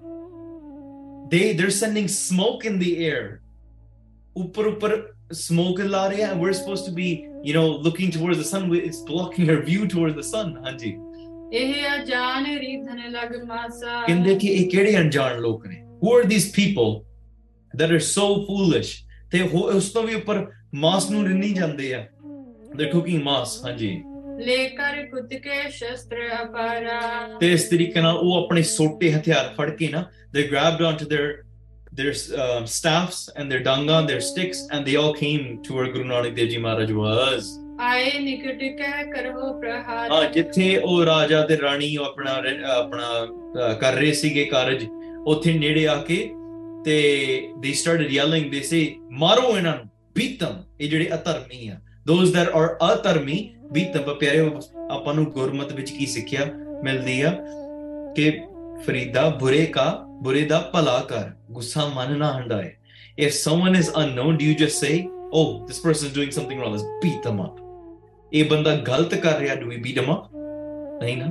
They 1.30 1.52
they're 1.52 1.70
sending 1.70 2.08
smoke 2.08 2.64
in 2.64 2.78
the 2.78 3.04
air. 3.04 3.40
smoke 5.32 5.78
ला 5.78 6.06
रहे 6.10 6.38
We're 6.38 6.52
supposed 6.52 6.84
to 6.86 6.92
be, 6.92 7.26
you 7.42 7.52
know, 7.52 7.68
looking 7.68 8.10
towards 8.10 8.38
the 8.38 8.44
sun. 8.44 8.74
It's 8.74 9.02
blocking 9.02 9.50
our 9.50 9.60
view 9.60 9.86
towards 9.86 10.14
the 10.16 10.22
sun. 10.22 10.56
हाँ 10.64 11.03
who 16.00 16.12
are 16.12 16.24
these 16.24 16.50
people 16.50 17.06
that 17.74 17.90
are 17.92 18.00
so 18.00 18.44
foolish? 18.46 19.04
They're 22.76 22.90
cooking 22.90 23.22
maas. 23.22 23.62
They're 30.32 30.48
grabbed 30.48 30.82
onto 30.82 31.04
their 31.06 31.44
their 31.92 32.12
staffs 32.12 33.28
and 33.36 33.50
their 33.50 33.62
danga 33.62 34.00
and 34.00 34.08
their 34.08 34.20
sticks, 34.20 34.66
and 34.72 34.84
they 34.84 34.96
all 34.96 35.14
came 35.14 35.62
to 35.62 35.74
where 35.74 35.92
Guru 35.92 36.04
Nanak 36.04 36.34
Dev 36.34 36.48
Ji 36.48 36.58
was. 36.94 37.60
ਆਏ 37.80 38.18
ਨਿਕਟ 38.20 38.62
ਕਹਿ 38.78 39.04
ਕਰੋ 39.12 39.52
ਪ੍ਰਹਾਰ 39.60 40.10
ਹਾਂ 40.12 40.24
ਜਿੱਥੇ 40.30 40.76
ਉਹ 40.76 41.04
ਰਾਜਾ 41.04 41.40
ਤੇ 41.46 41.56
ਰਾਣੀ 41.60 41.94
ਆਪਣਾ 41.96 42.32
ਆਪਣਾ 42.74 43.74
ਕਰ 43.80 43.94
ਰਹੇ 43.94 44.12
ਸੀਗੇ 44.12 44.44
ਕਾਰਜ 44.44 44.86
ਉੱਥੇ 45.26 45.52
ਨੇੜੇ 45.52 45.86
ਆ 45.88 45.96
ਕੇ 46.08 46.16
ਤੇ 46.84 46.98
ਦੇ 47.60 47.72
ਸਟਾਰਟਡ 47.72 48.12
ਯੈਲਿੰਗ 48.12 48.50
ਦੇ 48.50 48.60
ਸੇ 48.60 48.84
ਮਾਰੋ 49.12 49.56
ਇਹਨਾਂ 49.56 49.76
ਨੂੰ 49.76 49.88
ਬੀਤਮ 50.16 50.62
ਇਹ 50.80 50.88
ਜਿਹੜੇ 50.90 51.08
ਅਧਰਮੀ 51.14 51.68
ਆ 51.68 51.78
ਦੋਸ 52.06 52.32
ਦੈਟ 52.32 52.48
ਆਰ 52.48 52.76
ਅਧਰਮੀ 52.92 53.38
ਬੀਤਮ 53.72 54.14
ਪਿਆਰੇ 54.14 54.50
ਆਪਾਂ 54.90 55.14
ਨੂੰ 55.14 55.24
ਗੁਰਮਤ 55.24 55.72
ਵਿੱਚ 55.72 55.90
ਕੀ 55.90 56.06
ਸਿੱਖਿਆ 56.06 56.46
ਮਿਲਦੀ 56.84 57.20
ਆ 57.20 57.30
ਕਿ 58.16 58.30
ਫਰੀਦਾ 58.86 59.28
ਬੁਰੇ 59.40 59.64
ਕਾ 59.66 59.90
ਬੁਰੇ 60.22 60.44
ਦਾ 60.44 60.60
ਭਲਾ 60.72 60.98
ਕਰ 61.08 61.30
ਗੁੱਸਾ 61.50 61.86
ਮਨ 61.96 62.16
ਨਾ 62.18 62.32
ਹੰਡਾਏ 62.32 62.72
if 63.16 63.32
someone 63.32 63.76
is 63.76 63.88
unknown 63.94 64.36
do 64.36 64.44
you 64.44 64.54
just 64.56 64.78
say 64.78 64.94
oh 65.32 65.64
this 65.66 65.78
person 65.78 66.08
is 66.08 66.12
doing 66.12 66.30
something 66.30 66.58
wrong 66.58 66.72
let's 66.72 66.86
beat 67.00 67.20
them 67.22 67.40
up 67.40 67.60
ਇਹ 68.34 68.44
ਬੰਦਾ 68.50 68.74
ਗਲਤ 68.86 69.14
ਕਰ 69.14 69.38
ਰਿਹਾ 69.38 69.54
do 69.54 69.66
we 69.70 69.80
beat 69.86 70.02
him 70.02 70.12
up 70.14 70.36
ਨਹੀਂ 71.02 71.16
ਨਾ 71.16 71.30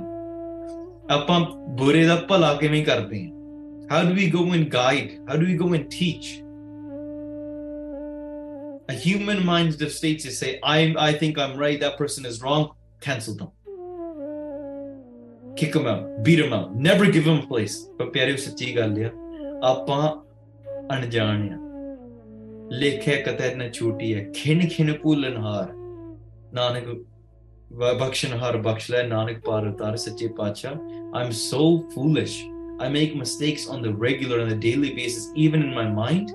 ਆਪਾਂ 1.16 1.40
ਬੁਰੇ 1.78 2.06
ਦਾ 2.06 2.16
ਭਲਾ 2.30 2.54
ਕਿਵੇਂ 2.54 2.84
ਕਰਦੇ 2.86 3.24
ਹਾਂ 3.24 3.34
How 3.90 4.02
do 4.06 4.14
we 4.16 4.26
go 4.34 4.44
and 4.54 4.72
guide? 4.72 5.10
How 5.28 5.36
do 5.36 5.46
we 5.46 5.56
go 5.56 5.66
and 5.74 5.90
teach? 5.92 6.28
A 8.90 8.94
human 8.94 9.46
mind 9.46 9.82
of 9.82 9.92
states 9.92 10.26
is 10.26 10.38
say, 10.40 10.60
I, 10.64 10.96
I 10.98 11.14
think 11.14 11.38
I'm 11.38 11.58
right, 11.58 11.80
that 11.82 11.98
person 11.98 12.26
is 12.26 12.42
wrong, 12.42 12.72
cancel 13.02 13.36
them. 13.36 13.52
Kick 15.56 15.74
them 15.74 15.86
out, 15.86 16.24
beat 16.24 16.38
them 16.38 16.54
out, 16.54 16.74
never 16.76 17.12
give 17.12 17.26
them 17.26 17.44
a 17.44 17.48
place. 17.52 17.78
ਪਰ 18.00 18.10
ਪਿਆਰਿਓ 18.10 18.38
ਸੱਚੀ 18.38 18.76
ਗੱਲ 18.78 18.98
ਆ 19.04 19.12
ਆਪਾਂ 19.70 20.02
ਅਣਜਾਣ 20.96 21.48
ਆ 21.52 21.60
ਲੇਖੇ 22.80 23.16
ਕਤੈ 23.22 23.54
ਨ 23.56 23.72
ਛੂਟੀ 23.72 24.14
ਹੈ 24.16 24.26
ਖਿਨ 24.36 24.68
ਖਿਨ 24.68 24.94
ਭੁੱਲਨਹਾਰ 25.04 25.83
ਨਾਨਕ 26.54 26.88
ਬ- 27.74 27.94
ਬਖਸ਼ਨਹਾਰ 28.00 28.58
ਬਖਸ਼ 28.58 28.90
ਲੈ 28.92 29.04
ਨਾਨਕ 29.08 29.40
ਪਾਰ 29.46 29.68
ਉਤਾਰ 29.68 29.96
ਸੱਚੇ 29.98 30.28
ਪਾਤਸ਼ਾਹ 30.38 30.76
I'm 31.20 31.32
so 31.40 31.64
foolish. 31.94 32.36
I 32.84 32.88
make 32.94 33.12
mistakes 33.18 33.64
on 33.74 33.84
the 33.86 33.92
regular, 34.04 34.38
on 34.44 34.52
a 34.54 34.56
daily 34.62 34.90
basis, 35.00 35.26
even 35.44 35.64
in 35.66 35.74
my 35.76 35.86
mind. 35.98 36.32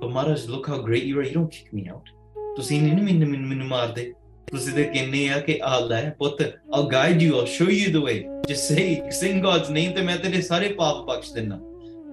But 0.00 0.10
Maharaj, 0.16 0.46
look 0.54 0.66
how 0.70 0.78
great 0.86 1.04
you 1.10 1.20
are. 1.20 1.26
You 1.28 1.34
don't 1.36 1.52
kick 1.56 1.68
me 1.78 1.84
out. 1.96 2.12
ਤੁਸੀਂ 2.56 2.80
ਨਹੀਂ 2.82 3.02
ਮੈਨੂੰ 3.02 3.28
ਮੈਨੂੰ 3.28 3.48
ਮੈਨੂੰ 3.48 3.66
ਮਾਰਦੇ 3.66 4.12
ਤੁਸੀਂ 4.46 4.72
ਤੇ 4.74 4.84
ਕਹਿੰਦੇ 4.84 5.28
ਆ 5.28 5.38
ਕਿ 5.40 5.58
ਆ 5.64 5.78
ਲੈ 5.80 6.02
ਪੁੱਤ 6.18 6.42
I'll 6.42 6.88
guide 6.94 7.22
you, 7.26 7.32
I'll 7.38 7.50
show 7.56 7.68
you 7.76 7.88
the 7.96 8.02
way. 8.06 8.16
Just 8.50 8.68
say, 8.72 8.86
sing 9.20 9.40
God's 9.46 9.70
name 9.78 9.94
ਤੇ 9.94 10.02
ਮੈਂ 10.02 10.16
ਤੇਰੇ 10.18 10.40
ਸਾਰੇ 10.42 10.68
ਪਾਪ 10.78 11.04
ਬਖਸ਼ 11.06 11.32
ਦਿੰਦਾ 11.34 11.58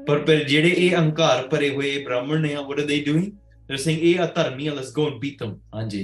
ਪਰ 0.07 0.19
ਪਰ 0.19 0.43
ਜਿਹੜੇ 0.43 0.69
ਇਹ 0.77 0.95
ਅਹੰਕਾਰ 0.95 1.47
ਭਰੇ 1.47 1.69
ਹੋਏ 1.75 1.97
ਬ੍ਰਾਹਮਣ 2.05 2.41
ਨੇ 2.41 2.55
what 2.55 2.81
are 2.83 2.87
they 2.91 2.99
doing? 3.09 3.27
They're 3.67 3.83
saying 3.85 3.99
ਇਹ 4.01 4.23
ਅਧਰਮੀ 4.23 4.67
ਆ 4.67 4.73
let's 4.73 4.93
go 4.99 5.07
and 5.11 5.19
beat 5.23 5.43
them. 5.43 5.53
ਹਾਂਜੀ 5.75 6.03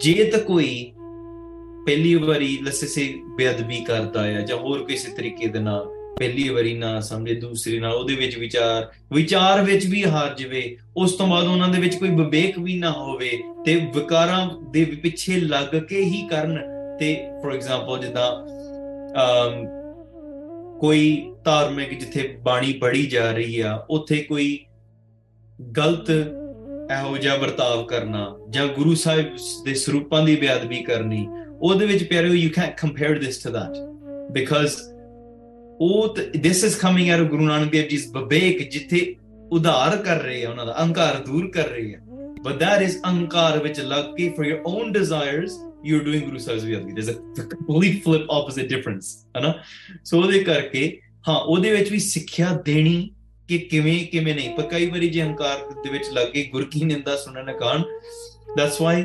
ਜੇ 0.00 0.24
ਤਾਂ 0.24 0.40
ਕੋਈ 0.40 0.92
ਪਹਿਲੀ 1.86 2.14
ਵਾਰੀ 2.14 2.58
ਲੱਸੇ 2.62 2.86
ਸੇ 2.86 3.14
ਬੇਅਦਬੀ 3.36 3.84
ਕਰਦਾ 3.84 4.24
ਹੈ 4.24 4.40
ਜਾਂ 4.40 4.56
ਹੋਰ 4.56 4.84
ਕਿਸੇ 4.84 5.12
ਤਰੀਕੇ 5.12 5.46
ਦੇ 5.46 5.58
ਨਾਲ 5.58 5.84
ਪਹਿਲੀ 6.18 6.48
ਵਾਰੀ 6.48 6.74
ਨਾ 6.74 7.00
ਸਮਝੇ, 7.00 7.34
ਦੂਸਰੀ 7.34 7.78
ਨਾਲ 7.78 7.92
ਉਹਦੇ 7.92 8.14
ਵਿੱਚ 8.14 8.38
ਵਿਚਾਰ 8.38 8.90
ਵਿਚਾਰ 9.12 9.62
ਵਿੱਚ 9.62 9.86
ਵੀ 9.86 10.04
ਹਾਰ 10.04 10.34
ਜਵੇ, 10.34 10.76
ਉਸ 10.96 11.12
ਤੋਂ 11.12 11.26
ਬਾਅਦ 11.26 11.46
ਉਹਨਾਂ 11.46 11.68
ਦੇ 11.68 11.80
ਵਿੱਚ 11.80 11.94
ਕੋਈ 11.94 12.08
ਵਿਵੇਕ 12.08 12.58
ਵੀ 12.58 12.78
ਨਾ 12.78 12.90
ਹੋਵੇ, 12.90 13.42
ਤੇ 13.64 13.76
ਵਿਕਾਰਾਂ 13.76 14.50
ਦੇ 14.70 14.84
ਪਿੱਛੇ 14.84 15.40
ਲੱਗ 15.40 15.76
ਕੇ 15.76 16.04
ਹੀ 16.04 16.28
ਕਰਨ। 16.28 16.58
ਤੇ 16.98 17.28
ਫੋਰ 17.42 17.54
ਐਗਜ਼ਾਮਪਲ 17.54 17.98
ਜਿੱਦਾਂ 17.98 18.32
ਅਮ 18.32 18.61
ਕੋਈ 20.80 21.32
ਧਾਰਮਿਕ 21.44 21.98
ਜਿੱਥੇ 22.00 22.26
ਬਾਣੀ 22.42 22.72
ਪੜ੍ਹੀ 22.72 23.06
ਜਾ 23.06 23.30
ਰਹੀ 23.32 23.60
ਆ, 23.60 23.74
ਉੱਥੇ 23.90 24.16
ਕੋਈ 24.22 24.58
ਗਲਤ 25.58 26.10
ਇਹੋ 26.10 27.16
ਜਿਹਾ 27.16 27.36
ਵਰਤਾਵ 27.36 27.84
ਕਰਨਾ 27.86 28.24
ਜਾਂ 28.50 28.66
ਗੁਰੂ 28.68 28.94
ਸਾਹਿਬ 28.94 29.36
ਦੇ 29.64 29.74
ਸਰੂਪਾਂ 29.74 30.22
ਦੀ 30.24 30.36
ਬੇਅਦਬੀ 30.36 30.82
ਕਰਨੀ, 30.82 31.26
ਉਹਦੇ 31.60 31.86
ਵਿੱਚ 31.86 32.04
ਪਿਆਰਿਓ 32.04 32.34
you 32.34 32.50
can't 32.54 32.76
compare 32.80 33.18
this 33.18 33.42
to 33.42 33.50
that 33.50 33.74
because 34.32 34.76
ਉਹ 35.80 36.16
this 36.36 36.64
is 36.64 36.76
coming 36.76 37.10
out 37.10 37.28
Guru 37.30 37.44
Nanak 37.44 37.70
Dev 37.72 37.88
ji 37.88 37.98
ਬਬੇਕ 38.12 38.70
ਜਿੱਥੇ 38.72 39.14
ਉਧਾਰ 39.52 39.96
ਕਰ 39.96 40.22
ਰਹੇ 40.22 40.44
ਆ, 40.44 40.50
ਉਹਨਾਂ 40.50 40.66
ਦਾ, 40.66 40.72
ਅਹੰਕਾਰ 40.72 41.22
ਦੂਰ 41.26 41.50
ਕਰ 41.50 41.68
ਰਹੇ 41.68 41.94
ਆ। 41.94 41.98
But 42.44 42.58
that 42.62 42.84
is 42.86 42.96
ਅਹੰਕਾਰ 43.04 43.62
ਵਿੱਚ 43.62 43.80
ਲੱਗ 43.80 44.14
ਕੇ 44.16 44.28
for 44.38 44.48
your 44.50 44.60
own 44.72 44.92
desires 44.98 45.56
you're 45.88 46.04
doing 46.08 46.24
Guru 46.26 46.40
Sahib's 46.44 46.64
bੇਅਦਬੀ 46.64 46.92
there's 46.98 47.10
a 47.12 47.46
complete 47.54 48.02
flip 48.04 48.28
opposite 48.36 48.68
difference 48.74 49.08
ਹਨਾ 49.38 49.54
ਸੋ 50.04 50.20
ਉਹਦੇ 50.20 50.42
ਕਰਕੇ 50.44 51.00
ਹਾਂ 51.28 51.38
ਉਹਦੇ 51.40 51.70
ਵਿੱਚ 51.72 51.90
ਵੀ 51.90 51.98
ਸਿੱਖਿਆ 51.98 52.52
ਦੇਣੀ 52.66 53.10
ਕਿ 53.48 53.58
ਕਿਵੇਂ 53.58 53.98
ਕਿਵੇਂ 54.06 54.34
ਨਹੀਂ 54.34 54.50
ਪਰ 54.56 54.66
ਕਈ 54.68 54.86
ਵਾਰੀ 54.90 55.08
ਜੇ 55.08 55.22
ਹੰਕਾਰ 55.22 55.58
ਦੇ 55.84 55.90
ਵਿੱਚ 55.90 56.08
ਲੱਗ 56.12 56.28
ਕੇ 56.32 56.44
ਗੁਰ 56.52 56.64
ਕੀ 56.72 56.84
ਨਿੰਦਾ 56.84 57.16
ਸੁਣਨ 57.16 57.52
ਕਾਰਨ 57.58 57.82
that's 58.58 58.78
why 58.84 58.96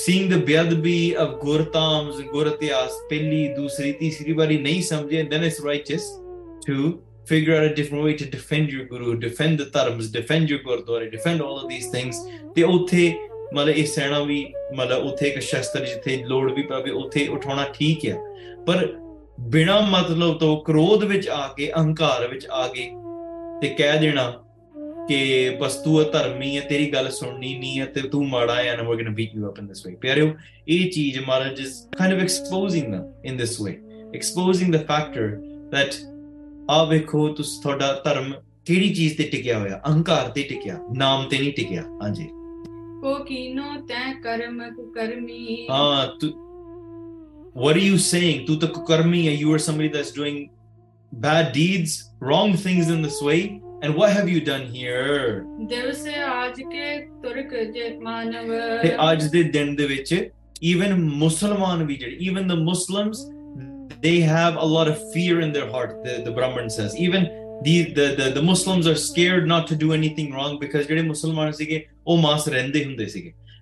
seeing 0.00 0.28
the 0.32 0.40
ਬੇਅਦਬੀ 0.46 1.14
of 1.22 1.38
ਗੁਰਤਾਮਸ 1.40 2.20
ਗੁਰ 2.32 2.46
ਇਤਿਹਾਸ 2.46 2.92
ਪਹਿਲੀ 3.10 3.46
ਦੂਸਰੀ 3.54 3.92
ਤੀਸਰੀ 3.92 4.32
ਵਾਰੀ 4.32 4.58
ਨਹੀਂ 4.58 4.82
ਸਮਝੇ 4.82 5.22
then 5.32 5.48
it's 5.48 5.60
righteous 5.68 6.08
to 6.66 6.76
figure 7.26 7.56
out 7.56 7.64
a 7.64 7.74
different 7.74 8.04
way 8.04 8.16
to 8.16 8.26
defend 8.30 8.72
your 8.72 8.84
guru 8.84 9.18
defend 9.18 9.58
the 9.58 9.66
dharms 9.66 10.08
defend 10.10 10.50
your 10.50 10.58
gurdwara 10.58 11.10
defend 11.10 11.40
all 11.40 11.58
of 11.58 11.68
these 11.68 11.88
things 11.96 12.14
ਤੇ 12.54 12.62
ਉੱਥੇ 12.62 13.14
ਮਤਲਬ 13.54 13.68
ਇਹ 13.68 13.86
ਸੈਣਾ 13.86 14.20
ਵੀ 14.20 14.52
ਮਤਲਬ 14.76 15.04
ਉੱਥੇ 15.04 15.28
ਇੱਕ 15.28 15.38
ਸ਼ਸਤਰ 15.38 15.84
ਜਿੱਥੇ 15.84 16.24
ਲੋੜ 16.26 16.52
ਵੀ 16.52 16.62
ਪਵੇ 16.62 16.90
ਉੱਥੇ 16.90 17.26
ਉਠਾਉਣਾ 17.28 17.64
ਠੀਕ 17.74 18.06
ਹੈ 18.06 18.16
ਪਰ 18.66 18.88
ਬਿਨਾ 19.40 19.80
ਮਤਲਬ 19.80 20.38
ਤੋਂ 20.38 20.60
ਕ੍ਰੋਧ 20.60 21.04
ਵਿੱਚ 21.04 21.28
ਆ 21.28 21.54
ਕੇ 21.56 21.72
ਅਹੰਕਾਰ 21.72 22.28
ਵਿੱਚ 22.28 22.46
ਆ 22.52 22.68
ਕੇ 22.68 22.90
ਤੇ 23.60 23.68
ਕਹਿ 23.68 23.98
ਦੇਣਾ 23.98 24.42
ਕਿ 25.08 25.50
ਬਸ 25.60 25.74
ਤੂੰ 25.74 26.04
ਧਰਮੀ 26.12 26.56
ਹੈ 26.56 26.62
ਤੇਰੀ 26.62 26.92
ਗੱਲ 26.92 27.10
ਸੁਣਨੀ 27.10 27.58
ਨਹੀਂ 27.58 27.80
ਹੈ 27.80 27.86
ਤੇ 27.86 28.00
ਤੂੰ 28.00 28.28
ਮਾੜਾ 28.28 28.54
ਹੈ 28.54 28.62
and 28.62 28.80
we 28.80 28.86
going 28.86 29.04
to 29.04 29.12
beat 29.12 29.34
you 29.34 29.48
up 29.48 29.58
in 29.58 29.66
this 29.66 29.86
way 29.86 29.94
ਪਿਆਰਿਓ 29.96 30.32
ਇਹ 30.68 30.90
ਚੀਜ਼ 30.90 31.18
Maharaj 31.18 31.60
is 31.60 31.88
kind 31.98 32.14
of 32.14 32.20
exposing 32.20 32.94
them 32.94 33.30
in 33.30 33.42
this 33.42 33.54
way 33.60 33.74
exposing 34.12 34.70
the 34.70 34.82
factor 34.90 35.26
that 35.70 36.11
ਆ 36.72 36.84
ਵੇਖੋ 36.84 37.28
ਤੁਸੀਂ 37.28 37.60
ਤੁਹਾਡਾ 37.62 37.92
ਧਰਮ 38.04 38.32
ਕਿਹੜੀ 38.66 38.92
ਚੀਜ਼ 38.94 39.16
ਤੇ 39.16 39.24
ਟਿਕਿਆ 39.30 39.58
ਹੋਇਆ 39.58 39.80
ਅਹੰਕਾਰ 39.86 40.28
ਤੇ 40.28 40.42
ਟਿਕਿਆ 40.42 40.78
ਨਾਮ 40.96 41.28
ਤੇ 41.28 41.38
ਨਹੀਂ 41.38 41.52
ਟਿਕਿਆ 41.52 41.82
ਹਾਂਜੀ 42.02 42.28
ਕੋ 43.02 43.14
ਕੀਨੋ 43.24 43.80
ਤੈ 43.88 44.12
ਕਰਮ 44.24 44.60
ਕੁਕਰਮੀ 44.76 45.66
Ah, 45.70 46.02
tu, 46.20 46.28
what 47.54 47.76
are 47.76 47.84
you 47.84 47.98
saying? 48.04 48.44
Tu 48.46 48.56
tak 48.56 48.78
karmi, 48.90 49.22
you 49.40 49.54
are 49.54 49.62
somebody 49.64 49.88
that's 49.88 50.12
doing 50.12 50.38
bad 51.12 51.52
deeds, 51.52 51.96
wrong 52.20 52.54
things 52.56 52.88
in 52.88 53.02
this 53.02 53.20
way. 53.22 53.40
And 53.82 53.96
what 53.96 54.12
have 54.16 54.28
you 54.28 54.40
done 54.50 54.66
here? 54.74 55.42
ਤੇ 58.82 58.94
ਅੱਜ 59.10 59.26
ਦੇ 59.32 59.42
ਦਿਨ 59.56 59.74
ਦੇ 59.76 59.86
ਵਿੱਚ 59.86 60.14
even 60.64 60.94
ਮੁਸਲਮਾਨ 61.18 61.84
ਵੀ 61.86 61.96
ਜਿਹੜੇ 61.96 62.30
even 62.30 62.50
the 62.52 62.58
Muslims 62.68 63.24
they 64.02 64.20
have 64.20 64.56
a 64.56 64.64
lot 64.64 64.88
of 64.88 65.12
fear 65.12 65.40
in 65.40 65.52
their 65.52 65.70
heart, 65.70 66.02
the, 66.04 66.22
the 66.24 66.30
Brahman 66.30 66.68
says. 66.68 66.96
Even 66.96 67.22
the, 67.62 67.92
the, 67.92 68.16
the, 68.16 68.30
the 68.34 68.42
Muslims 68.42 68.86
are 68.88 68.96
scared 68.96 69.46
not 69.46 69.68
to 69.68 69.76
do 69.76 69.92
anything 69.92 70.32
wrong 70.32 70.58
because 70.58 70.88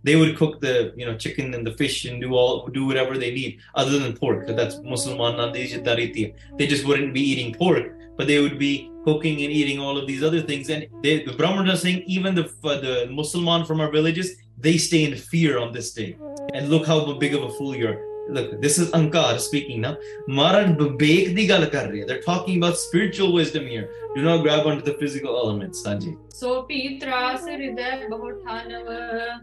they 0.02 0.16
would 0.16 0.36
cook 0.36 0.60
the 0.60 0.94
you 0.96 1.04
know 1.04 1.14
chicken 1.16 1.52
and 1.52 1.66
the 1.66 1.72
fish 1.72 2.06
and 2.06 2.22
do 2.22 2.32
all 2.34 2.66
do 2.68 2.86
whatever 2.86 3.18
they 3.18 3.32
need 3.32 3.60
other 3.74 3.98
than 3.98 4.16
pork. 4.16 4.46
That's 4.46 4.78
Musliman 4.78 5.52
They 5.52 6.66
just 6.66 6.86
wouldn't 6.86 7.12
be 7.12 7.20
eating 7.20 7.54
pork, 7.54 7.92
but 8.16 8.26
they 8.26 8.40
would 8.40 8.58
be 8.58 8.90
cooking 9.04 9.42
and 9.42 9.52
eating 9.52 9.78
all 9.78 9.98
of 9.98 10.06
these 10.06 10.22
other 10.22 10.40
things. 10.40 10.70
And 10.70 10.86
they, 11.02 11.22
the 11.22 11.34
Brahman 11.34 11.68
are 11.68 11.76
saying 11.76 12.04
even 12.06 12.34
the 12.34 12.46
uh, 12.64 12.80
the 12.80 13.08
Musliman 13.10 13.66
from 13.66 13.80
our 13.82 13.90
villages 13.90 14.36
they 14.56 14.78
stay 14.78 15.04
in 15.04 15.16
fear 15.16 15.58
on 15.58 15.72
this 15.72 15.92
day. 15.92 16.16
And 16.54 16.70
look 16.70 16.86
how 16.86 17.12
big 17.14 17.34
of 17.34 17.42
a 17.42 17.50
fool 17.50 17.76
you're 17.76 18.09
look 18.29 18.61
this 18.61 18.77
is 18.77 18.89
Ankar 18.91 19.39
speaking 19.39 19.81
now 19.81 19.97
Maharaj 20.27 20.71
Babek 20.77 21.35
di 21.35 21.47
gal 21.47 21.65
kar 21.67 21.87
rahe 21.87 22.05
they're 22.07 22.21
talking 22.21 22.57
about 22.57 22.77
spiritual 22.77 23.33
wisdom 23.33 23.67
here 23.73 23.89
do 24.15 24.23
not 24.27 24.41
grab 24.45 24.65
onto 24.65 24.83
the 24.89 24.95
physical 25.01 25.37
elements 25.43 25.83
Sanji 25.87 26.15
ਸੋ 26.39 26.61
ਪੀ 26.69 26.77
ਤਰਾਸ 27.01 27.47
ਹਿਰਦੈ 27.49 28.07
ਬਹੁ 28.09 28.31
ਠਾਨਵ 28.45 28.87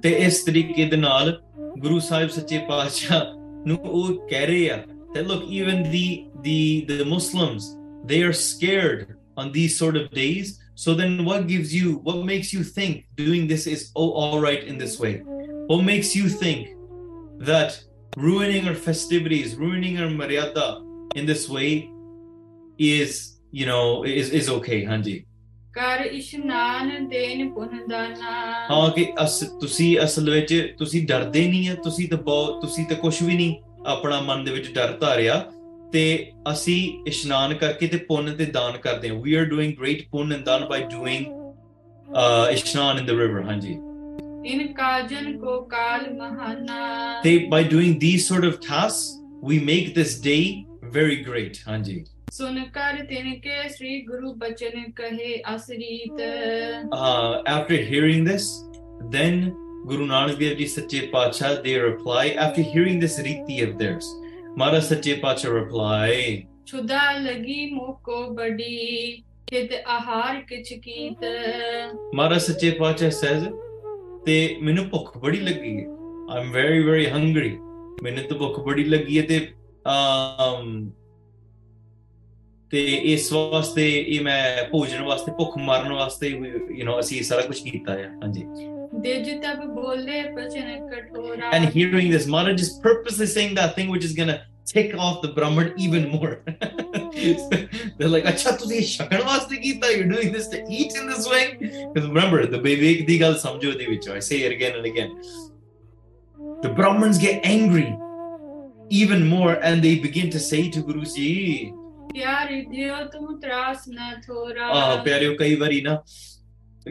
ਤੇ 0.03 0.11
ਇਸ 0.27 0.43
ਤਰੀਕੇ 0.45 0.85
ਦੇ 0.91 0.97
ਨਾਲ 0.97 1.31
ਗੁਰੂ 1.79 2.01
ਸਾਹਿਬ 2.09 2.29
ਸੱਚੇ 2.31 2.59
ਪਾਤਸ਼ਾਹ 2.69 3.25
ਨੂੰ 3.67 3.79
ਉਹ 3.85 4.13
ਕਹਿ 4.31 4.47
ਰਹੇ 4.47 4.69
ਆ 4.71 4.77
that 5.15 5.27
look 5.31 5.45
even 5.61 5.83
the 5.95 6.07
the 6.49 6.59
the 6.91 7.05
Muslims 7.05 7.65
they 8.11 8.21
are 8.29 8.35
scared 8.43 9.07
on 9.37 9.53
these 9.57 9.79
sort 9.79 9.97
of 10.03 10.11
days 10.19 10.53
so 10.85 10.95
then 11.01 11.25
what 11.25 11.47
gives 11.47 11.75
you 11.79 11.95
what 12.09 12.21
makes 12.33 12.53
you 12.57 12.63
think 12.79 13.05
doing 13.17 13.47
this 13.47 13.67
is 13.67 13.91
oh, 13.95 14.11
all 14.23 14.39
right 14.41 14.65
in 14.65 14.79
this 14.85 14.99
way 15.05 15.15
what 15.71 15.83
makes 15.91 16.15
you 16.21 16.29
think 16.29 16.71
that 17.51 17.81
ruining 18.16 18.68
our 18.68 18.76
festivities 18.76 19.56
ruining 19.56 19.98
our 20.00 20.10
maryada 20.10 20.68
in 21.16 21.26
this 21.26 21.50
way 21.50 21.90
is 22.80 23.40
you 23.52 23.66
know 23.66 24.04
is 24.04 24.32
is 24.42 24.50
okay 24.50 24.86
hanji. 24.86 25.24
ਕਰ 25.74 26.06
ਇਸ਼ਨਾਨ 26.06 27.08
ਦੇਨ 27.10 27.54
ਪੁਨ 27.54 27.68
ਦਾਨਾ 27.90 28.32
ਹਾਂ 28.72 28.90
ਕਿ 28.90 29.14
ਅਸ 29.24 29.40
ਤੁਸੀਂ 29.40 30.00
ਅਸਲ 30.04 30.30
ਵਿੱਚ 30.32 30.76
ਤੁਸੀਂ 30.78 31.08
ਡਰਦੇ 31.08 31.48
ਨਹੀਂ 31.48 31.70
ਆ 31.70 31.74
ਤੁਸੀਂ 31.74 32.10
ਤਾਂ 32.10 32.18
ਬਹੁਤ 32.18 32.62
ਤੁਸੀਂ 32.62 32.86
ਤਾਂ 32.86 32.96
ਕੁਝ 32.96 33.24
ਵੀ 33.24 33.36
ਨਹੀਂ 33.36 33.56
ਆਪਣਾ 33.88 34.22
ਮਨ 34.22 34.44
ਦੇ 34.44 34.52
ਵਿੱਚ 34.52 34.72
ਡਰ 34.74 34.98
ਧਾਰਿਆ। 35.02 35.52
ਤੇ 35.92 36.32
ਅਸੀਂ 36.52 37.04
ਇਸ਼ਨਾਨ 37.08 37.54
ਕਰਕੇ 37.54 37.88
ਤੇ 37.88 37.98
ਪੁੰਨ 37.98 38.36
ਤੇ 38.36 38.46
ਦਾਨ 38.46 38.78
ਕਰਦੇ 38.78 39.10
ਹਾਂ। 39.10 39.16
ਵੀ 39.16 39.34
ਆਰ 39.34 39.46
ਡੂਇੰਗ 39.46 39.74
ਗ੍ਰੇਟ 39.74 40.10
ਪੁੰਨ 40.10 40.34
ਐਂਡ 40.34 40.44
ਦਾਨ 40.44 40.66
ਬਾਈ 40.66 40.84
ਡੂਇੰਗ 40.84 41.26
ਇਸ਼ਨਾਨ 42.52 42.98
ਇਨ 42.98 43.06
ਦ 43.06 43.10
ਰਿਵਰ 43.10 43.42
ਹਾਂਜੀ। 43.42 43.76
इन 44.46 44.68
काजन 44.80 45.38
को 45.44 45.58
काल 45.74 47.24
they 47.24 47.48
by 47.50 47.64
doing 47.64 48.00
these 48.00 48.28
sort 48.28 48.44
of 48.44 48.60
tasks 48.60 49.20
we 49.42 49.60
make 49.60 49.96
this 49.96 50.20
day 50.20 50.66
very 50.84 51.18
great 51.24 51.64
hanji 51.68 52.06
सुनकर 52.32 53.06
uh, 56.92 57.44
after 57.46 57.76
hearing 57.76 58.24
this 58.24 58.64
then 59.12 59.56
Guru 59.88 60.06
Nanak 60.06 60.38
Dev 60.38 60.58
Ji 60.58 60.68
Sache 60.68 61.10
Pacha, 61.12 61.62
they 61.64 61.78
reply 61.80 62.32
after 62.32 62.62
hearing 62.62 63.00
this 63.00 63.20
riti 63.22 63.64
of 63.64 63.78
theirs. 63.78 64.06
Mara 64.58 64.82
Sache 64.82 65.22
Pacha 65.22 65.50
reply. 65.50 66.46
Chuda 66.66 67.24
lagi 67.26 67.72
moko 67.74 68.36
ahar 69.86 70.44
kichkita. 70.50 71.94
Mara 72.12 72.38
Sache 72.38 72.78
Pacha 72.78 73.10
says, 73.10 73.48
ਤੇ 74.28 74.58
ਮੈਨੂੰ 74.62 74.90
ਭੁੱਖ 74.90 75.18
ਬੜੀ 75.18 75.40
ਲੱਗੀ 75.40 75.76
ਹੈ। 75.78 75.86
ਆਮ 76.38 76.52
very 76.52 76.80
very 76.84 77.06
Hungary 77.08 77.50
ਮੈਨੂੰ 78.04 78.24
ਤਾਂ 78.24 78.38
ਭੁੱਖ 78.38 78.60
ਬੜੀ 78.60 78.84
ਲੱਗੀ 78.84 79.20
ਹੈ 79.20 79.26
ਤੇ 79.26 79.40
ਅਮ 79.86 80.90
ਤੇ 82.72 82.84
ਇਸ 83.12 83.32
ਵਾਸਤੇ 83.34 83.86
ਇਹ 84.00 84.22
ਮੈਂ 84.22 84.64
ਭੋਜਨ 84.72 85.04
ਵਾਸਤੇ 85.04 85.32
ਭੁੱਖ 85.32 85.58
ਮਾਰਨ 85.58 85.94
ਵਾਸਤੇ 85.94 86.28
ਯੂ 86.28 86.86
نو 86.88 87.00
ਅਸੀਂ 87.00 87.22
ਸਾਰਾ 87.24 87.42
ਕੁਝ 87.42 87.60
ਕੀਤਾ 87.60 87.94
ਹੈ 87.94 88.10
ਹਾਂਜੀ। 88.24 88.44
ਦਿਜ 89.02 89.30
ਤਬ 89.44 89.64
ਬੋਲੇ 89.76 90.22
ਬਚਨ 90.32 90.88
ਕਠੋਰਾ। 90.90 91.52
And 91.52 91.70
hearing 91.78 92.12
this 92.14 92.28
Maharaj 92.34 92.62
is 92.66 92.72
purposely 92.86 93.28
saying 93.34 93.56
that 93.60 93.76
thing 93.78 93.90
which 93.96 94.06
is 94.10 94.16
gonna 94.20 94.38
tick 94.68 94.94
off 94.96 95.22
the 95.22 95.30
Brahman 95.30 95.74
even 95.78 96.10
more. 96.10 96.42
They're 97.98 98.10
like, 98.10 98.26
Acha, 98.26 98.60
tujhe 98.60 98.82
shakal 98.84 99.24
kita, 99.48 99.98
you're 99.98 100.08
doing 100.08 100.32
this 100.32 100.48
to 100.50 100.64
eat 100.70 100.94
in 100.96 101.08
this 101.08 101.28
way? 101.28 101.58
Because 101.60 102.08
remember, 102.08 102.46
the 102.46 102.60
Vivek 102.60 103.08
Digal 103.08 103.36
Samjodi 103.36 104.10
I 104.10 104.20
say 104.20 104.44
it 104.44 104.52
again 104.52 104.76
and 104.76 104.86
again. 104.86 105.20
The 106.62 106.70
Brahmins 106.70 107.18
get 107.18 107.46
angry 107.46 107.98
even 108.90 109.26
more 109.28 109.54
and 109.54 109.82
they 109.82 109.98
begin 110.00 110.30
to 110.32 110.40
say 110.40 110.70
to 110.70 110.82
Guruji, 110.84 111.74
प्यारियो 115.04 115.34
कई 115.40 115.56
बारी 115.62 115.82
ना 115.86 115.94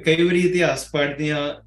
कई 0.07 0.25
बारी 0.25 0.41
इतिहास 0.49 0.91
पढ़ते 0.95 1.25
हैं 1.25 1.66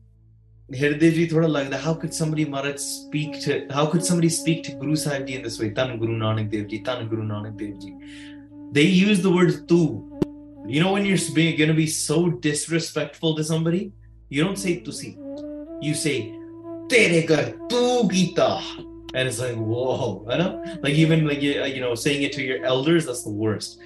Hirdevji 0.71 1.29
thoda 1.29 1.49
lagda, 1.49 1.77
how 1.77 1.93
could 1.93 2.13
somebody 2.13 2.45
Marat 2.45 2.79
speak 2.79 3.41
to, 3.41 3.67
how 3.71 3.87
could 3.87 4.05
somebody 4.05 4.29
speak 4.29 4.63
to 4.65 4.73
Guru 4.73 4.95
Sahib 4.95 5.25
Ji 5.27 5.35
in 5.35 5.41
this 5.41 5.59
way? 5.59 5.71
Tan 5.71 5.97
Guru 5.97 6.15
Nanak 6.15 6.51
Dev 6.51 6.67
Ji, 6.67 6.79
Tan 6.81 7.07
Guru 7.07 7.23
Nanak 7.23 7.57
Dev 7.57 7.79
Ji. 7.79 7.95
They 8.71 8.83
use 8.83 9.21
the 9.21 9.31
word 9.31 9.67
tu. 9.67 10.05
You 10.67 10.81
know 10.81 10.93
when 10.93 11.05
you're 11.05 11.57
gonna 11.57 11.73
be 11.73 11.87
so 11.87 12.29
disrespectful 12.29 13.35
to 13.35 13.43
somebody, 13.43 13.93
you 14.29 14.43
don't 14.43 14.57
say 14.57 14.79
tusi. 14.81 15.17
You 15.81 15.95
say, 15.95 16.35
Tere 16.87 17.23
kar 17.23 17.53
tu 17.67 18.07
gita. 18.09 18.61
And 19.15 19.27
it's 19.27 19.39
like, 19.39 19.55
whoa, 19.55 20.23
I 20.29 20.37
know. 20.37 20.63
Like 20.83 20.93
even 20.93 21.25
like 21.27 21.41
you 21.41 21.81
know, 21.81 21.95
saying 21.95 22.21
it 22.21 22.33
to 22.33 22.43
your 22.43 22.63
elders, 22.63 23.07
that's 23.07 23.23
the 23.23 23.31
worst. 23.31 23.79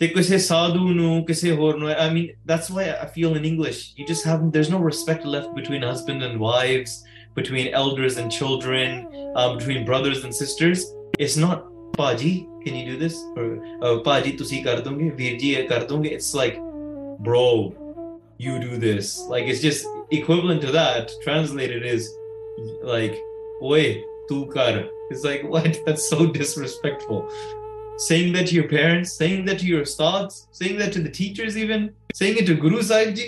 ਤੇ 0.00 0.06
ਕਿਸੇ 0.08 0.36
ਸਾਧੂ 0.38 0.88
ਨੂੰ 0.94 1.24
ਕਿਸੇ 1.24 1.50
ਹੋਰ 1.56 1.78
ਨੂੰ 1.78 1.88
I 1.90 2.08
mean 2.12 2.28
that's 2.50 2.68
why 2.76 2.84
I 2.90 3.06
feel 3.16 3.34
in 3.40 3.46
English 3.48 3.80
you 3.96 4.06
just 4.10 4.28
have 4.28 4.44
there's 4.54 4.70
no 4.74 4.78
respect 4.84 5.26
left 5.34 5.50
between 5.58 5.82
husband 5.88 6.26
and 6.28 6.40
wives 6.44 6.94
between 7.40 7.68
elders 7.80 8.16
and 8.22 8.32
children 8.36 8.94
um, 9.40 9.58
between 9.58 9.84
brothers 9.90 10.24
and 10.28 10.38
sisters 10.38 10.86
it's 11.26 11.36
not 11.42 11.66
Paji 11.98 12.32
can 12.64 12.78
you 12.78 12.86
do 12.86 12.96
this 13.02 13.20
or 13.36 13.46
uh, 13.82 13.94
Paji 14.08 14.32
ਤੁਸੀਂ 14.38 14.62
ਕਰ 14.64 14.80
ਦੋਗੇ 14.86 15.10
ਵੀਰ 15.20 15.36
ਜੀ 15.40 15.52
ਇਹ 15.54 15.68
ਕਰ 15.68 15.84
ਦੋਗੇ 15.92 16.16
it's 16.16 16.32
like 16.42 16.58
bro 17.28 17.44
you 18.46 18.58
do 18.64 18.80
this 18.88 19.12
like 19.34 19.52
it's 19.52 19.62
just 19.68 19.86
equivalent 20.22 20.66
to 20.66 20.72
that 20.80 21.12
translated 21.26 21.84
is 21.94 22.10
like 22.94 23.20
oi 23.72 23.84
tu 24.30 24.42
kar 24.56 24.74
it's 25.10 25.24
like 25.30 25.44
what 25.54 25.80
that's 25.86 26.08
so 26.14 26.26
disrespectful 26.40 27.20
saying 28.08 28.32
that 28.34 28.46
to 28.46 28.54
your 28.54 28.68
parents, 28.68 29.12
saying 29.22 29.44
that 29.46 29.58
to 29.58 29.66
your 29.66 29.82
ustads, 29.86 30.36
saying 30.52 30.78
that 30.78 30.92
to 30.92 31.00
the 31.06 31.10
teachers, 31.20 31.56
even 31.64 31.90
saying 32.14 32.38
it 32.42 32.46
to 32.46 32.54
Guru 32.66 32.82
Sahib 32.90 33.14
Ji, 33.20 33.26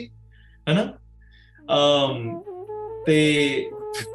है 0.68 0.74
ना? 0.78 0.86
Um, 1.68 2.22
ਤੇ 3.06 3.18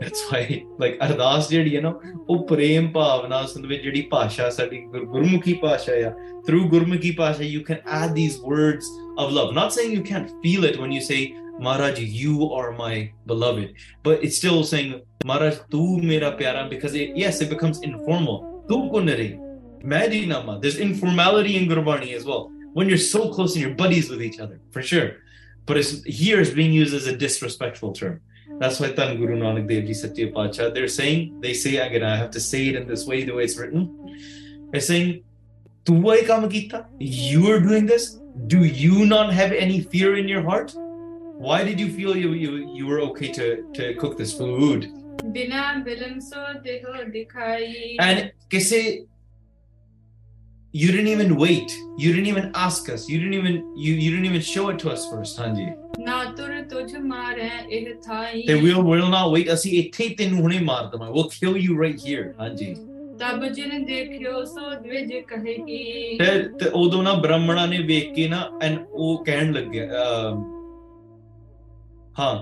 that's 0.01 0.21
why 0.29 0.39
like 0.81 0.95
ਅਰਦਾਸ 1.05 1.49
ਜਿਹੜੀ 1.49 1.75
ਹੈ 1.75 1.81
ਨਾ 1.81 1.89
ਉਹ 2.29 2.45
ਪ੍ਰੇਮ 2.47 2.87
ਭਾਵਨਾ 2.91 3.41
ਸੰਦ 3.47 3.65
ਵਿੱਚ 3.65 3.83
ਜਿਹੜੀ 3.83 4.01
ਭਾਸ਼ਾ 4.11 4.49
ਸਾਡੀ 4.49 4.77
ਗੁਰ- 4.93 5.05
ਗੁਰਮੁਖੀ 5.11 5.53
ਭਾਸ਼ਾ 5.63 5.93
ਆ 6.07 6.11
through 6.47 6.67
ਗੁਰਮੁਖੀ 6.69 7.11
ਭਾਸ਼ਾ 7.17 7.43
you 7.49 7.61
can 7.67 7.83
add 7.97 8.15
these 8.19 8.37
words 8.53 8.87
of 9.23 9.35
love 9.37 9.51
not 9.57 9.75
saying 9.75 9.93
you 9.97 10.05
can't 10.09 10.31
feel 10.45 10.65
it 10.69 10.79
when 10.83 10.95
you 10.97 11.03
say 11.09 11.19
Maharaj 11.67 11.99
you 12.21 12.47
are 12.59 12.71
my 12.79 12.95
beloved 13.33 13.77
but 14.07 14.25
it's 14.27 14.39
still 14.41 14.63
saying 14.71 14.89
Maharaj 15.31 15.59
tu 15.75 15.83
mera 16.09 16.31
pyara 16.41 16.63
because 16.73 16.97
it, 17.03 17.15
yes 17.23 17.41
it 17.45 17.49
becomes 17.53 17.79
informal 17.91 18.41
tu 18.71 18.81
ko 18.95 19.03
nare 19.09 19.27
Madinama. 19.84 20.58
There's 20.60 20.78
informality 20.78 21.56
in 21.56 21.68
Gurbani 21.68 22.14
as 22.14 22.24
well. 22.24 22.50
When 22.72 22.88
you're 22.88 22.98
so 22.98 23.32
close 23.32 23.54
and 23.54 23.62
you're 23.62 23.74
buddies 23.74 24.08
with 24.08 24.22
each 24.22 24.40
other, 24.40 24.60
for 24.70 24.82
sure. 24.82 25.16
But 25.66 25.76
it's 25.76 26.02
here 26.04 26.40
it's 26.40 26.50
being 26.50 26.72
used 26.72 26.94
as 26.94 27.06
a 27.06 27.16
disrespectful 27.16 27.92
term. 27.92 28.20
That's 28.58 28.80
why 28.80 28.92
Tan 28.92 29.16
Guru 29.16 29.36
Nanak 29.36 29.68
Dev 29.68 29.86
Ji 29.86 29.94
Sache 29.94 30.32
Pacha, 30.34 30.70
they're 30.74 30.88
saying, 30.88 31.40
they 31.40 31.54
say 31.54 31.76
again, 31.76 32.02
I 32.02 32.16
have 32.16 32.30
to 32.32 32.40
say 32.40 32.68
it 32.68 32.76
in 32.76 32.86
this 32.86 33.06
way, 33.06 33.24
the 33.24 33.34
way 33.34 33.44
it's 33.44 33.56
written. 33.56 33.90
They're 34.70 34.80
saying, 34.80 35.24
You're 35.86 37.60
doing 37.60 37.86
this? 37.86 38.18
Do 38.46 38.64
you 38.64 39.04
not 39.06 39.32
have 39.32 39.52
any 39.52 39.80
fear 39.80 40.16
in 40.16 40.28
your 40.28 40.42
heart? 40.42 40.74
Why 40.76 41.64
did 41.64 41.80
you 41.80 41.90
feel 41.92 42.16
you 42.16 42.32
you, 42.32 42.72
you 42.72 42.86
were 42.86 43.00
okay 43.00 43.32
to, 43.32 43.64
to 43.74 43.94
cook 43.94 44.16
this 44.16 44.32
food? 44.32 44.84
And 47.98 48.32
kise 48.50 49.06
you 50.73 50.87
didn't 50.93 51.07
even 51.09 51.35
wait. 51.37 51.71
You 51.97 52.09
didn't 52.13 52.29
even 52.31 52.51
ask 52.63 52.89
us. 52.95 53.03
You 53.09 53.19
didn't 53.19 53.35
even 53.35 53.55
you 53.85 53.93
you 54.03 54.09
didn't 54.15 54.27
even 54.31 54.43
show 54.49 54.65
it 54.71 54.79
to 54.83 54.91
us 54.95 55.05
first, 55.11 55.39
Hanji. 55.43 55.67
ਨਾ 55.99 56.23
ਤੁਰ 56.37 56.51
ਤੁਝ 56.71 56.95
ਮਾਰੈ 57.05 57.49
ਇਹ 57.77 57.93
ਥਾਈ 58.07 58.43
Then 58.49 58.59
we'll 58.65 58.83
we'll 58.89 59.09
not 59.13 59.31
wait. 59.35 59.49
Asi 59.53 59.71
ਇੱਥੇ 59.79 60.03
ਹੀ 60.03 60.13
ਤੈਨੂੰ 60.15 60.41
ਹੁਣੇ 60.41 60.59
ਮਾਰ 60.69 60.85
ਦਵਾਂ. 60.91 61.09
We'll 61.11 61.31
kill 61.37 61.57
you 61.63 61.79
right 61.83 62.05
here, 62.07 62.27
Hanji. 62.41 62.69
ਤਬ 63.19 63.45
ਜਿਨ 63.53 63.85
ਦੇਖਿਓ 63.85 64.43
ਸੋ 64.45 64.69
ਦਵਿਜ 64.81 65.13
ਕਹੇਗੀ 65.29 66.17
ਤੇ 66.17 66.25
ਤੇ 66.59 66.69
ਉਦੋਂ 66.81 67.01
ਨਾ 67.03 67.13
ਬ੍ਰਾਹਮਣਾ 67.23 67.65
ਨੇ 67.65 67.77
ਵੇਖ 67.87 68.13
ਕੇ 68.15 68.27
ਨਾ 68.29 68.41
ਐਨ 68.63 68.77
ਉਹ 68.91 69.23
ਕਹਿਣ 69.25 69.51
ਲੱਗਿਆ 69.53 69.85
ਅਮ, 70.09 70.43
ਹਾਂ 72.19 72.35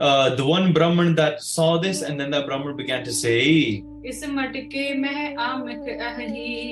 uh, 0.00 0.34
the 0.34 0.44
one 0.44 0.72
Brahman 0.72 1.14
that 1.16 1.42
saw 1.42 1.78
this, 1.78 2.02
and 2.02 2.18
then 2.18 2.30
that 2.30 2.46
Brahman 2.46 2.76
began 2.76 3.04
to 3.04 3.12
say, 3.12 3.82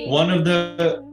One 0.09 0.31
of 0.31 0.45
the 0.45 0.57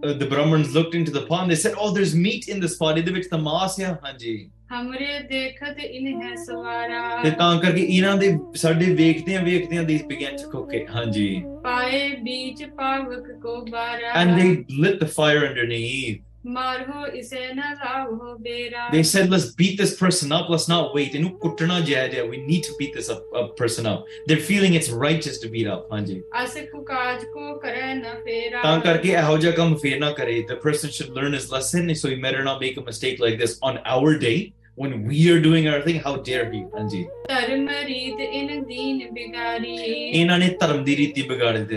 uh, 0.03 0.13
the 0.15 0.27
Brahmins 0.27 0.75
looked 0.75 0.95
into 0.95 1.11
the 1.11 1.23
pond. 1.23 1.51
They 1.51 1.57
said, 1.57 1.75
"Oh, 1.79 1.93
there's 1.93 2.15
meat 2.15 2.49
in 2.49 2.61
this 2.61 2.77
pond. 2.77 2.99
Either 2.99 3.17
it's 3.17 3.29
the 3.29 3.39
maas, 3.39 3.79
yeah, 3.79 3.97
hanji. 4.05 4.37
ਹਮਰੇ 4.73 5.19
ਦੇਖਤ 5.31 5.79
ਇਨ 5.79 6.23
ਹੈ 6.23 6.35
ਸਵਾਰਾ 6.45 7.23
ਤੇ 7.23 7.31
ਤਾਂ 7.31 7.59
ਕਰਕੇ 7.61 7.81
ਇਹਨਾਂ 7.83 8.17
ਦੇ 8.17 8.31
ਸਾਡੇ 8.57 8.87
ਵੇਖਦੇ 8.95 9.37
ਆ 9.37 9.43
ਵੇਖਦੇ 9.43 9.79
ਆ 9.79 9.83
ਦੀ 9.83 9.99
ਬਿਗਨ 10.09 10.37
ਚ 10.37 10.45
ਕੋਕੇ 10.53 10.85
ਹਾਂਜੀ 10.87 11.29
ਪਾਏ 11.65 12.09
ਬੀਚ 12.23 12.65
ਪਾਵਕ 12.79 13.31
ਕੋ 13.43 13.61
ਬਾਰਾ 13.71 14.13
and 14.21 14.35
they 14.41 14.65
lit 14.81 14.99
the 15.03 15.07
fire 15.09 15.47
underneath 15.49 16.21
ਮਾਰੋ 16.46 17.06
ਇਸੇ 17.16 17.54
ਨਾ 17.54 17.72
ਲਾਵੋ 17.74 18.36
ਬੇਰਾ 18.44 18.88
they 18.94 19.04
said 19.10 19.34
let's 19.34 19.44
beat 19.60 19.82
this 19.82 19.92
person 19.98 20.32
up 20.38 20.48
let's 20.54 20.68
not 20.72 20.96
wait 20.96 21.16
ਇਹਨੂੰ 21.16 21.30
ਕੁੱਟਣਾ 21.40 21.80
ਜਾਇਜ਼ 21.80 22.16
ਹੈ 22.16 22.24
we 22.30 22.40
need 22.48 22.64
to 22.68 22.78
beat 22.80 22.96
this 23.00 23.10
up, 23.16 23.36
up 23.42 23.52
person 23.62 23.90
up 23.92 24.08
they're 24.30 24.46
feeling 24.48 24.78
it's 24.80 24.90
righteous 25.04 25.38
to 25.44 25.52
beat 25.56 25.70
up 25.74 25.92
ਹਾਂਜੀ 25.94 26.22
ਅਸਕ 26.44 26.72
ਕਾਜ 26.88 27.26
ਕੋ 27.34 27.54
ਕਰੈ 27.60 27.94
ਨ 27.96 28.16
ਫੇਰਾ 28.26 28.62
ਤਾਂ 28.64 28.80
ਕਰਕੇ 28.80 29.12
ਇਹੋ 29.20 29.38
ਜਿਹਾ 29.38 29.52
ਕੰਮ 29.60 29.76
ਫੇਰ 29.84 30.00
ਨਾ 30.00 30.12
ਕਰੇ 30.22 30.40
the 30.52 30.58
person 30.66 30.96
should 30.98 31.14
learn 31.20 31.38
his 31.40 31.48
lesson 31.54 31.94
so 32.02 32.14
he 32.14 32.20
better 32.26 32.44
not 32.50 32.66
make 32.66 32.82
a 32.84 32.88
mistake 32.90 33.24
like 33.26 33.40
this 33.44 33.56
on 33.72 33.80
our 33.96 34.18
day 34.26 34.36
when 34.77 35.05
we 35.05 35.31
are 35.33 35.41
doing 35.41 35.69
our 35.69 35.81
thing, 35.81 35.99
how 36.01 36.17
dare 36.17 36.51
he? 36.53 36.65
Anji. 36.77 37.09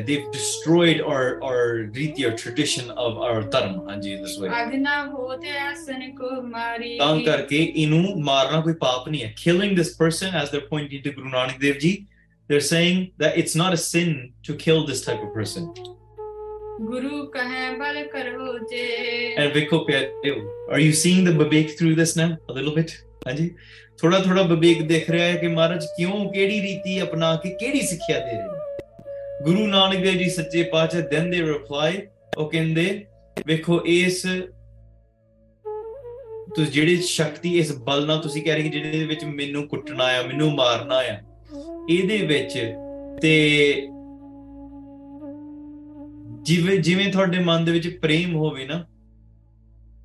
They've 0.05 0.29
destroyed 0.31 1.01
our, 1.01 1.41
our 1.41 1.87
riti 1.95 2.25
or 2.27 2.35
tradition 2.35 2.91
of 2.91 3.17
our 3.17 3.41
dharma, 3.41 3.83
Anji, 3.83 4.21
this 4.21 4.37
way. 4.37 4.49
Killing 9.35 9.75
this 9.75 9.95
person, 9.95 10.35
as 10.35 10.51
they're 10.51 10.61
pointing 10.61 11.01
to 11.03 11.11
Guru 11.11 11.29
Nanak 11.29 11.59
Dev 11.61 11.79
Ji, 11.79 12.05
they're 12.49 12.59
saying 12.59 13.11
that 13.17 13.37
it's 13.37 13.55
not 13.55 13.73
a 13.73 13.77
sin 13.77 14.33
to 14.43 14.55
kill 14.55 14.85
this 14.85 15.05
type 15.05 15.21
of 15.23 15.33
person. 15.33 15.73
Guru 16.80 17.27
ਕਹੈ 17.27 17.71
ਬਲ 17.77 18.07
ਕਰੋ 18.07 18.57
ਜੇ। 18.57 19.36
and 19.43 19.53
ਵੇਖੋ 19.53 19.80
ਪਿਆਰਿਓ, 19.80 20.36
are 20.73 20.82
you 20.82 20.91
seeing 20.91 21.27
the 21.30 21.34
vivek 21.41 21.65
through 21.65 21.97
this 21.99 22.13
now? 22.21 22.30
A 22.30 22.59
little 22.59 22.75
bit? 22.77 22.88
ਹਾਂਜੀ। 23.27 23.55
ਥੋੜਾ 24.01 24.19
ਥੋੜਾ 24.19 24.41
ਵਿਵੇਕ 24.41 24.82
ਦਿਖ 24.82 25.09
ਰਿਹਾ 25.09 25.25
ਹੈ 25.25 25.36
ਕਿ 25.36 25.47
ਮਹਾਰਾਜ 25.47 25.86
ਕਿਉਂ 25.86 26.32
ਕਿਹੜੀ 26.34 26.61
ਰੀਤੀ 26.61 27.01
ਅਪਣਾ 27.01 27.36
ਕੇ 27.36 27.49
ਕਿਹੜੀ 27.49 27.82
ਸਿੱਖਿਆ 27.82 28.19
ਦੇ 28.19 28.32
ਰਹੇ 28.32 28.41
ਨੇ? 28.41 28.59
ਗੁਰੂ 29.43 29.67
ਨਾਨਕ 29.67 29.99
ਦੇਵ 29.99 30.13
ਜੀ 30.13 30.30
ਸੱਚੇ 30.30 30.63
ਪਾਤਸ਼ਾਹ 30.63 31.01
ਦਿਨ 31.01 31.30
ਦੇ 31.30 31.41
ਰਿਪਲਾਈ 31.41 31.97
ਉਹ 32.38 32.49
ਕਹਿੰਦੇ, 32.49 33.05
ਵੇਖੋ 33.47 33.82
ਇਸ 33.86 34.21
ਤੁਸੀਂ 36.55 36.71
ਜਿਹੜੀ 36.71 36.97
ਸ਼ਕਤੀ, 36.97 37.57
ਇਸ 37.57 37.71
ਬਲ 37.71 38.05
ਨਾਲ 38.05 38.19
ਤੁਸੀਂ 38.19 38.43
ਕਹਿ 38.43 38.53
ਰਹੇ 38.53 38.63
ਕਿ 38.63 38.69
ਜਿਹਦੇ 38.69 39.05
ਵਿੱਚ 39.05 39.23
ਮੈਨੂੰ 39.23 39.67
ਕੁੱਟਣਾ 39.67 40.03
ਆ, 40.03 40.21
ਮੈਨੂੰ 40.21 40.55
ਮਾਰਨਾ 40.55 40.95
ਆ, 40.95 41.17
ਇਹਦੇ 41.89 42.17
ਵਿੱਚ 42.17 42.73
ਤੇ 43.21 43.88
ਜਿਵੇਂ 46.41 46.79
ਜਿਵੇਂ 46.79 47.11
ਤੁਹਾਡੇ 47.11 47.39
ਮਨ 47.39 47.65
ਦੇ 47.65 47.71
ਵਿੱਚ 47.71 47.87
ਪ੍ਰੇਮ 47.87 48.35
ਹੋਵੇ 48.35 48.65
ਨਾ 48.65 48.85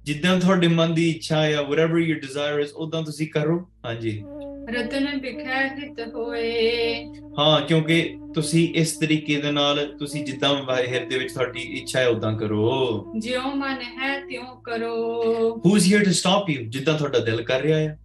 ਜਿੱਦਾਂ 0.03 0.41
ਤੁਹਾਡੇ 0.41 0.69
ਮਨ 0.69 0.95
ਦੀ 0.95 1.11
ਇੱਛਾ 1.11 1.39
ਆ 1.39 1.63
whatever 1.63 1.95
your 1.95 2.19
desire 2.19 2.65
is 2.65 2.75
ਉਦਾਂ 2.77 3.03
ਤੁਸੀਂ 3.03 3.29
ਕਰੋ। 3.29 3.69
ਹਾਂਜੀ। 3.85 4.25
ਰਤਨ 4.69 5.21
ਬਿਖੈ 5.21 5.69
ਹਿਤ 5.69 6.15
ਹੋਏ। 6.15 7.05
ਹਾਂ 7.39 7.61
ਕਿਉਂਕਿ 7.61 8.17
ਤੁਸੀਂ 8.35 8.75
ਇਸ 8.75 8.93
ਤਰੀਕੇ 8.93 9.41
ਦੇ 9.41 9.51
ਨਾਲ 9.51 9.97
ਤੁਸੀਂ 9.99 10.25
ਜਿੱਦਾਂ 10.25 10.63
ਬਾਹਰ 10.63 11.07
ਦੇ 11.11 11.19
ਵਿੱਚ 11.19 11.33
ਤੁਹਾਡੀ 11.33 11.61
ਇੱਛਾ 11.61 12.01
ਹੈ 12.01 12.09
ਉਦਾਂ 12.09 12.39
ਕਰੋ। 12.39 13.13
ਜਿਉ 13.19 13.43
ਮਨ 13.43 13.83
ਹੈ 13.83 14.21
ਤਿਉ 14.21 14.43
ਕਰੋ। 14.43 15.23
Who's 15.67 15.83
here 15.83 16.03
to 16.03 16.11
stop 16.11 16.57
you? 16.57 16.65
ਜਿੱਦਾਂ 16.69 16.99
ਤੁਹਾਡਾ 16.99 17.19
ਦਿਲ 17.19 17.43
ਕਰ 17.43 17.61
ਰਿਹਾ 17.61 17.79
ਹੈ। 17.79 17.99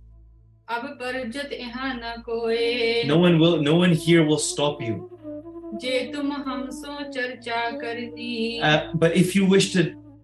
ਅਬ 0.77 0.99
ਪਰਜਤ 0.99 1.51
ਇਹਾਂ 1.51 1.95
ਨਾ 1.95 2.15
ਕੋਏ। 2.15 3.03
No 3.09 3.15
one 3.15 3.36
will, 3.38 3.55
no 3.61 3.73
one 3.73 3.91
here 3.91 4.27
will 4.27 4.41
stop 4.41 4.89
you. 4.89 5.09
Uh, 8.62 8.90
but 8.95 9.16
if 9.16 9.34
you 9.36 9.47
wish 9.47 9.72
to 9.72 9.82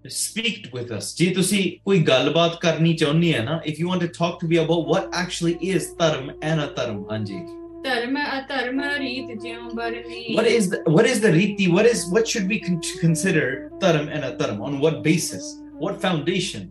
speak 0.08 0.68
with 0.72 0.90
us, 0.90 1.14
ਜੇ 1.16 1.30
ਤੁਸੀਂ 1.30 1.62
ਕੋਈ 1.84 1.98
ਗੱਲਬਾਤ 1.98 2.58
ਕਰਨੀ 2.60 2.92
ਚਾਹੁੰਦੇ 2.94 3.34
ਆ 3.34 3.42
ਨਾ, 3.42 3.60
if 3.66 3.80
you 3.80 3.88
want 3.88 4.00
to 4.00 4.10
talk 4.20 4.38
to 4.42 4.48
me 4.52 4.60
about 4.64 4.86
what 4.92 5.08
actually 5.22 5.56
is 5.74 5.88
ਧਰਮ 5.98 6.30
and 6.30 6.74
ਧਰਮ, 6.76 7.04
ਹਾਂਜੀ. 7.10 7.40
ਧਰਮ 7.84 8.16
ਅਧਰਮ 8.18 8.80
ਰੀਤ 8.98 9.42
ਜਿਉ 9.42 9.68
Bernie 9.74 10.36
What 10.36 10.46
is 10.46 10.68
the, 10.72 10.80
what 10.96 11.06
is 11.12 11.20
the 11.26 11.32
riti? 11.36 11.68
What 11.76 11.86
is 11.92 12.04
what 12.14 12.28
should 12.32 12.48
we 12.52 12.58
con- 12.66 12.80
consider 13.00 13.46
dharam 13.84 14.08
and 14.16 14.24
ataram? 14.30 14.60
On 14.68 14.78
what 14.84 15.02
basis? 15.02 15.44
What 15.84 16.00
foundation? 16.06 16.66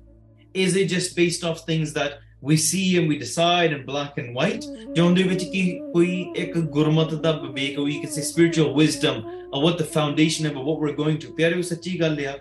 Is 0.53 0.75
it 0.81 0.89
just 0.95 1.15
based 1.15 1.43
off 1.43 1.63
things 1.69 1.93
that 1.93 2.11
we 2.44 2.58
see 2.58 2.98
and 2.98 3.08
we 3.08 3.16
decide 3.18 3.72
in 3.72 3.86
black 3.86 4.18
and 4.18 4.34
white. 4.34 4.66
John 4.94 5.14
de 5.14 5.22
vich 5.22 5.44
ki 5.50 5.80
koi 5.94 6.30
ek 6.36 6.52
gurmat 6.76 7.22
da 7.22 7.32
vivek 7.40 7.78
or 7.78 7.88
you 7.88 8.00
can 8.02 8.10
say 8.10 8.20
spiritual 8.20 8.74
wisdom 8.74 9.24
of 9.52 9.62
what 9.62 9.78
the 9.78 9.84
foundation 9.84 10.44
of 10.44 10.54
what 10.54 10.78
we're 10.78 10.92
going 10.92 11.18
to. 11.20 11.32
Pyare 11.32 11.62
sachi 11.70 11.98
gal 11.98 12.36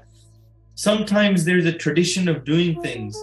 sometimes 0.75 1.45
there's 1.45 1.65
a 1.65 1.71
tradition 1.71 2.27
of 2.27 2.43
doing 2.43 2.81
things 2.81 3.17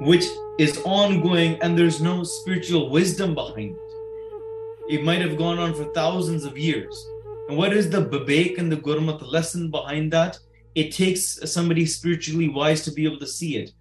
which 0.00 0.24
is 0.58 0.80
ongoing 0.84 1.60
and 1.60 1.78
there's 1.78 2.00
no 2.00 2.24
spiritual 2.24 2.88
wisdom 2.88 3.34
behind 3.34 3.76
it. 3.76 4.94
It 4.94 5.04
might 5.04 5.20
have 5.20 5.36
gone 5.36 5.58
on 5.58 5.74
for 5.74 5.84
thousands 5.92 6.44
of 6.44 6.56
years. 6.56 7.06
And 7.48 7.58
what 7.58 7.74
is 7.74 7.90
the 7.90 8.02
babek 8.06 8.58
and 8.58 8.72
the 8.72 8.76
gurmat 8.88 9.30
lesson 9.30 9.70
behind 9.70 10.10
that? 10.12 10.38
It 10.74 10.90
takes 10.92 11.38
somebody 11.52 11.84
spiritually 11.84 12.48
wise 12.48 12.82
to 12.84 12.92
be 12.92 13.04
able 13.04 13.18
to 13.18 13.26
see 13.26 13.58
it. 13.58 13.72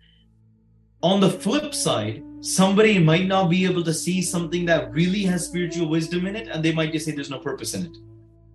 On 1.03 1.19
the 1.19 1.29
flip 1.29 1.73
side, 1.73 2.23
somebody 2.41 2.99
might 2.99 3.27
not 3.27 3.49
be 3.49 3.65
able 3.65 3.83
to 3.83 3.93
see 3.93 4.21
something 4.21 4.65
that 4.65 4.91
really 4.91 5.23
has 5.23 5.45
spiritual 5.45 5.89
wisdom 5.89 6.27
in 6.27 6.35
it, 6.35 6.47
and 6.47 6.63
they 6.63 6.71
might 6.71 6.91
just 6.91 7.05
say 7.05 7.11
there's 7.11 7.29
no 7.29 7.39
purpose 7.39 7.73
in 7.73 7.85
it. 7.85 7.97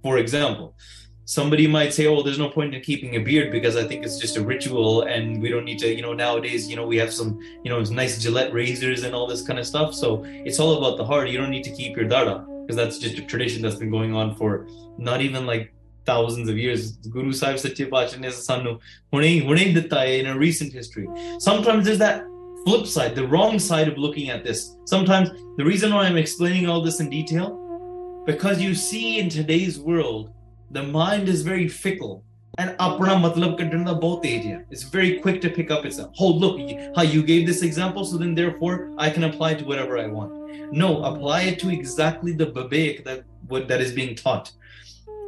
For 0.03 0.19
example, 0.19 0.77
somebody 1.25 1.67
might 1.67 1.93
say, 1.93 2.07
Oh, 2.07 2.23
there's 2.23 2.39
no 2.39 2.49
point 2.49 2.75
in 2.75 2.81
keeping 2.81 3.17
a 3.17 3.19
beard 3.19 3.51
because 3.51 3.77
I 3.77 3.85
think 3.85 4.05
it's 4.05 4.19
just 4.19 4.37
a 4.37 4.43
ritual 4.43 5.03
and 5.03 5.43
we 5.43 5.49
don't 5.49 5.65
need 5.65 5.81
to, 5.81 5.93
you 5.93 6.03
know, 6.03 6.13
nowadays, 6.13 6.69
you 6.69 6.77
know, 6.77 6.87
we 6.87 6.97
have 6.99 7.13
some, 7.13 7.39
you 7.65 7.71
know, 7.71 7.81
nice 7.83 8.23
Gillette 8.23 8.53
razors 8.53 9.03
and 9.03 9.15
all 9.15 9.27
this 9.27 9.43
kind 9.43 9.59
of 9.59 9.67
stuff. 9.67 9.95
So 9.95 10.25
it's 10.25 10.61
all 10.61 10.79
about 10.79 10.97
the 10.97 11.05
heart. 11.05 11.29
You 11.29 11.39
don't 11.39 11.51
need 11.51 11.65
to 11.65 11.73
keep 11.73 11.97
your 11.97 12.07
dada 12.07 12.47
because 12.63 12.77
that's 12.77 12.99
just 12.99 13.19
a 13.19 13.23
tradition 13.23 13.61
that's 13.61 13.77
been 13.77 13.91
going 13.91 14.15
on 14.15 14.37
for 14.37 14.69
not 14.99 15.21
even 15.21 15.47
like 15.47 15.73
thousands 16.05 16.49
of 16.49 16.57
years. 16.57 16.93
Guru 16.93 17.33
Sahib 17.33 17.59
Sache 17.59 17.91
Pacha 17.91 18.19
ne 18.21 18.29
sanu 18.29 18.81
hune 19.13 19.43
hune 19.43 19.75
ditta 19.75 20.21
in 20.21 20.27
a 20.27 20.39
recent 20.39 20.73
history. 20.73 21.09
Sometimes 21.41 21.85
there's 21.85 21.99
that 21.99 22.25
flip 22.67 22.87
side, 22.87 23.15
the 23.15 23.27
wrong 23.27 23.61
side 23.61 23.87
of 23.87 23.97
looking 23.97 24.29
at 24.29 24.43
this. 24.43 24.77
Sometimes 24.87 25.31
the 25.57 25.65
reason 25.65 25.95
why 25.95 26.07
I'm 26.07 26.17
explaining 26.17 26.69
all 26.69 26.83
this 26.83 26.99
in 26.99 27.09
detail, 27.09 28.25
because 28.27 28.61
you 28.61 28.75
see 28.75 29.21
in 29.21 29.29
today's 29.29 29.79
world, 29.79 30.33
the 30.73 30.83
mind 30.83 31.29
is 31.29 31.43
very 31.43 31.69
fickle. 31.69 32.25
And 32.59 32.71
apna 32.79 33.15
matlab 33.23 33.57
bahut 33.59 34.23
tez. 34.23 34.63
It's 34.71 34.83
very 34.83 35.21
quick 35.21 35.41
to 35.43 35.51
pick 35.51 35.71
up 35.71 35.85
itself. 35.85 36.13
Oh, 36.19 36.33
look, 36.33 36.59
how 36.97 37.03
you 37.03 37.23
gave 37.23 37.47
this 37.47 37.63
example, 37.63 38.05
so 38.05 38.17
then 38.17 38.35
therefore 38.35 38.91
I 38.99 39.11
can 39.11 39.25
apply 39.25 39.53
it 39.53 39.59
to 39.61 39.65
whatever 39.65 39.99
I 39.99 40.07
want. 40.07 40.73
No, 40.73 41.05
apply 41.05 41.43
it 41.43 41.61
to 41.61 41.71
exactly 41.71 42.33
the 42.33 42.47
babek 42.47 43.05
that 43.05 43.23
what 43.47 43.69
that 43.69 43.81
is 43.81 43.93
being 43.93 44.17
taught. 44.17 44.51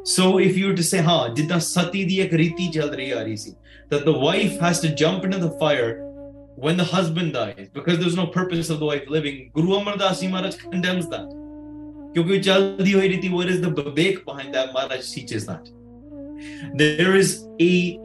So 0.04 0.38
if 0.38 0.56
you 0.56 0.68
were 0.68 0.74
to 0.74 0.82
say, 0.82 0.98
"Ha, 0.98 1.28
jidda 1.34 1.60
sati 1.60 2.04
di 2.06 2.26
chal 2.72 2.88
rahi 2.88 3.56
that 3.90 4.04
the 4.04 4.12
wife 4.12 4.58
has 4.58 4.80
to 4.80 4.94
jump 4.94 5.24
into 5.24 5.38
the 5.38 5.50
fire 5.62 6.07
when 6.60 6.76
the 6.76 6.82
husband 6.82 7.34
dies 7.34 7.68
because 7.72 8.00
there's 8.00 8.16
no 8.16 8.26
purpose 8.26 8.68
of 8.68 8.80
the 8.80 8.84
wife 8.84 9.08
living. 9.08 9.48
Guru 9.54 9.74
Amar 9.74 9.96
Das 9.96 10.20
Maharaj 10.24 10.56
condemns 10.56 11.08
that. 11.08 11.28
What 12.16 13.48
is 13.48 13.60
the 13.60 13.70
babek 13.70 14.24
behind 14.24 14.52
that? 14.54 14.72
Maharaj 14.72 15.08
teaches 15.08 15.46
that. 15.46 15.70
There 16.74 17.14
is 17.14 17.46
a 17.60 18.00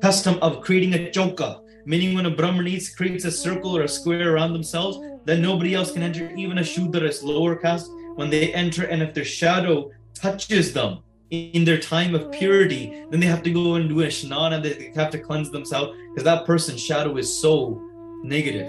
custom 0.00 0.38
of 0.42 0.60
creating 0.60 0.94
a 0.94 1.10
choka, 1.10 1.60
meaning 1.84 2.14
when 2.14 2.26
a 2.26 2.30
Brahman 2.30 2.78
creates 2.96 3.24
a 3.24 3.32
circle 3.32 3.76
or 3.76 3.82
a 3.82 3.88
square 3.88 4.32
around 4.32 4.52
themselves, 4.52 5.00
then 5.24 5.42
nobody 5.42 5.74
else 5.74 5.90
can 5.90 6.04
enter, 6.04 6.30
even 6.36 6.58
a 6.58 6.64
Shudra 6.64 7.08
is 7.08 7.24
lower 7.24 7.56
caste. 7.56 7.90
When 8.14 8.30
they 8.30 8.54
enter, 8.54 8.84
and 8.84 9.02
if 9.02 9.12
their 9.12 9.24
shadow 9.24 9.90
touches 10.14 10.72
them 10.72 11.02
in 11.30 11.64
their 11.64 11.78
time 11.78 12.14
of 12.14 12.30
purity, 12.32 13.04
then 13.10 13.20
they 13.20 13.26
have 13.26 13.42
to 13.44 13.50
go 13.50 13.74
and 13.74 13.88
do 13.88 14.00
a 14.00 14.06
shnan 14.06 14.52
and 14.52 14.64
they 14.64 14.92
have 14.94 15.10
to 15.10 15.18
cleanse 15.18 15.50
themselves 15.50 15.96
because 16.10 16.24
that 16.24 16.44
person's 16.44 16.82
shadow 16.82 17.16
is 17.16 17.32
so 17.40 17.80
negative 18.24 18.68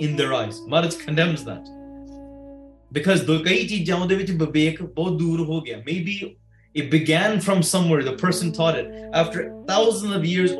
in 0.00 0.16
their 0.16 0.32
eyes. 0.34 0.60
Maharaj 0.66 0.96
condemns 0.96 1.44
that. 1.44 1.68
Because 2.92 3.26
maybe 5.84 6.38
it 6.74 6.90
began 6.90 7.40
from 7.40 7.62
somewhere, 7.62 8.02
the 8.02 8.16
person 8.16 8.52
taught 8.52 8.76
it. 8.76 9.10
After 9.12 9.52
thousands 9.66 10.14
of 10.14 10.24
years, 10.24 10.52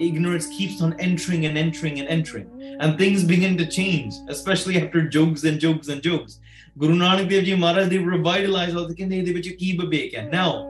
ignorance 0.00 0.46
keeps 0.48 0.82
on 0.82 0.98
entering 0.98 1.46
and 1.46 1.58
entering 1.58 2.00
and 2.00 2.08
entering. 2.08 2.76
And 2.80 2.98
things 2.98 3.22
begin 3.24 3.56
to 3.58 3.66
change, 3.66 4.14
especially 4.28 4.82
after 4.82 5.08
jokes 5.08 5.44
and 5.44 5.60
jokes 5.60 5.88
and 5.88 6.02
jokes. 6.02 6.40
Guru 6.78 6.94
Nanak 6.94 7.30
Dev 7.30 7.44
Ji 7.44 7.56
Maharaj, 7.56 7.88
they 7.88 7.96
revitalized 7.96 8.76
all 8.76 8.86
the 8.86 8.94
kind 8.94 9.10
of 9.10 9.34
which 9.34 9.48
ki 9.58 9.78
babe 9.78 10.12
kya. 10.12 10.30
Now, 10.30 10.66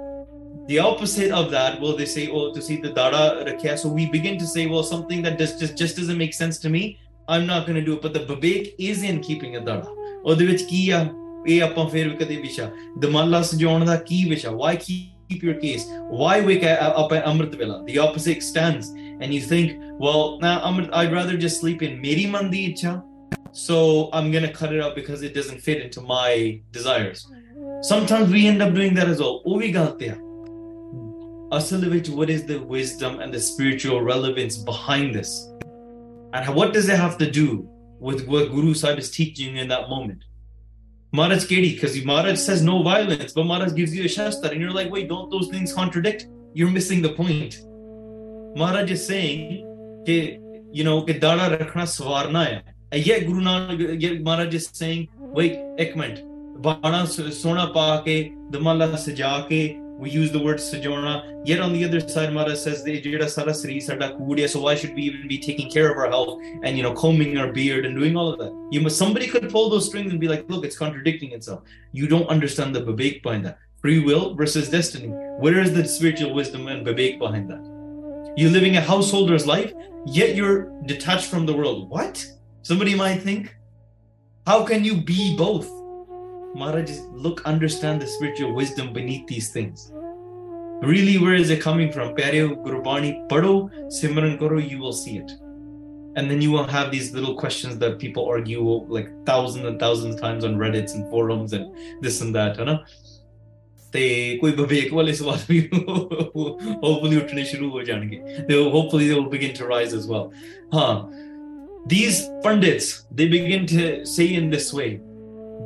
the 0.69 0.79
opposite 0.79 1.33
of 1.33 1.51
that, 1.51 1.81
well, 1.81 1.97
they 1.97 2.05
say, 2.05 2.29
oh, 2.29 2.53
to 2.55 2.63
see 2.63 2.81
the 2.81 2.91
dada 2.91 3.45
rakhya 3.45 3.77
So 3.77 3.89
we 3.89 4.09
begin 4.11 4.39
to 4.39 4.47
say, 4.47 4.67
well, 4.67 4.85
something 4.85 5.21
that 5.23 5.37
just, 5.37 5.59
just, 5.59 5.77
just 5.77 5.97
doesn't 5.97 6.17
make 6.17 6.33
sense 6.33 6.59
to 6.59 6.69
me, 6.69 7.01
I'm 7.29 7.45
not 7.45 7.67
going 7.67 7.75
to 7.75 7.85
do 7.85 7.95
it. 7.95 8.03
But 8.03 8.15
the 8.15 8.21
babek 8.21 8.77
is 8.79 9.03
in 9.03 9.21
keeping 9.21 9.57
a 9.57 9.61
dada. 9.61 9.89
ਉਹਦੇ 10.25 10.45
ਵਿੱਚ 10.47 10.63
ਕੀ 10.69 10.89
ਆ 10.91 10.99
ਇਹ 11.49 11.63
ਆਪਾਂ 11.63 11.89
ਫੇਰ 11.89 12.09
ਵੀ 12.09 12.17
ਕਦੇ 12.25 12.37
ਵਿਸ਼ਾ 12.37 12.71
ਦਮਾਲਾ 13.01 13.41
ਸਜਾਉਣ 13.51 13.85
ਦਾ 13.87 13.97
ਕੀ 14.09 14.25
ਵਿਸ਼ਾ 14.31 14.51
why 14.51 14.73
keep 14.77 15.43
your 15.49 15.55
kesh. 15.61 15.85
Why 16.21 16.41
wake 16.41 16.65
up 16.65 17.13
at 17.13 17.25
Amrit 17.25 17.55
Vela? 17.61 17.83
The 17.87 17.99
opposite 17.99 18.43
stands. 18.43 18.89
And 19.21 19.35
you 19.35 19.41
think, 19.41 19.77
well, 19.99 20.39
nah, 20.41 20.57
I'd 20.93 21.13
rather 21.13 21.37
just 21.37 21.61
sleep 21.61 21.83
in 21.83 22.01
Meri 22.01 22.27
Mandi 22.27 22.63
Icha 22.73 23.03
so 23.57 24.11
I'm 24.13 24.31
gonna 24.31 24.53
cut 24.53 24.75
it 24.75 24.83
out 24.83 24.95
because 24.95 25.23
it 25.23 25.33
doesn't 25.35 25.61
fit 25.61 25.81
into 25.81 26.03
my 26.03 26.61
desires. 26.73 27.27
Oh. 27.33 27.79
Sometimes 27.81 28.31
we 28.31 28.47
end 28.47 28.61
up 28.61 28.75
doing 28.75 28.93
that 28.99 29.09
as 29.09 29.19
well. 29.19 29.37
Ovi 29.47 29.59
ਵੀ 29.63 29.71
ਗਲਤ 29.77 30.01
what 32.19 32.31
is 32.35 32.43
the 32.51 32.59
wisdom 32.75 33.13
and 33.23 33.31
the 33.37 33.41
spiritual 33.41 33.99
relevance 34.13 34.57
behind 34.71 35.15
this? 35.19 35.31
And 36.35 36.55
what 36.59 36.71
does 36.77 36.87
it 36.95 36.99
have 37.05 37.17
to 37.23 37.29
do 37.41 37.47
with 38.07 38.21
what 38.33 38.45
Guru 38.57 38.75
Sahib 38.75 38.99
is 39.05 39.11
teaching 39.19 39.57
in 39.63 39.69
that 39.75 39.85
moment? 39.95 40.23
Maharaj 41.19 41.45
Kedi, 41.51 41.71
because 41.75 41.95
Maharaj 42.13 42.39
says 42.49 42.61
no 42.71 42.77
violence, 42.93 43.33
but 43.37 43.45
Maharaj 43.51 43.73
gives 43.81 43.93
you 43.97 44.05
a 44.09 44.13
shastar, 44.17 44.51
and 44.53 44.61
you're 44.63 44.77
like, 44.81 44.91
wait, 44.95 45.07
don't 45.13 45.31
those 45.35 45.49
things 45.55 45.73
contradict? 45.81 46.21
You're 46.59 46.75
missing 46.79 47.01
the 47.07 47.13
point. 47.23 47.53
Maharaj 48.61 48.91
is 48.97 49.03
saying, 49.13 49.39
you 50.79 50.85
know, 50.89 50.99
ke 51.09 51.15
dada 51.27 51.47
rakhna 51.57 51.87
swarna 51.99 52.45
hai. 52.49 52.76
And 52.93 53.05
yet 53.07 53.26
Guru 53.26 53.41
Nanak 53.41 54.22
Maharaj 54.22 54.55
is 54.55 54.70
saying, 54.72 55.09
wait, 55.18 55.59
ek 55.78 55.97
minute, 55.97 56.24
bana 56.62 57.07
sona 57.07 57.72
paake, 57.74 58.32
ke, 58.32 58.53
damala 58.53 58.97
we 59.99 60.11
use 60.11 60.30
the 60.30 60.39
word 60.39 60.59
sajona. 60.59 61.43
Yet 61.45 61.61
on 61.61 61.72
the 61.72 61.84
other 61.84 62.01
side, 62.01 62.32
Maharaj 62.32 62.59
says, 62.59 62.84
jada 62.84 63.28
sara 63.28 63.55
sri 63.55 63.80
sada 63.80 64.12
kudya, 64.12 64.49
so 64.49 64.61
why 64.61 64.74
should 64.74 64.95
we 64.95 65.03
even 65.03 65.26
be 65.26 65.39
taking 65.39 65.70
care 65.70 65.91
of 65.91 65.97
our 65.97 66.09
health 66.09 66.41
and, 66.62 66.76
you 66.76 66.82
know, 66.82 66.93
combing 66.93 67.39
our 67.39 67.51
beard 67.51 67.87
and 67.87 67.97
doing 67.97 68.16
all 68.16 68.32
of 68.32 68.39
that? 68.39 68.53
You 68.70 68.82
must, 68.82 68.99
somebody 68.99 69.26
could 69.26 69.49
pull 69.51 69.70
those 69.70 69.87
strings 69.87 70.12
and 70.12 70.20
be 70.20 70.28
like, 70.28 70.49
look, 70.51 70.64
it's 70.64 70.76
contradicting 70.76 71.32
itself. 71.32 71.62
You 71.93 72.09
don't 72.09 72.28
understand 72.28 72.74
the 72.74 72.82
babek 72.82 73.22
behind 73.22 73.47
that. 73.47 73.59
Free 73.80 74.01
will 74.01 74.34
versus 74.34 74.68
destiny. 74.68 75.09
Where 75.39 75.61
is 75.61 75.72
the 75.72 75.87
spiritual 75.89 76.34
wisdom 76.34 76.68
and 76.68 76.87
babek 76.87 77.18
behind 77.18 77.51
that? 77.51 78.34
You're 78.37 78.51
living 78.51 78.76
a 78.76 78.82
householder's 78.82 79.47
life, 79.47 79.72
yet 80.05 80.34
you're 80.34 80.70
detached 80.84 81.26
from 81.26 81.47
the 81.47 81.57
world. 81.57 81.89
What? 81.89 82.26
Somebody 82.66 82.96
might 82.96 83.22
think, 83.22 83.56
how 84.46 84.64
can 84.64 84.84
you 84.84 85.02
be 85.02 85.36
both? 85.38 85.70
Maharaj, 86.56 86.92
look, 87.14 87.42
understand 87.46 88.02
the 88.02 88.08
spiritual 88.08 88.54
wisdom 88.54 88.94
beneath 88.94 89.28
these 89.28 89.52
things. 89.52 89.92
Really, 90.82 91.18
where 91.18 91.36
is 91.36 91.50
it 91.50 91.62
coming 91.62 91.92
from? 91.92 92.16
Pyareo 92.16 92.56
Gurbani 92.66 93.28
Pado, 93.30 93.72
Simran 93.88 94.38
Karo, 94.39 94.58
you 94.58 94.80
will 94.80 94.94
see 94.94 95.18
it. 95.18 95.32
And 96.16 96.30
then 96.30 96.42
you 96.42 96.52
will 96.52 96.66
have 96.66 96.92
these 96.92 97.14
little 97.14 97.36
questions 97.36 97.78
that 97.78 98.00
people 98.00 98.28
argue 98.28 98.62
like 98.62 99.10
thousands 99.26 99.66
and 99.66 99.80
thousands 99.80 100.16
of 100.16 100.22
times 100.22 100.44
on 100.44 100.58
Reddits 100.58 100.94
and 100.96 101.10
forums 101.10 101.54
and 101.54 101.74
this 102.02 102.20
and 102.22 102.36
that, 102.36 102.58
है 102.58 102.66
ना? 102.66 102.84
ਤੇ 103.92 104.04
ਕੋਈ 104.42 104.52
ਵਿਵੇਕ 104.52 104.94
ਵਾਲੇ 104.94 105.14
ਸਵਾਲ 105.14 105.39
ਵੀ 105.50 105.70
hopefully 105.74 107.18
ਉੱਠਣੇ 107.22 107.44
ਸ਼ੁਰੂ 107.44 107.70
ਹੋ 107.72 107.82
ਜਾਣਗੇ 107.84 108.20
they 108.50 108.60
will 108.60 108.72
hopefully 108.76 109.08
they 109.10 109.18
will 109.20 109.32
begin 109.34 109.54
to 109.58 109.68
rise 109.72 109.96
as 109.98 110.06
well 110.12 110.30
ਹਾਂ 110.76 110.94
these 111.88 112.30
pundits 112.44 113.06
they 113.12 113.28
begin 113.28 113.66
to 113.68 114.06
say 114.06 114.28
in 114.39 114.50
this 114.56 114.74
way 114.80 114.92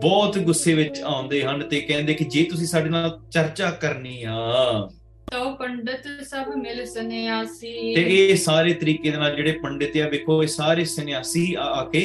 ਬਹੁਤ 0.01 0.38
ਗੁੱਸੇ 0.45 0.73
ਵਿੱਚ 0.73 1.01
ਆਉਂਦੇ 1.01 1.41
ਹਨ 1.43 1.61
ਤੇ 1.69 1.80
ਕਹਿੰਦੇ 1.82 2.13
ਕਿ 2.13 2.26
ਜੇ 2.32 2.43
ਤੁਸੀਂ 2.43 2.67
ਸਾਡੇ 2.67 2.89
ਨਾਲ 2.89 3.19
ਚਰਚਾ 3.32 3.69
ਕਰਨੀ 3.82 4.23
ਆ 4.23 4.89
ਤੋ 5.32 5.51
ਪੰਡਤ 5.59 6.07
ਸਭ 6.23 6.55
ਮਿਲ 6.55 6.86
ਸੰਨਿਆਸੀ 6.86 7.93
ਤੇ 7.95 8.01
ਇਹ 8.01 8.36
ਸਾਰੇ 8.38 8.73
ਤਰੀਕੇ 8.73 9.11
ਦੇ 9.11 9.17
ਨਾਲ 9.17 9.36
ਜਿਹੜੇ 9.36 9.51
ਪੰਡਿਤ 9.63 9.97
ਆ 9.97 10.09
ਵੇਖੋ 10.09 10.41
ਇਹ 10.43 10.47
ਸਾਰੇ 10.47 10.86
ਸੰਨਿਆਸੀ 10.86 11.53
ਆ 11.53 11.63
ਆ 11.80 11.84
ਕੇ 11.93 12.03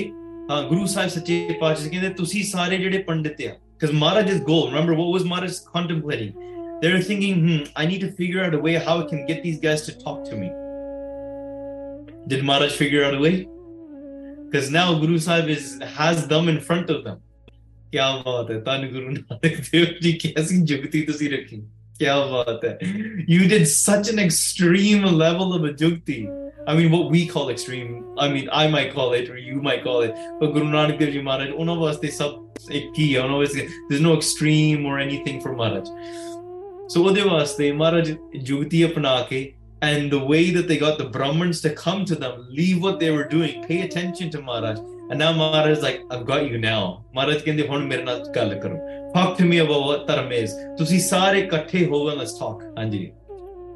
ਹਾਂ 0.50 0.62
ਗੁਰੂ 0.68 0.86
ਸਾਹਿਬ 0.86 1.10
ਸੱਚੇ 1.10 1.56
ਪਾਤਸ਼ਾਹ 1.60 1.90
ਕਹਿੰਦੇ 1.90 2.08
ਤੁਸੀਂ 2.14 2.42
ਸਾਰੇ 2.52 2.78
ਜਿਹੜੇ 2.78 2.98
ਪੰਡਿਤ 3.10 3.42
ਆ 3.48 3.52
because 3.80 3.92
Maharaj 4.00 4.30
is 4.30 4.40
goal 4.46 4.66
remember 4.70 4.94
what 4.96 5.06
was 5.12 5.22
Maharaj 5.28 5.58
contemplating 5.76 6.32
they 6.80 6.88
were 6.94 7.04
thinking 7.10 7.38
hmm 7.44 7.60
I 7.82 7.86
need 7.90 8.02
to 8.02 8.10
figure 8.18 8.42
out 8.46 8.56
a 8.58 8.60
way 8.66 8.74
how 8.88 8.96
I 9.02 9.06
can 9.12 9.22
get 9.30 9.38
these 9.46 9.60
guys 9.62 9.84
to 9.86 9.94
talk 10.02 10.18
to 10.30 10.40
me 10.40 10.50
did 12.32 12.44
Maharaj 12.50 12.74
figure 12.82 13.04
out 13.06 13.14
a 13.20 13.22
way 13.26 13.32
because 14.54 14.70
now 14.70 14.86
Guru 15.02 15.18
Sahib 15.18 15.48
is 15.48 15.66
has 15.96 16.26
them 16.28 16.48
in 16.48 16.60
front 16.60 16.90
of 16.90 17.04
them 17.04 17.18
क्या 17.94 18.10
बात 18.26 18.50
है 18.50 18.60
धन 18.64 18.88
गुरु 18.92 19.10
नानक 19.12 19.56
देव 19.70 19.94
जी 20.02 20.12
कैसी 20.24 20.60
जुगती 20.72 21.00
तुसी 21.06 21.28
रखी 21.28 21.56
क्या 21.98 22.16
बात 22.32 22.64
है 22.64 22.78
you 23.32 23.48
did 23.52 23.66
such 23.70 24.10
an 24.12 24.20
extreme 24.26 25.08
level 25.22 25.54
of 25.56 25.64
a 25.70 25.72
jukti 25.82 26.20
I 26.66 26.74
mean 26.78 26.92
what 26.92 27.10
we 27.14 27.26
call 27.26 27.50
extreme 27.54 27.90
I 28.18 28.28
mean 28.32 28.48
I 28.52 28.68
might 28.74 28.92
call 28.94 29.14
it 29.20 29.30
or 29.30 29.38
you 29.38 29.60
might 29.68 29.82
call 29.84 30.02
it 30.08 30.14
but 30.40 30.52
Guru 30.56 30.68
Nanak 30.74 30.98
Dev 31.00 31.12
Ji 31.16 31.22
Maharaj 31.28 31.52
ਉਹਨਾਂ 31.52 31.74
ਵਾਸਤੇ 31.74 32.10
ਸਭ 32.18 32.70
ਇੱਕ 32.80 32.98
ਹੀ 32.98 33.14
ਹੈ 33.14 33.20
ਉਹਨਾਂ 33.20 33.38
ਵਾਸਤੇ 33.38 33.66
there's 33.90 34.04
no 34.06 34.14
extreme 34.18 34.86
or 34.90 34.98
anything 35.06 35.40
for 35.46 35.54
Maharaj 35.62 35.90
so 36.94 37.02
ਉਹਦੇ 37.04 37.22
ਵਾਸਤੇ 37.30 37.72
Maharaj 37.82 38.14
ਜੁਗਤੀ 38.50 38.84
ਅਪਣਾ 38.84 39.20
ਕੇ 39.30 39.40
and 39.82 40.12
the 40.12 40.22
way 40.30 40.50
that 40.50 40.66
they 40.68 40.76
got 40.76 40.98
the 40.98 41.08
Brahmins 41.16 41.60
to 41.62 41.70
come 41.82 42.04
to 42.04 42.14
them 42.14 42.46
leave 42.58 42.82
what 42.86 42.98
they 43.02 43.10
were 43.10 43.28
doing 43.36 43.62
pay 43.68 43.78
attention 43.82 44.30
to 44.30 44.42
Maharaj 44.48 44.80
and 45.10 45.18
now 45.18 45.32
Maharaj 45.32 45.76
is 45.76 45.82
like 45.82 46.02
I've 46.10 46.26
got 46.32 46.50
you 46.50 46.58
now 46.64 46.82
Maharaj 47.14 47.44
ਕਹਿੰਦੇ 47.44 47.66
ਹੁਣ 47.68 47.86
ਮੇਰੇ 47.86 48.02
ਨਾਲ 48.02 48.24
ਗੱਲ 48.36 48.58
ਕਰੋ 48.64 48.76
talk 49.14 49.38
to 49.38 49.46
me 49.52 49.62
about 49.66 49.86
what 49.86 50.04
ਧਰਮ 50.08 50.32
is 50.42 50.58
ਤੁਸੀਂ 50.78 51.00
ਸਾਰੇ 51.08 51.40
ਇਕੱਠੇ 51.40 51.84
ਹੋਵੋ 51.86 52.10
let's 52.10 52.36
talk 52.42 52.66
ਹਾਂਜੀ 52.78 53.10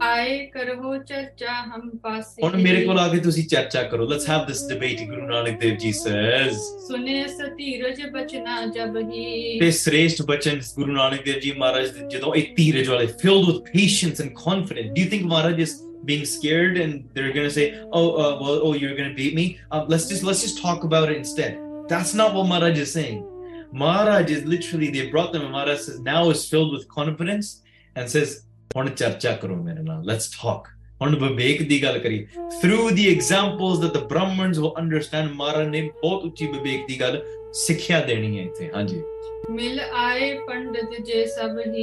ਆਏ 0.02 0.38
ਕਰੋ 0.54 0.96
ਚਰਚਾ 1.08 1.52
ਹਮ 1.64 1.90
ਪਾਸੇ 2.02 2.42
ਹੁਣ 2.42 2.56
ਮੇਰੇ 2.62 2.84
ਕੋਲ 2.86 2.98
ਆ 2.98 3.06
ਕੇ 3.08 3.18
ਤੁਸੀਂ 3.18 3.44
ਚਰਚਾ 3.48 3.82
ਕਰੋ 3.92 4.06
let's 4.12 4.26
have 4.32 4.44
this 4.50 4.62
debate 4.72 5.04
ਗੁਰੂ 5.08 5.26
ਨਾਨਕ 5.28 5.58
ਦੇਵ 5.60 5.76
ਜੀ 5.84 5.92
says 6.00 6.58
ਸੁਨੇ 6.88 7.24
ਸਤੀਰਜ 7.28 8.02
ਬਚਨਾ 8.14 8.60
ਜਬ 8.76 8.96
ਹੀ 9.10 9.58
ਤੇ 9.60 9.70
ਸ੍ਰੇਸ਼ਟ 9.70 10.22
ਬਚਨ 10.22 10.60
ਗੁਰੂ 10.76 10.92
ਨਾਨਕ 10.92 11.24
ਦੇਵ 11.24 11.40
ਜੀ 11.40 11.52
ਮਹਾਰਾਜ 11.58 11.88
ਦੇ 11.90 12.06
ਜਦੋਂ 12.16 12.34
ਇਹ 12.34 12.54
ਧੀਰਜ 12.56 12.88
ਵਾਲੇ 12.88 13.06
filled 13.24 13.50
with 13.50 13.62
patience 13.72 14.24
and 14.24 14.36
confidence 14.44 14.94
do 14.98 15.04
you 15.04 15.10
think 15.14 15.26
Maharaj 15.32 15.64
is 15.66 15.74
being 16.05 16.25
scared 16.25 16.77
and 16.77 17.09
they're 17.13 17.33
gonna 17.33 17.49
say, 17.49 17.81
"Oh, 17.91 18.11
uh, 18.11 18.39
well, 18.41 18.59
oh, 18.63 18.73
you're 18.73 18.95
gonna 18.95 19.13
beat 19.13 19.35
me." 19.35 19.59
Um, 19.71 19.87
let's 19.87 20.07
just 20.07 20.23
let's 20.23 20.41
just 20.41 20.61
talk 20.61 20.83
about 20.83 21.11
it 21.11 21.17
instead. 21.17 21.59
That's 21.87 22.13
not 22.13 22.33
what 22.33 22.47
Maharaj 22.47 22.77
is 22.79 22.91
saying. 22.91 23.25
Maharaj 23.71 24.31
is 24.31 24.45
literally 24.45 24.89
they 24.89 25.09
brought 25.09 25.31
them. 25.33 25.43
And 25.43 25.51
Maharaj 25.51 25.79
says 25.79 25.99
now 25.99 26.29
is 26.29 26.47
filled 26.47 26.73
with 26.73 26.87
confidence 26.87 27.61
and 27.95 28.09
says, 28.09 28.43
"Let's 28.75 30.29
talk." 30.37 30.69
Through 30.99 32.91
the 32.91 33.07
examples 33.09 33.79
that 33.79 33.93
the 33.93 34.01
Brahmins 34.01 34.59
will 34.59 34.75
understand, 34.75 35.33
Maharaj 35.35 35.69
ne 35.69 35.91
bahut 36.03 36.25
uchi 36.25 36.47
vivek 36.47 36.87
di 36.87 36.97
gal 36.97 37.21
sikhya 37.51 38.05
deni 38.05 38.31
hai 38.37 38.83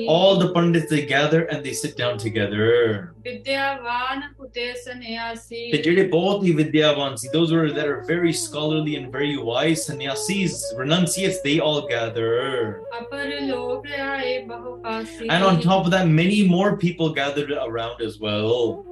all 0.09 0.36
the 0.36 0.52
Pandits 0.52 0.88
they 0.90 1.04
gather 1.04 1.44
and 1.46 1.64
they 1.64 1.72
sit 1.72 1.96
down 1.96 2.16
together. 2.18 3.12
Those 7.32 7.50
who 7.50 7.57
are, 7.59 7.72
that 7.72 7.86
are 7.88 8.02
very 8.07 8.32
scholarly 8.32 8.96
and 8.96 9.11
very 9.11 9.36
wise 9.36 9.86
sannyasis, 9.86 10.72
renunciates, 10.76 11.40
they 11.42 11.59
all 11.59 11.86
gather. 11.88 12.82
And 15.28 15.42
on 15.44 15.61
top 15.61 15.84
of 15.86 15.90
that, 15.90 16.07
many 16.09 16.46
more 16.46 16.76
people 16.76 17.12
gathered 17.12 17.50
around 17.50 18.00
as 18.00 18.18
well. 18.20 18.84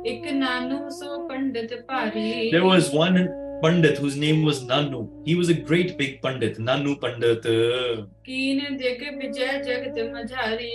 There 2.50 2.64
was 2.64 2.90
one 2.90 3.16
pandit 3.62 3.98
whose 3.98 4.16
name 4.16 4.42
was 4.44 4.64
Nanu. 4.64 5.08
He 5.24 5.34
was 5.34 5.48
a 5.48 5.54
great 5.54 5.96
big 5.98 6.20
pandit, 6.22 6.58
Nanu 6.58 7.00
Pandit. 7.00 7.44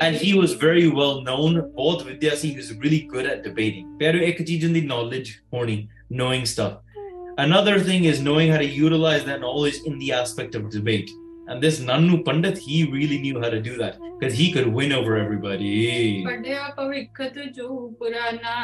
And 0.01 0.15
he 0.15 0.33
was 0.33 0.53
very 0.53 0.87
well 0.87 1.21
known. 1.21 1.71
Both 1.75 2.05
Vidya 2.05 2.35
Singh 2.35 2.55
was 2.57 2.73
really 2.75 3.01
good 3.01 3.25
at 3.25 3.43
debating. 3.43 3.95
Pero 3.99 4.19
ek 4.19 4.45
the 4.45 4.81
knowledge 4.81 5.41
horny, 5.51 5.89
knowing 6.09 6.45
stuff. 6.45 6.79
Another 7.37 7.79
thing 7.79 8.03
is 8.03 8.21
knowing 8.21 8.51
how 8.51 8.57
to 8.57 8.65
utilize 8.65 9.23
that 9.25 9.39
knowledge 9.39 9.77
in 9.85 9.97
the 9.99 10.11
aspect 10.11 10.55
of 10.55 10.69
debate. 10.69 11.09
And 11.49 11.63
this 11.63 11.79
Nannu 11.79 12.23
Pandit, 12.23 12.59
he 12.59 12.83
really 12.85 13.19
knew 13.19 13.41
how 13.41 13.49
to 13.49 13.59
do 13.59 13.75
that 13.77 13.97
because 14.19 14.35
he 14.35 14.51
could 14.51 14.67
win 14.67 14.91
over 14.91 15.17
everybody. 15.17 16.23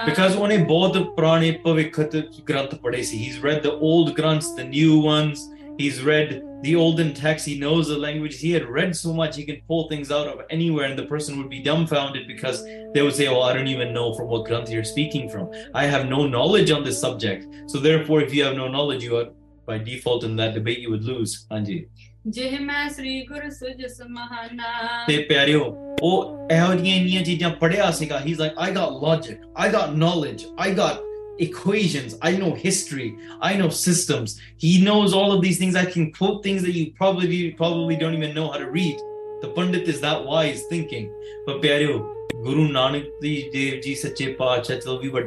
Because 0.05 0.35
उन्हें 0.35 0.67
बहुत 0.67 1.15
पुराने 1.15 1.63
the 1.63 2.43
ग्रंथ 2.45 2.79
पढ़े 2.81 3.03
He's 3.11 3.39
read 3.39 3.63
the 3.63 3.73
old 3.73 4.15
granths, 4.15 4.53
the 4.53 4.63
new 4.63 4.99
ones. 4.99 5.49
He's 5.77 6.01
read 6.03 6.41
the 6.61 6.75
olden 6.75 7.13
texts. 7.13 7.47
He 7.47 7.59
knows 7.59 7.87
the 7.87 7.97
languages. 7.97 8.39
He 8.39 8.51
had 8.51 8.65
read 8.65 8.95
so 8.95 9.13
much. 9.13 9.35
He 9.35 9.45
could 9.45 9.61
pull 9.67 9.89
things 9.89 10.11
out 10.11 10.27
of 10.27 10.41
anywhere, 10.49 10.85
and 10.85 10.97
the 10.97 11.05
person 11.05 11.37
would 11.37 11.49
be 11.49 11.61
dumbfounded 11.61 12.27
because 12.27 12.63
they 12.93 13.01
would 13.01 13.13
say, 13.13 13.27
"Oh, 13.27 13.41
I 13.41 13.53
don't 13.53 13.67
even 13.67 13.93
know 13.93 14.13
from 14.13 14.29
what 14.29 14.45
granth 14.45 14.71
you're 14.71 14.85
speaking 14.85 15.27
from. 15.27 15.49
I 15.73 15.85
have 15.85 16.07
no 16.07 16.27
knowledge 16.27 16.71
on 16.71 16.83
this 16.85 16.99
subject. 16.99 17.47
So 17.67 17.79
therefore, 17.79 18.21
if 18.21 18.33
you 18.33 18.45
have 18.45 18.55
no 18.55 18.69
knowledge, 18.69 19.03
you 19.03 19.17
are 19.17 19.27
by 19.65 19.79
default 19.79 20.23
in 20.23 20.35
that 20.37 20.53
debate 20.53 20.79
you 20.79 20.91
would 20.91 21.03
lose." 21.03 21.45
Anji. 21.51 21.87
ਜਿਹ 22.27 22.59
ਮੈਂ 22.59 22.87
ਸ੍ਰੀ 22.89 23.19
ਗੁਰੂ 23.25 23.49
ਸੁਜਸ 23.53 24.01
ਮਹਾਨਾ 24.09 25.05
ਤੇ 25.07 25.17
ਪਿਆਰਿਓ 25.29 25.63
ਉਹ 26.03 26.47
ਇਹੋ 26.51 26.73
ਜਿਹੀਆਂ 26.73 26.95
ਇੰਨੀਆਂ 26.97 27.21
ਚੀਜ਼ਾਂ 27.23 27.49
ਪੜਿਆ 27.59 27.89
ਸੀਗਾ 27.97 28.19
ਹੀ 28.19 28.33
like 28.39 28.57
I 28.57 28.71
got 28.75 28.91
logic 29.03 29.41
I 29.57 29.71
got 29.73 29.89
knowledge 29.95 30.45
I 30.59 30.75
got 30.77 31.03
equations. 31.43 32.13
I 32.21 32.29
know 32.41 32.49
history. 32.59 33.05
I 33.45 33.55
know 33.59 33.65
systems. 33.77 34.33
He 34.57 34.69
knows 34.83 35.15
all 35.21 35.31
of 35.31 35.41
these 35.45 35.57
things. 35.61 35.79
I 35.79 35.81
can 35.95 36.05
quote 36.17 36.37
things 36.45 36.61
that 36.67 36.75
you 36.75 36.83
probably 36.99 37.39
probably 37.57 37.97
don't 38.03 38.15
even 38.19 38.31
know 38.37 38.45
how 38.51 38.59
to 38.61 38.69
read. 38.75 39.01
The 39.41 39.49
Pandit 39.57 39.89
is 39.93 39.99
that 40.05 40.23
wise 40.29 40.61
thinking. 40.69 41.09
But 41.47 41.59
pyareo, 41.65 41.97
Guru 42.45 42.63
Nanak 42.69 43.09
Dev 43.25 43.81
Ji 43.87 43.95
Sache 44.03 44.23
Pacha 44.37 44.79
till 44.79 45.01
we 45.01 45.09
were 45.09 45.25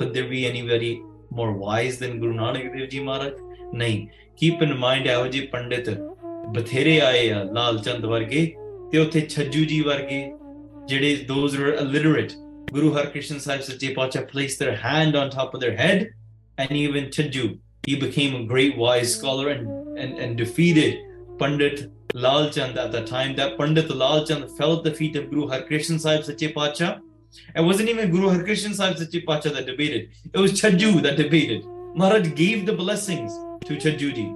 could 0.00 0.12
there 0.14 0.28
be 0.28 0.42
anybody 0.50 0.90
more 1.30 1.52
wise 1.52 2.02
than 2.02 2.18
Guru 2.18 2.34
Nanak 2.34 2.76
Dev 2.76 2.90
Ji 2.96 3.04
Maharaj? 3.10 3.38
ਨਹੀਂ 3.73 4.07
keep 4.37 4.63
in 4.63 4.73
mind 4.73 5.07
ਇਹੋ 5.07 5.27
ਜਿਹੇ 5.27 5.45
ਪੰਡਿਤ 5.51 5.89
ਬਥੇਰੇ 6.55 6.99
ਆਏ 7.01 7.29
ਆ 7.31 7.43
ਲਾਲ 7.53 7.79
ਚੰਦ 7.83 8.05
ਵਰਗੇ 8.05 8.45
ਤੇ 8.91 8.97
ਉੱਥੇ 8.99 9.21
ਛੱਜੂ 9.29 9.63
ਜੀ 9.65 9.79
ਵਰਗੇ 9.81 10.23
ਜਿਹੜੇ 10.87 11.25
those 11.29 11.55
were 11.59 11.71
illiterate 11.83 12.33
Guru 12.71 12.89
Harkrishan 12.95 13.39
Sahib 13.43 13.63
Sache 13.67 13.93
Pacha 13.95 14.21
placed 14.31 14.59
their 14.59 14.75
hand 14.75 15.15
on 15.21 15.31
top 15.35 15.53
of 15.53 15.61
their 15.61 15.75
head 15.77 16.03
and 16.57 16.71
even 16.79 17.07
Chajju 17.15 17.45
he 17.87 17.95
became 18.03 18.35
a 18.35 18.43
great 18.51 18.77
wise 18.77 19.13
scholar 19.15 19.49
and, 19.49 19.67
and, 20.03 20.17
and 20.25 20.37
defeated 20.37 20.99
Pandit 21.39 21.91
Lal 22.13 22.49
Chand 22.49 22.77
at 22.83 22.91
the 22.91 23.03
time 23.03 23.35
that 23.39 23.57
Pandit 23.57 23.89
Lal 24.03 24.25
Chand 24.27 24.45
fell 24.57 24.77
at 24.77 24.83
the 24.83 24.93
feet 24.99 25.15
of 25.15 25.29
Guru 25.31 25.47
Harkrishan 25.53 25.99
Sahib 26.05 26.23
Sache 26.29 26.53
Pacha 26.59 26.91
it 27.55 27.61
wasn't 27.61 27.89
even 27.89 28.11
Guru 28.11 28.29
Harkrishan 28.35 28.75
Sahib 28.81 28.97
Sache 28.97 29.19
Pacha 29.31 29.49
that 29.57 29.65
debated 29.65 30.09
it 30.33 30.39
was 30.45 30.53
Chajju 30.61 30.93
that 31.07 31.17
debated 31.23 31.65
Maharaj 32.03 32.29
gave 32.43 32.65
the 32.65 32.77
blessings 32.83 33.41
to 33.66 33.76
Chajuri. 33.76 34.28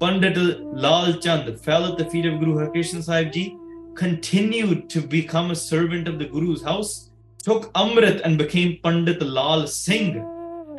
Pandit 0.00 0.36
Lal 0.60 1.14
Chand 1.14 1.58
fell 1.60 1.86
at 1.86 1.98
the 1.98 2.04
feet 2.04 2.26
of 2.26 2.38
Guru 2.38 2.54
Harkishan 2.54 3.02
Sahib 3.02 3.32
Ji, 3.32 3.56
continued 3.94 4.90
to 4.90 5.00
become 5.00 5.50
a 5.50 5.56
servant 5.56 6.06
of 6.06 6.18
the 6.18 6.26
Guru's 6.26 6.62
house, 6.62 7.10
took 7.38 7.72
Amrit 7.72 8.20
and 8.24 8.36
became 8.36 8.78
Pandit 8.82 9.22
Lal 9.22 9.66
Singh 9.66 10.16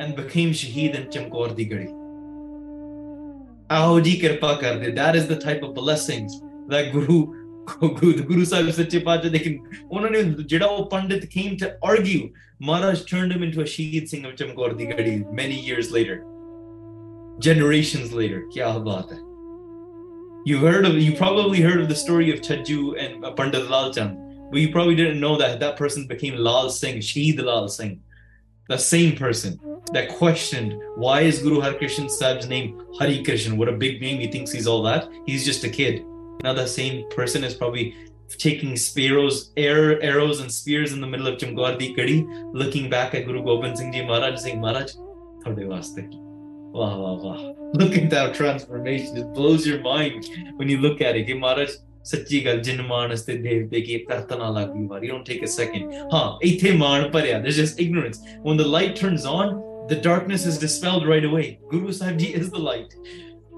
and 0.00 0.14
became 0.14 0.50
Shaheed 0.50 0.94
in 0.94 1.08
Chamkaur 1.08 1.54
di 1.54 1.64
Gadi. 1.64 1.88
ਆਹੋ 3.70 3.98
ਜੀ 4.00 4.20
that 4.94 5.14
is 5.14 5.26
the 5.28 5.36
type 5.36 5.62
of 5.62 5.74
blessings 5.74 6.40
that 6.68 6.90
guru 6.90 7.34
guru 7.80 8.12
the 8.14 8.22
guru 8.22 8.44
sahib 8.46 8.70
ਸੱਚੇ 8.72 8.98
ਪਾਤਸ਼ਾਹ 8.98 9.30
ਦੇ 9.30 9.58
ਉਹਨਾਂ 9.90 10.10
ਨੇ 10.10 10.22
ਜਿਹੜਾ 10.22 10.66
ਉਹ 10.66 10.88
came 11.34 11.56
to 11.62 11.68
argue 11.82 12.30
maharaj 12.60 13.04
turned 13.10 13.30
him 13.30 13.42
into 13.42 13.60
a 13.60 13.66
shaheed 13.74 14.08
singh 14.08 14.24
of 14.24 14.34
chamkaur 14.40 14.70
gadi 14.78 15.22
many 15.40 15.58
years 15.68 15.92
later 15.92 16.16
generations 17.38 18.12
later 18.12 18.42
kya 18.52 18.76
baat 18.90 19.10
hai 19.14 19.28
you 20.48 20.58
heard 20.58 20.86
of 20.86 20.94
you 20.94 21.14
probably 21.14 21.60
heard 21.60 21.80
of 21.80 21.88
the 21.88 21.94
story 21.94 22.32
of 22.32 22.40
Chajju 22.40 22.96
and 22.98 23.36
Pandit 23.36 23.68
Lal 23.68 23.92
Chand, 23.92 24.16
but 24.50 24.60
you 24.60 24.70
probably 24.72 24.94
didn't 24.94 25.20
know 25.20 25.36
that 25.36 25.60
that 25.60 25.76
person 25.76 26.06
became 26.06 26.36
Lal 26.36 26.70
Singh, 26.70 26.98
Shaheed 26.98 27.42
Lal 27.42 27.68
Singh. 27.68 28.00
The 28.68 28.78
same 28.78 29.14
person 29.16 29.60
that 29.92 30.08
questioned 30.08 30.80
why 30.96 31.20
is 31.22 31.42
Guru 31.42 31.60
Harkrishan 31.60 32.08
Sahib's 32.08 32.48
name 32.48 32.82
Hari 32.98 33.22
Krishan? 33.22 33.58
What 33.58 33.68
a 33.68 33.72
big 33.72 34.00
name! 34.00 34.20
He 34.20 34.28
thinks 34.28 34.50
he's 34.50 34.66
all 34.66 34.82
that. 34.84 35.10
He's 35.26 35.44
just 35.44 35.64
a 35.64 35.68
kid. 35.68 36.04
Now 36.42 36.54
that 36.54 36.68
same 36.68 37.10
person 37.10 37.44
is 37.44 37.54
probably 37.54 37.94
taking 38.28 38.76
sparrows, 38.76 39.50
air, 39.56 40.00
arrows, 40.02 40.40
and 40.40 40.50
spears 40.50 40.92
in 40.92 41.00
the 41.00 41.06
middle 41.06 41.26
of 41.26 41.38
Chamgardi 41.38 41.94
Kadi, 41.96 42.26
looking 42.52 42.88
back 42.88 43.14
at 43.14 43.26
Guru 43.26 43.44
Gobind 43.44 43.76
Singh 43.76 43.92
Ji 43.92 44.06
Maharaj, 44.06 44.40
saying, 44.40 44.60
Maharaj, 44.60 44.92
thode 45.44 45.66
waste. 45.66 46.27
Wow, 46.73 46.93
wow, 46.99 47.15
wow. 47.23 47.55
Look 47.73 47.97
at 47.97 48.09
that 48.09 48.33
transformation. 48.33 49.17
It 49.17 49.33
blows 49.33 49.65
your 49.67 49.81
mind 49.81 50.29
when 50.57 50.69
you 50.69 50.77
look 50.79 51.01
at 51.01 51.15
it. 51.15 51.27
Hey, 51.27 51.39
Maharaj, 51.39 51.73
ਸੱਚੀ 52.05 52.39
ਗੱਲ 52.45 52.59
ਜਿਨ 52.61 52.81
ਮਾਨਸ 52.87 53.21
ਤੇ 53.23 53.33
ਦੇਵਤੇ 53.43 53.81
ਕੀ 53.81 53.97
ਕਰਤ 54.05 54.31
ਨਾ 54.39 54.49
ਲੱਗੀ 54.51 54.85
ਵਾਰੀ 54.87 55.07
don't 55.07 55.25
take 55.27 55.43
a 55.43 55.47
second 55.47 55.93
ਹਾਂ 56.13 56.25
ਇੱਥੇ 56.47 56.71
ਮਾਨ 56.77 57.09
ਭਰਿਆ 57.11 57.37
there's 57.43 57.59
just 57.59 57.79
ignorance 57.83 58.19
when 58.47 58.59
the 58.61 58.65
light 58.73 58.97
turns 59.01 59.27
on 59.33 59.53
the 59.91 59.99
darkness 60.07 60.45
is 60.49 60.57
dispelled 60.63 61.07
right 61.11 61.27
away 61.29 61.45
Guru 61.71 61.91
Sahib 61.99 62.17
ji 62.17 62.33
is 62.39 62.49
the 62.55 62.63
light 62.65 62.97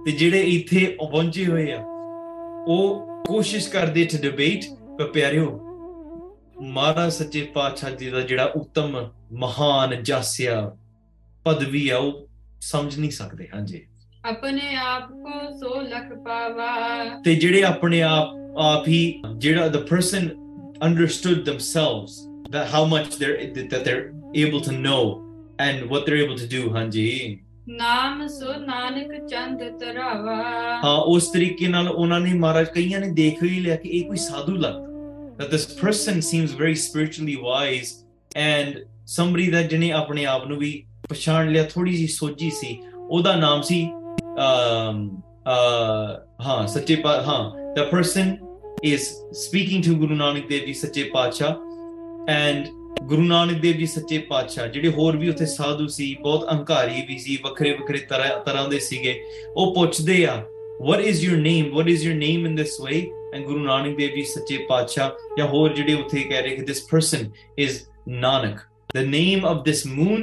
ਤੇ 0.05 0.11
ਜਿਹੜੇ 0.11 0.41
ਇੱਥੇ 0.51 0.85
ਪਹੁੰਚੇ 0.99 1.45
ਹੋਏ 1.45 1.71
ਆ 1.71 1.81
ਉਹ 2.67 3.23
ਕੋਸ਼ਿਸ਼ 3.27 3.69
ਕਰਦੇ 3.69 4.07
to 4.13 4.21
debate 4.27 4.69
ਪਰ 4.97 5.11
ਪਿਆਰਿਓ 5.13 5.49
ਮਹਾਰਾਜ 6.61 7.11
ਸੱਚੇ 7.13 7.41
ਪਾਤਸ਼ਾਹ 7.55 7.95
ਜੀ 7.95 8.09
ਦਾ 8.09 8.21
ਜਿਹੜਾ 8.21 8.51
ਉੱਤਮ 8.55 8.95
ਮਹਾਨ 9.39 10.01
ਜਾਸਿਆ 10.03 10.61
ਪਦਵੀ 11.45 11.87
ਆ 11.89 11.97
ਉਹ 11.97 12.27
ਸਮਝ 12.60 12.98
ਨਹੀਂ 12.98 13.10
ਸਕਦੇ 13.10 13.48
ਹਾਂਜੀ। 13.54 13.86
ਆਪਣੇ 14.24 14.76
ਆਪ 14.76 15.10
ਕੋ 15.10 15.58
ਸੋ 15.58 15.80
ਲਖ 15.80 16.12
ਪਾਵਾ। 16.24 17.22
ਤੇ 17.24 17.34
ਜਿਹੜੇ 17.34 17.62
ਆਪਣੇ 17.62 18.02
ਆਪ 18.02 18.28
ਆਪ 18.58 18.88
ਹੀ 18.88 19.22
ਜਿਹੜਾ 19.36 19.66
the 19.66 19.82
person 19.94 20.28
understood 20.88 21.38
themselves 21.52 22.12
that 22.50 22.66
how 22.74 22.84
much 22.92 23.08
they're 23.20 23.38
that 23.72 23.84
they're 23.84 24.04
able 24.46 24.60
to 24.68 24.72
know 24.72 25.02
and 25.62 25.90
what 25.90 26.06
they're 26.06 26.26
able 26.26 26.38
to 26.42 26.48
do 26.58 26.74
ਹਾਂਜੀ। 26.76 27.38
ਨਾਮ 27.68 28.26
ਸੋ 28.28 28.52
ਨਾਨਕ 28.60 29.26
ਚੰਦ 29.28 29.58
ਤਰਾਵਾ 29.78 30.36
ਹਾਂ 30.84 30.96
ਉਸ 30.96 31.26
ਤਰੀਕੇ 31.28 31.68
ਨਾਲ 31.68 31.88
ਉਹਨਾਂ 31.88 32.20
ਨੇ 32.20 32.32
ਮਹਾਰਾਜ 32.34 32.66
ਕਈਆਂ 32.68 33.00
ਨੇ 33.00 33.08
ਦੇਖ 33.08 33.42
ਹੀ 33.42 33.60
ਲਿਆ 33.60 33.76
ਕਿ 33.76 33.88
ਇਹ 33.88 34.04
ਕੋਈ 34.04 34.16
ਸਾਧੂ 34.16 34.54
ਲੱਗਦਾ 34.56 34.86
that 35.40 35.52
this 35.56 35.66
person 35.82 36.16
seems 36.30 36.54
very 36.62 36.74
spiritually 36.86 37.36
wise 37.44 37.90
and 38.40 38.80
somebody 39.12 39.46
that 39.52 39.68
ਜਿਹਨੇ 39.68 39.90
ਆਪਣੇ 39.92 40.24
ਆਪ 40.24 40.46
ਨੂੰ 40.46 40.58
ਵੀ 40.58 40.84
ਪਛਾਣ 41.10 41.50
ਲਿਆ 41.52 41.62
ਥੋੜੀ 41.74 41.96
ਜੀ 41.96 42.06
ਸੋਝੀ 42.06 42.50
ਸੀ 42.50 42.78
ਉਹਦਾ 43.10 43.34
ਨਾਮ 43.36 43.62
ਸੀ 43.62 43.82
um 44.30 44.98
uh 45.48 46.20
ਹਾਂ 46.46 46.66
ਸੱਚੇ 46.66 46.96
ਪਾ 46.96 47.20
ਹਾਂ 47.22 47.40
the 47.78 47.86
person 47.94 48.36
is 48.90 49.08
speaking 49.40 49.82
to 49.86 49.96
Guru 50.02 50.20
Nanak 50.20 50.46
Dev 50.52 50.68
Ji 50.68 50.74
ਸੱਚੇ 50.74 51.02
ਪਾਤਸ਼ਾਹ 51.14 51.54
and 52.34 52.68
ਗੁਰੂ 53.02 53.22
ਨਾਨਕ 53.22 53.60
ਦੇਵ 53.60 53.76
ਜੀ 53.76 53.86
ਸੱਚੇ 53.86 54.18
ਪਾਤਸ਼ਾਹ 54.18 54.66
ਜਿਹੜੇ 54.66 54.88
ਹੋਰ 54.88 55.16
ਵੀ 55.16 55.28
ਉੱਥੇ 55.28 55.46
ਸਾਧੂ 55.46 55.86
ਸੀ 55.88 56.14
ਬਹੁਤ 56.22 56.44
ਅਹੰਕਾਰੀ 56.44 57.02
ਵੀ 57.08 57.18
ਸੀ 57.18 57.36
ਵੱਖਰੇ 57.44 57.72
ਵੱਖਰੇ 57.72 57.98
ਤਰ੍ਹਾਂ 57.98 58.38
ਤਰ੍ਹਾਂ 58.44 58.68
ਦੇ 58.68 58.78
ਸੀਗੇ 58.78 59.14
ਉਹ 59.56 59.74
ਪੁੱਛਦੇ 59.74 60.24
ਆ 60.26 60.42
what 60.88 61.00
is 61.10 61.22
your 61.26 61.38
name 61.46 61.70
what 61.76 61.88
is 61.92 62.04
your 62.08 62.16
name 62.18 62.44
in 62.50 62.58
this 62.60 62.74
way 62.84 63.00
and 63.34 63.46
ਗੁਰੂ 63.46 63.58
ਨਾਨਕ 63.58 63.96
ਦੇਵ 63.96 64.14
ਜੀ 64.14 64.22
ਸੱਚੇ 64.24 64.58
ਪਾਤਸ਼ਾਹ 64.68 65.10
ਜਾਂ 65.38 65.46
ਹੋਰ 65.48 65.74
ਜਿਹੜੇ 65.74 65.94
ਉੱਥੇ 65.94 66.22
ਕਹਿ 66.22 66.42
ਰਹੇ 66.42 66.56
ਕਿ 66.56 66.62
this 66.72 66.82
person 66.92 67.26
is 67.66 67.80
nanak 68.24 68.62
the 68.98 69.06
name 69.16 69.48
of 69.52 69.64
this 69.66 69.82
moon 69.96 70.22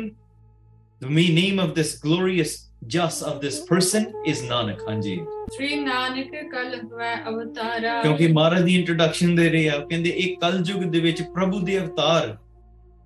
The 1.02 1.10
name 1.10 1.60
of 1.60 1.76
this 1.76 2.00
glorious 2.00 2.70
just 2.88 3.22
of 3.22 3.39
this 3.39 3.58
person 3.66 4.06
is 4.26 4.39
Nanak 4.41 4.80
ਹਾਂਜੀ 4.89 5.18
ਸ੍ਰੀ 5.52 5.76
ਨਾਨਕ 5.76 6.32
ਕਲ 6.52 6.76
ਹੋਇ 6.76 7.14
ਅਵਤਾਰਾ 7.30 8.02
ਕਿਉਂਕਿ 8.02 8.28
ਮਹਾਰਾਜ 8.28 8.64
ਦੀ 8.64 8.76
ਇੰਟਰੋਡਕਸ਼ਨ 8.76 9.36
ਦੇ 9.36 9.50
ਰਹੇ 9.50 9.70
ਆ 9.70 9.78
ਕਹਿੰਦੇ 9.80 10.10
ਇਹ 10.10 10.36
ਕਲ 10.38 10.64
ਯੁਗ 10.68 10.84
ਦੇ 10.91 11.00
ਵਿੱਚ 11.00 11.22
ਪ੍ਰਭੂ 11.36 11.60
ਦੇ 11.60 11.78
ਅਵਤਾਰ 11.80 12.36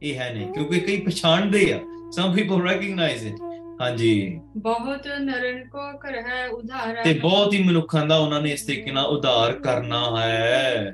ਇਹ 0.04 0.16
ਹੈ 0.16 0.34
ਨੇ 0.34 0.48
ਕਿਉਂਕਿ 0.54 0.80
ਕਈ 0.80 0.98
ਪਛਾਣਦੇ 1.02 1.72
ਆ 1.74 1.80
some 2.18 2.34
people 2.38 2.64
recognize 2.70 3.28
it 3.32 3.44
ਹਾਂਜੀ 3.82 4.40
ਬਹੁਤ 4.58 5.08
ਨਰਨ 5.22 5.64
ਕੋ 5.68 5.92
ਕਰ 5.98 6.16
ਹੈ 6.22 6.48
ਉਧਾਰਾ 6.48 7.04
ਤੇ 7.04 7.14
ਬਹੁਤ 7.20 7.54
ਹੀ 7.54 7.64
ਮਨੁੱਖਾਂ 7.64 8.06
ਦਾ 8.06 8.18
ਉਹਨਾਂ 8.18 8.42
ਨੇ 8.42 8.52
ਇਸ 8.52 8.66
ਤਰੀਕੇ 8.66 8.92
ਨਾਲ 8.92 9.06
ਉਧਾਰ 9.06 9.54
ਕਰਨਾ 9.60 10.06
ਹੈ 10.22 10.94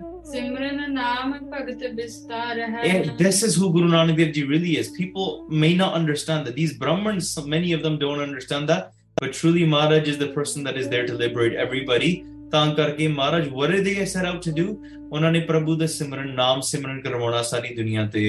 This 3.17 3.43
is 3.43 3.55
who 3.55 3.71
Guru 3.71 3.89
Nanak 3.89 4.17
Dev 4.17 4.33
Ji 4.33 4.43
really 4.43 4.77
is. 4.77 4.89
People 4.91 5.47
may 5.49 5.73
not 5.75 5.93
understand 5.93 6.47
that. 6.47 6.55
These 6.55 6.77
Brahmans, 6.77 7.45
many 7.47 7.73
of 7.73 7.83
them 7.83 7.97
don't 7.97 8.19
understand 8.19 8.69
that. 8.69 8.93
But 9.19 9.33
truly, 9.33 9.65
Maharaj 9.65 10.07
is 10.07 10.17
the 10.17 10.27
person 10.27 10.63
that 10.63 10.77
is 10.77 10.89
there 10.89 11.05
to 11.07 11.13
liberate 11.13 11.53
everybody. 11.53 12.23
ਤਾਂ 12.51 12.65
ਕਰਕੇ 12.75 13.07
ਮਹਾਰਾਜ 13.07 13.47
what 13.59 13.71
did 13.71 13.87
he 13.87 14.05
set 14.11 14.25
out 14.27 14.41
to 14.43 14.51
do 14.59 14.65
ਉਹਨਾਂ 15.11 15.31
ਨੇ 15.31 15.39
ਪ੍ਰਭੂ 15.49 15.75
ਦਾ 15.75 15.85
ਸਿਮਰਨ 15.85 16.33
ਨਾਮ 16.35 16.61
ਸਿਮਰਨ 16.61 17.01
ਕਰਵਾਉਣਾ 17.01 17.41
ਸਾਰੀ 17.49 17.73
ਦੁਨੀਆ 17.75 18.05
ਤੇ 18.13 18.21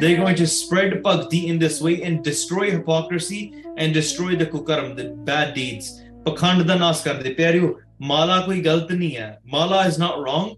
they're 0.00 0.20
going 0.22 0.38
to 0.40 0.48
spread 0.54 0.96
bhakti 1.06 1.40
in 1.52 1.58
this 1.64 1.80
way 1.86 1.94
and 2.08 2.22
destroy 2.28 2.66
hypocrisy 2.76 3.40
and 3.78 3.98
destroy 4.00 4.36
the 4.42 4.48
kukaram 4.54 4.90
the 5.00 5.08
bad 5.30 5.54
deeds 5.60 5.88
ਪਖੰਡ 6.26 6.62
ਦਾ 6.62 6.74
ਨਾਸ 6.74 7.02
ਕਰਦੇ 7.04 7.30
ਪਿਆਰਿਓ 7.38 7.74
ਮਾਲਾ 8.09 8.39
ਕੋਈ 8.45 8.61
ਗਲਤ 8.61 8.91
ਨਹੀਂ 8.91 9.15
ਹੈ 9.15 9.37
ਮਾਲਾ 9.53 9.83
is 9.87 9.99
not 10.03 10.19
wrong 10.23 10.49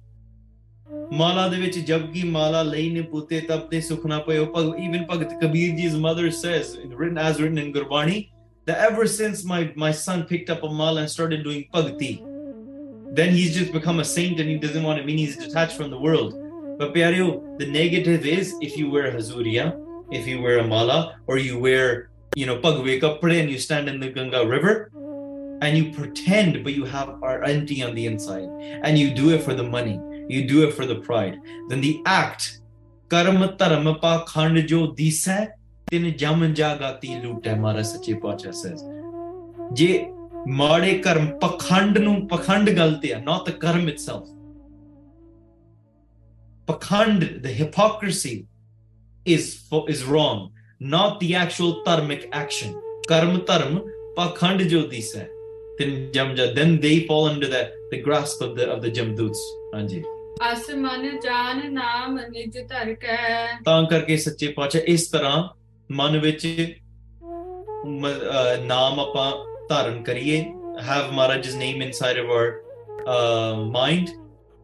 ਮਾਲਾ 1.18 1.48
ਦੇ 1.48 1.58
ਵਿੱਚ 1.62 1.78
ਜਬਕਿ 1.80 2.24
ਮਾਲਾ 2.24 2.62
ਲਈ 2.64 2.90
ਨੇ 2.90 3.02
ਪੁੱਤੇ 3.14 3.40
ਤਬ 3.50 3.68
ਤੇ 3.70 3.82
ਸੁਖ 3.82 4.06
ਨਾ 4.06 4.20
ਪਇਓ 4.28 4.46
ਭਗ 4.56 4.68
even 4.84 5.06
Bhagat 5.10 5.34
Kabir 5.42 5.74
ji's 5.80 5.98
mother 6.06 6.30
says 6.42 6.76
written 7.00 7.18
as 7.28 7.42
written 7.42 7.64
in 7.64 7.74
Gurbani 7.78 8.20
that 8.70 8.86
ever 8.90 9.08
since 9.16 9.44
my 9.54 9.64
my 9.86 9.92
son 10.04 10.28
picked 10.34 10.54
up 10.56 10.70
a 10.70 10.76
mala 10.82 11.02
and 11.06 11.14
started 11.16 11.44
doing 11.50 11.66
bhakti 11.74 12.14
then 13.20 13.36
he's 13.40 13.58
just 13.58 13.76
become 13.80 14.06
a 14.06 14.08
saint 14.14 14.46
and 14.46 14.54
he 14.54 14.62
doesn't 14.68 14.88
want 14.90 15.02
to 15.02 15.10
mean 15.10 15.22
he's 15.26 15.38
detached 15.48 15.82
from 15.82 15.92
the 15.96 16.02
world 16.08 16.40
but 16.82 16.96
Pyareo, 16.96 17.60
the 17.60 17.68
negative 17.68 18.26
is 18.26 18.56
if 18.60 18.76
you 18.76 18.90
wear 18.90 19.12
hazuriya, 19.12 19.66
if 20.12 20.26
you 20.26 20.42
wear 20.42 20.58
a 20.58 20.68
mala, 20.68 21.20
or 21.28 21.38
you 21.38 21.60
wear, 21.60 22.10
you 22.36 22.48
know, 22.48 22.58
pagwe 22.58 23.00
kapde 23.00 23.40
and 23.40 23.52
you 23.52 23.60
stand 23.60 23.88
in 23.88 24.00
the 24.00 24.10
Ganga 24.10 24.48
River 24.48 24.90
and 25.63 25.77
you 25.77 25.93
pretend 25.93 26.63
but 26.65 26.75
you 26.75 26.85
have 26.85 27.09
are 27.23 27.45
on 27.45 27.67
the 27.67 28.07
inside. 28.07 28.49
And 28.83 28.99
you 28.99 29.15
do 29.15 29.31
it 29.31 29.43
for 29.43 29.55
the 29.55 29.63
money. 29.63 30.01
You 30.29 30.47
do 30.47 30.67
it 30.69 30.75
for 30.75 30.87
the 30.87 30.97
pride. 30.97 31.39
Then 31.69 31.81
the 31.81 32.03
act 32.07 32.61
karma 33.09 33.57
dharma 33.57 33.99
pa 33.99 34.25
khand 34.25 34.67
jo 34.67 34.93
dise 34.93 35.49
tin 35.91 36.17
jam 36.19 36.41
jagati 36.55 37.23
loot 37.23 37.47
hai 37.47 37.55
mara 37.55 37.85
sache 37.85 38.21
pacha 38.21 38.53
says. 38.53 38.85
Je 39.75 40.13
ਮਾੜੇ 40.49 40.93
ਕਰਮ 41.03 41.27
ਪਖੰਡ 41.43 41.99
ਨੂੰ 41.99 42.27
ਪਖੰਡ 42.29 42.71
ਗਲਤ 42.71 43.05
ਹੈ 43.05 43.19
ਨਾਟ 43.21 43.49
ਦ 43.49 43.53
ਕਰਮ 43.61 43.89
itself 43.89 44.29
ਪਖੰਡ 46.67 47.25
ਦ 47.43 47.47
ਹਿਪੋਕ੍ਰੀਸੀ 47.61 48.45
is 49.27 49.47
is 49.93 50.05
wrong 50.05 50.53
not 50.81 51.19
the 51.21 51.35
actual 51.35 51.83
karmic 51.87 52.29
action. 52.33 52.75
Karma 53.09 53.39
dharma 53.49 53.81
pakhand 54.19 54.69
jo 54.69 54.87
disa 54.93 55.27
Then 55.79 56.11
jamja, 56.13 56.55
then 56.55 56.81
they 56.81 57.07
fall 57.07 57.27
under 57.27 57.47
the, 57.47 57.73
the 57.91 58.01
grasp 58.01 58.41
of 58.41 58.57
the 58.57 58.69
of 58.75 58.83
the 58.83 58.91
jamduts. 58.91 59.41
ਹਾਂਜੀ 59.75 60.03
ਅਸ 60.53 60.71
ਮਨ 60.71 61.19
ਜਾਨ 61.23 61.73
ਨਾਮ 61.73 62.19
ਨਿਜ 62.31 62.59
ਧਰ 62.69 62.93
ਕੈ 62.95 63.47
ਤਾਂ 63.65 63.83
ਕਰਕੇ 63.91 64.17
ਸੱਚੇ 64.17 64.49
ਪਾਤਸ਼ਾਹ 64.57 64.93
ਇਸ 64.93 65.09
ਤਰ੍ਹਾਂ 65.11 65.49
ਮਨ 65.91 66.19
ਵਿੱਚ 66.19 66.47
ਨਾਮ 68.67 69.01
ਆਪਾਂ 69.01 69.33
ਧਾਰਨ 69.69 70.03
ਕਰੀਏ 70.03 70.45
have 70.79 71.13
Maharaj's 71.13 71.55
name 71.55 71.81
inside 71.81 72.19
of 72.23 72.31
our 72.31 72.49
uh, 73.07 73.55
mind 73.77 74.11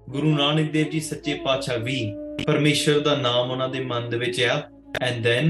ਗੁਰੂ 0.07 0.35
ਨਾਨਕ 0.37 0.71
ਦੇਵ 0.73 0.89
ਜੀ 0.91 1.01
ਸੱਚੇ 1.01 1.35
ਪਾਤਸ਼ਾਹ 1.45 1.79
ਵੀ 1.79 2.01
ਪਰਮੇਸ਼ਰ 2.47 3.01
ਦਾ 3.01 3.15
ਨਾਮ 3.17 3.51
ਉਹਨਾਂ 3.51 3.69
ਦੇ 3.69 3.81
ਮਨ 3.85 4.09
ਦੇ 4.11 4.19
ਵਿੱਚ 4.19 4.41
ਆ 4.41 4.61
and 5.05 5.27
then 5.27 5.49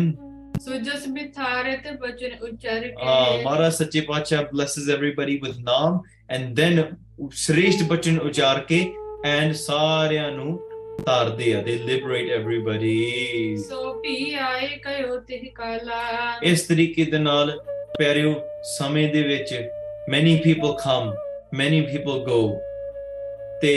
ਸੁਜਸ 0.65 1.07
ਬਿਥਾਰਤ 1.09 1.87
ਬਚਨ 2.01 2.35
ਉਚਰ 2.43 2.81
ਕੇ 2.81 3.43
ਮਹਾਰਾਜ 3.45 3.73
ਸੱਚੇ 3.73 4.01
ਪਾਤਸ਼ਾਹ 4.01 4.43
blesses 4.51 4.91
everybody 4.97 5.35
with 5.45 5.57
ਨਾਮ 5.63 5.99
and 6.35 6.61
then 6.61 6.83
ਸ੍ਰੇਸ਼ਟ 7.37 7.83
ਬਚਨ 7.83 8.19
ਉਚਾਰ 8.19 8.61
ਕੇ 8.69 8.81
and 9.31 9.55
ਸਾਰਿਆਂ 9.55 10.31
ਨੂੰ 10.33 10.59
ਤਾਰਦੇ 11.07 11.53
ਆ 11.55 11.63
they 11.63 11.77
liberate 11.81 12.31
everybody. 12.39 13.57
ਸੋ 13.63 13.93
ਵੀ 14.01 14.35
ਆਏ 14.35 14.69
ਕਯੋ 14.85 15.19
ਤਿਹ 15.21 15.51
ਕਾਲਾ 15.55 16.39
ਇਸ 16.43 16.63
ਤਰੀਕੇ 16.63 17.05
ਦੇ 17.05 17.19
ਨਾਲ 17.19 17.59
ਪਿਆਰਿਓ 17.99 18.35
ਸਮੇਂ 18.79 19.09
ਦੇ 19.13 19.23
ਵਿੱਚ 19.23 19.55
many 20.11 20.39
people 20.47 20.75
come 20.85 21.13
many 21.63 21.83
people 21.91 22.25
go. 22.31 22.41
ਤੇ 23.63 23.75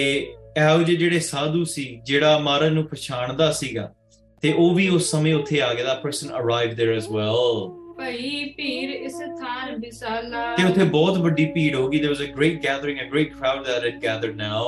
ਇਹੋ 0.58 0.82
ਜਿਹੇ 0.84 0.98
ਜਿਹੜੇ 0.98 1.20
ਸਾਧੂ 1.20 1.64
ਸੀ 1.66 1.84
ਜਿਹੜਾ 2.04 2.38
ਮਹਾਰਾਜ 2.40 2.72
ਨੂੰ 2.74 2.84
ਪਛਾਣਦਾ 2.86 3.52
ਸੀਗਾ 3.52 3.92
ਤੇ 4.42 4.54
ਉਹ 4.54 4.74
ਵੀ 4.76 4.88
ਉਸ 4.90 5.10
ਸਮੇਂ 5.12 5.34
ਉੱਥੇ 5.36 5.62
ਆ 5.62 5.74
ਗਿਆ 5.74 5.86
that 5.86 6.06
person 6.06 6.36
arrived 6.42 6.78
there 6.82 6.94
as 7.00 7.10
well 7.16 7.86
ਭਈ 8.00 8.44
ਪੀਰ 8.58 8.90
ਇਸ 8.90 9.14
ਥਾਨ 9.40 9.76
ਵਿਸਾਲਾ 9.80 10.56
ਤੇ 10.56 10.64
ਉੱਥੇ 10.64 10.84
ਬਹੁਤ 10.84 11.18
ਵੱਡੀ 11.18 11.46
ਭੀੜ 11.52 11.76
ਹੋ 11.76 11.88
ਗਈ 11.90 12.00
there 12.00 12.12
was 12.14 12.24
a 12.24 12.28
great 12.38 12.58
gathering 12.66 12.98
a 13.04 13.06
great 13.14 13.30
crowd 13.36 13.62
that 13.68 13.86
had 13.88 14.02
gathered 14.02 14.36
now 14.40 14.64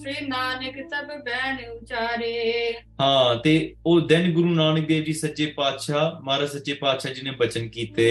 ਸ੍ਰੀ 0.00 0.26
ਨਾਨਕ 0.26 0.80
ਤਬ 0.90 1.12
ਬੈਨ 1.24 1.58
ਉਚਾਰੇ 1.70 2.72
ਹਾਂ 3.00 3.36
ਤੇ 3.44 3.52
ਉਹ 3.86 4.00
ਦਿਨ 4.06 4.30
ਗੁਰੂ 4.32 4.48
ਨਾਨਕ 4.54 4.86
ਦੇਵ 4.88 5.04
ਜੀ 5.04 5.12
ਸੱਚੇ 5.12 5.46
ਪਾਤਸ਼ਾਹ 5.56 6.20
ਮਹਾਰਾਜ 6.24 6.48
ਸੱਚੇ 6.48 6.74
ਪਾਤਸ਼ਾਹ 6.80 7.14
ਜੀ 7.14 7.22
ਨੇ 7.22 7.30
ਬਚਨ 7.38 7.68
ਕੀਤੇ 7.68 8.10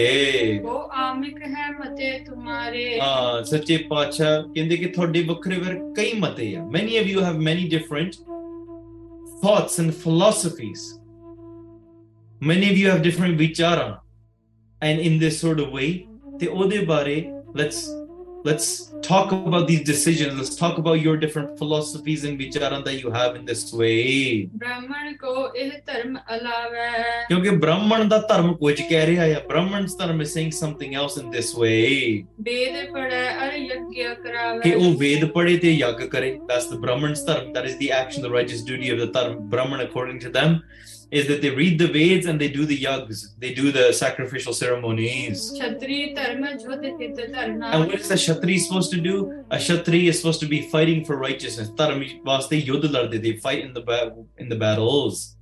ਉਹ 0.64 0.90
ਆਮਿਕ 1.02 1.42
ਹੈ 1.42 1.68
ਮਤੇ 1.80 2.18
ਤੁਮਾਰੇ 2.26 2.98
ਹਾਂ 3.00 3.42
ਸੱਚੇ 3.52 3.76
ਪਾਤਸ਼ਾਹ 3.90 4.42
ਕਹਿੰਦੇ 4.44 4.76
ਕਿ 4.76 4.86
ਤੁਹਾਡੇ 4.86 5.22
ਵੱਖਰੇ 5.22 5.58
ਵੱਖਰੇ 5.58 5.78
ਕਈ 5.96 6.18
ਮਤੇ 6.20 6.54
ਆ 6.56 6.66
many 6.78 6.98
of 7.02 7.12
you 7.12 7.28
have 7.28 7.38
many 7.50 7.68
different 7.76 8.18
thoughts 9.44 9.78
and 9.82 9.96
philosophies 10.02 10.90
many 12.42 12.68
of 12.68 12.76
you 12.76 12.90
have 12.90 13.02
different 13.02 13.38
vichara 13.38 14.00
and 14.82 14.98
in 14.98 15.18
this 15.18 15.40
sort 15.40 15.60
of 15.64 15.68
way 15.78 15.90
ਤੇ 16.40 16.46
ਉਹਦੇ 16.46 16.78
ਬਾਰੇ 16.86 17.14
let's 17.58 17.78
let's 18.46 18.68
talk 19.08 19.34
about 19.36 19.68
these 19.68 19.82
decisions 19.90 20.38
let's 20.40 20.56
talk 20.62 20.78
about 20.82 20.98
your 21.02 21.14
different 21.24 21.52
philosophies 21.60 22.24
and 22.28 22.40
vicharan 22.42 22.82
that 22.88 22.96
you 23.02 23.12
have 23.16 23.36
in 23.40 23.44
this 23.50 23.62
way 23.80 24.48
ਬ੍ਰਾਹਮਣ 24.62 25.12
ਕੋ 25.20 25.34
ਇਹ 25.56 25.70
ਧਰਮ 25.86 26.18
ਅਲਾਵੈ 26.36 26.90
ਕਿਉਂਕਿ 27.28 27.50
ਬ੍ਰਾਹਮਣ 27.64 28.08
ਦਾ 28.08 28.18
ਧਰਮ 28.30 28.52
ਕੁਝ 28.54 28.74
ਕਹਿ 28.80 29.06
ਰਿਹਾ 29.06 29.24
ਹੈ 29.24 29.40
ਬ੍ਰਾਹਮਣ's 29.48 29.96
ਧਰਮ 29.98 30.22
is 30.22 30.34
saying 30.36 30.52
something 30.60 30.98
else 31.02 31.20
in 31.22 31.30
this 31.36 31.54
way 31.62 32.24
ਵੇਦ 32.48 32.92
ਪੜੈ 32.92 33.24
ਅਰ 33.46 33.58
ਯজ্ञ 33.58 33.92
ਕਿ 33.94 34.14
ਕਰਾਵੈ 34.24 34.74
ਉਹ 34.74 34.98
ਵੇਦ 35.04 35.24
ਪੜ੍ਹੇ 35.36 35.56
ਤੇ 35.56 35.72
ਯੱਗ 35.72 36.02
ਕਰੇ 36.16 36.38
that's 36.50 36.72
the 36.74 36.80
brahman's 36.86 37.24
dharma 37.30 37.54
that 37.58 37.70
is 37.72 37.78
the 37.84 37.92
action 38.02 38.28
the 38.28 38.34
righteous 38.38 38.66
duty 38.72 38.94
of 38.96 39.04
the 39.04 39.12
dharma 39.18 39.40
brahman 39.54 39.86
according 39.88 40.20
to 40.26 40.38
them 40.38 40.58
is 41.12 41.28
that 41.28 41.42
they 41.42 41.50
read 41.50 41.78
the 41.78 41.86
Veds 41.86 42.26
and 42.26 42.40
they 42.40 42.48
do 42.48 42.64
the 42.64 42.82
yags, 42.82 43.34
they 43.38 43.52
do 43.52 43.70
the 43.70 43.92
sacrificial 43.92 44.54
ceremonies. 44.54 45.52
And 45.58 45.78
what 47.84 48.00
is 48.00 48.10
a 48.10 48.14
Kshatri 48.14 48.58
supposed 48.58 48.90
to 48.92 49.00
do? 49.00 49.44
A 49.50 49.56
Kshatri 49.56 50.08
is 50.08 50.20
supposed 50.20 50.40
to 50.40 50.46
be 50.46 50.62
fighting 50.70 51.04
for 51.04 51.18
righteousness. 51.18 51.68
They 51.76 53.36
fight 53.36 53.64
in 53.64 53.74
the 53.74 53.82
ba- 53.82 54.14
in 54.38 54.48
the 54.48 54.56
battles. 54.56 55.36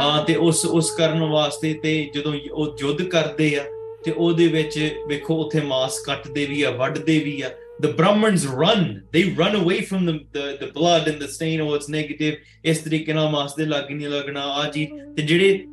ਹਾਂ 0.00 0.24
ਤੇ 0.24 0.34
ਉਸ 0.48 0.66
ਉਸ 0.66 0.90
ਕਰਨ 0.90 1.30
ਵਾਸਤੇ 1.30 1.74
ਤੇ 1.82 2.10
ਜਦੋਂ 2.14 2.34
ਉਹ 2.52 2.76
ਯੁੱਧ 2.80 3.02
ਕਰਦੇ 3.02 3.56
ਆ 3.56 3.64
ਤੇ 4.04 4.10
ਉਹਦੇ 4.10 4.48
ਵਿੱਚ 4.48 4.94
ਵੇਖੋ 5.08 5.44
ਉੱਥੇ 5.44 5.60
ਮਾਸ 5.60 5.98
ਕੱਟਦੇ 6.06 6.46
ਵੀ 6.46 6.62
ਆ 6.62 6.70
ਵੱਢਦੇ 6.70 7.18
the 7.79 7.91
brahmins 7.99 8.43
run 8.47 8.81
they 9.11 9.23
run 9.41 9.55
away 9.55 9.81
from 9.81 10.05
the 10.05 10.13
the, 10.35 10.45
the 10.61 10.69
blood 10.77 11.07
and 11.07 11.21
the 11.21 11.27
stain 11.27 11.61
or 11.61 11.71
it's 11.77 11.89
negative 11.99 12.35
ਇਸ 12.65 12.79
ਤਰੀਕੇ 12.79 13.13
ਨਾਲ 13.13 13.29
ਮਾਸ 13.29 13.55
ਦੇ 13.55 13.65
ਲੱਗ 13.65 13.91
ਨਹੀਂ 13.91 14.07
ਲੱਗਣਾ 14.07 14.41
ਆ 14.41 14.69
ਜੀ 14.73 14.85
ਤੇ 15.15 15.21
ਜਿਹੜੇ 15.21 15.65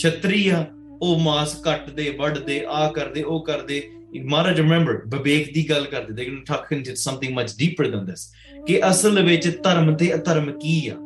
ਛਤਰੀ 0.00 0.48
ਆ 0.48 0.64
ਉਹ 1.02 1.18
ਮਾਸ 1.20 1.54
ਕੱਟਦੇ 1.64 2.10
ਵੱਢਦੇ 2.18 2.64
ਆ 2.68 2.88
ਕਰਦੇ 2.92 3.22
ਉਹ 3.22 3.44
ਕਰਦੇ 3.44 3.82
ਮਹਾਰਾਜ 4.24 4.60
ਰਿਮੈਂਬਰ 4.60 5.00
ਵਿਵੇਕ 5.14 5.52
ਦੀ 5.54 5.68
ਗੱਲ 5.70 5.84
ਕਰਦੇ 5.84 6.14
they 6.14 6.26
going 6.28 6.42
to 6.42 6.52
talk 6.52 6.70
into 6.76 6.96
something 6.96 7.34
much 7.38 7.56
deeper 7.62 7.88
than 7.94 8.04
this 8.10 8.26
ਕਿ 8.66 8.80
ਅਸਲ 8.90 9.22
ਵਿੱਚ 9.22 9.48
ਧਰਮ 9.64 9.94
ਤੇ 9.96 10.14
ਅਧਰਮ 10.14 10.52
ਕੀ 10.58 10.76
ਆ 10.88 10.96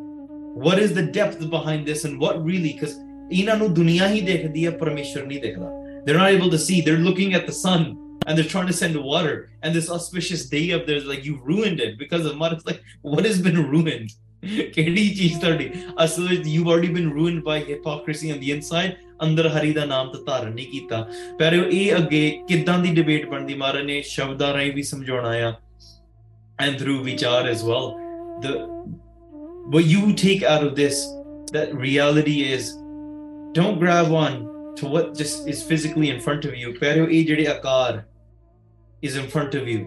what 0.66 0.78
is 0.84 0.92
the 0.98 1.06
depth 1.16 1.42
behind 1.54 1.90
this 1.90 2.04
and 2.08 2.22
what 2.24 2.38
really 2.46 2.72
because 2.74 2.94
ਇਹਨਾਂ 3.32 3.56
ਨੂੰ 3.56 3.72
ਦੁਨੀਆ 3.74 4.08
ਹੀ 4.08 4.20
ਦੇਖਦੀ 4.20 4.66
ਹੈ 4.66 4.70
ਪਰਮੇਸ਼ਰ 4.70 5.26
ਨਹੀਂ 5.26 5.40
ਦੇਖਦਾ 5.40 5.70
they're 6.04 6.20
not 6.20 6.30
able 6.36 6.52
to 6.54 6.60
see 6.66 6.78
they're 6.86 7.04
looking 7.08 7.34
at 7.38 7.50
the 7.50 7.56
sun 7.56 7.84
and 8.26 8.38
they're 8.38 8.52
trying 8.54 8.70
to 8.72 8.78
send 8.80 8.96
water 9.12 9.36
and 9.62 9.74
this 9.74 9.90
auspicious 9.96 10.42
day 10.56 10.64
up 10.78 10.86
there 10.88 10.98
is 11.02 11.06
like 11.12 11.24
you've 11.28 11.44
ruined 11.52 11.80
it 11.86 11.94
because 12.02 12.26
of 12.30 12.36
mud 12.42 12.56
it's 12.56 12.66
like 12.70 12.82
what 13.14 13.30
has 13.30 13.40
been 13.48 13.62
ruined 13.74 14.10
ਕਿਹੜੀ 14.74 15.08
ਚੀਜ਼ 15.14 15.38
ਤੁਹਾਡੀ 15.40 15.70
ਅਸਲ 16.04 16.28
ਵਿੱਚ 16.28 16.48
you've 16.48 16.68
already 16.72 16.90
been 16.98 17.08
ruined 17.16 17.42
by 17.48 17.56
hypocrisy 17.70 18.30
on 18.34 18.38
the 18.44 18.52
inside 18.56 18.92
ਅੰਦਰ 19.24 19.48
ਹਰੀ 19.48 19.72
ਦਾ 19.72 19.84
ਨਾਮ 19.84 20.10
ਤਾਂ 20.12 20.20
ਧਾਰਨ 20.26 20.54
ਨਹੀਂ 20.54 20.66
ਕੀਤਾ 20.66 21.00
ਪਰ 21.38 21.54
ਇਹ 21.54 21.96
ਅੱਗੇ 21.96 22.30
ਕਿਦਾਂ 22.48 22.78
ਦੀ 22.78 22.92
ਡਿਬੇਟ 22.94 23.28
ਬਣਦੀ 23.30 23.54
ਮਹਾਰਾਜ 23.54 23.84
ਨੇ 23.86 24.00
ਸ਼ਬਦਾਂ 24.02 24.52
ਰਾਹੀਂ 24.54 24.72
ਵੀ 24.72 24.82
ਸਮਝਾਉਣਾ 24.82 25.32
ਆ 25.48 25.52
and 26.62 26.78
through 26.80 26.98
vichar 27.04 27.42
as 27.50 27.60
well 27.66 27.86
the 28.44 28.50
what 29.74 29.86
you 29.92 30.00
take 30.22 30.42
out 30.54 30.64
of 30.68 30.72
this 30.80 30.98
that 31.52 31.70
reality 31.84 32.34
is 32.54 32.66
don't 33.58 33.78
grab 33.84 34.10
on 34.22 34.36
to 34.76 34.86
what 34.94 35.14
just 35.20 35.48
is 35.52 35.62
physically 35.70 36.10
in 36.14 36.20
front 36.26 36.44
of 36.50 36.54
you 36.62 36.74
pero 36.80 37.08
ਇਹ 37.08 37.24
ਜਿਹੜੇ 37.26 37.46
ਆਕਾਰ 37.46 38.02
is 39.06 39.16
in 39.22 39.28
front 39.36 39.56
of 39.60 39.68
you 39.72 39.80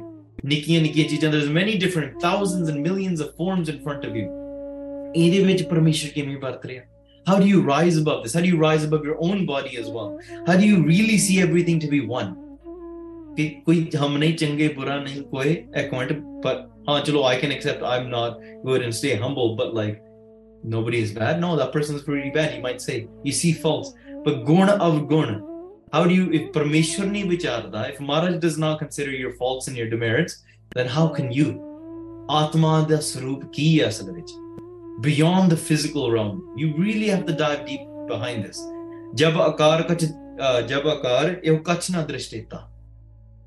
ਨਿੱਕੀਆਂ 0.45 0.81
ਨਿੱਕੀਆਂ 0.81 1.07
ਚੀਜ਼ਾਂ 1.09 1.31
there's 1.31 1.51
many 1.59 1.75
different 1.83 2.19
thousands 2.25 2.71
and 2.71 2.87
millions 2.87 3.25
of 3.25 3.35
forms 3.41 3.69
in 3.73 3.83
front 3.87 4.07
of 4.09 4.17
you 4.21 4.29
ਇਹਦੇ 5.15 5.43
ਵਿੱਚ 5.43 5.63
ਪਰਮੇਸ਼ਰ 5.63 6.09
ਕਿਵੇਂ 6.15 6.37
ਵਰਤ 6.37 6.65
ਰਿਹਾ 6.65 6.83
how 7.29 7.35
do 7.41 7.47
you 7.49 7.59
rise 7.67 7.97
above 8.01 8.23
this 8.23 8.33
how 8.35 8.41
do 8.45 8.49
you 8.53 8.59
rise 8.61 8.85
above 8.87 9.05
your 9.09 9.17
own 9.27 9.43
body 9.51 9.77
as 9.81 9.91
well 9.97 10.09
how 10.47 10.55
do 10.61 10.71
you 10.71 10.79
really 10.91 11.17
see 11.25 11.37
everything 11.47 11.83
to 11.83 11.91
be 11.95 12.01
one 12.15 12.31
ਕਿ 13.37 13.47
ਕੋਈ 13.65 13.85
ਹਮ 14.01 14.17
ਨਹੀਂ 14.17 14.33
ਚੰਗੇ 14.37 14.67
ਬੁਰਾ 14.77 14.97
ਨਹੀਂ 15.03 15.21
ਕੋਈ 15.31 15.51
ਇੱਕ 15.81 15.93
ਮਿੰਟ 15.93 16.13
ਪਰ 16.43 16.63
ਹਾਂ 16.89 16.99
ਚਲੋ 17.05 17.23
I 17.29 17.35
can 17.43 17.53
accept 17.55 17.85
I'm 17.91 18.09
not 18.15 18.41
good 18.65 18.85
and 18.87 18.97
stay 18.99 19.13
humble 19.23 19.55
but 19.61 19.73
like 19.79 20.01
nobody 20.75 20.99
is 21.05 21.13
bad 21.19 21.39
no 21.43 21.51
that 21.59 21.71
person's 21.77 22.03
pretty 22.09 22.31
bad 22.37 22.53
you 22.55 22.61
might 22.65 22.83
say 22.87 22.97
you 23.29 23.33
see 23.39 23.53
faults 23.63 23.89
but 24.24 24.44
gun 24.44 24.68
avgun. 24.78 25.44
How 25.92 26.04
do 26.04 26.14
you, 26.14 26.30
if 26.32 26.52
Parmeshwar 26.52 27.10
ni 27.10 27.24
vicharda, 27.24 27.90
if 27.90 27.98
Maharaj 27.98 28.40
does 28.40 28.58
not 28.58 28.78
consider 28.78 29.10
your 29.10 29.32
faults 29.32 29.68
and 29.68 29.76
your 29.76 29.88
demerits, 29.88 30.44
then 30.74 30.86
how 30.86 31.08
can 31.08 31.32
you? 31.32 31.64
Atma 32.30 32.86
da 32.88 32.98
sarup 32.98 33.50
kiya. 33.54 33.88
Beyond 35.00 35.50
the 35.50 35.56
physical 35.56 36.10
realm, 36.10 36.52
you 36.56 36.74
really 36.76 37.08
have 37.08 37.24
to 37.24 37.32
dive 37.32 37.64
deep 37.66 37.80
behind 38.06 38.44
this. 38.44 38.60
Jab 39.14 39.34
akar 39.34 39.86
kach, 39.86 40.02
jab 40.68 40.82
akar 40.82 41.40
ev 41.42 41.62
kachna 41.62 42.06
drishteta. 42.06 42.64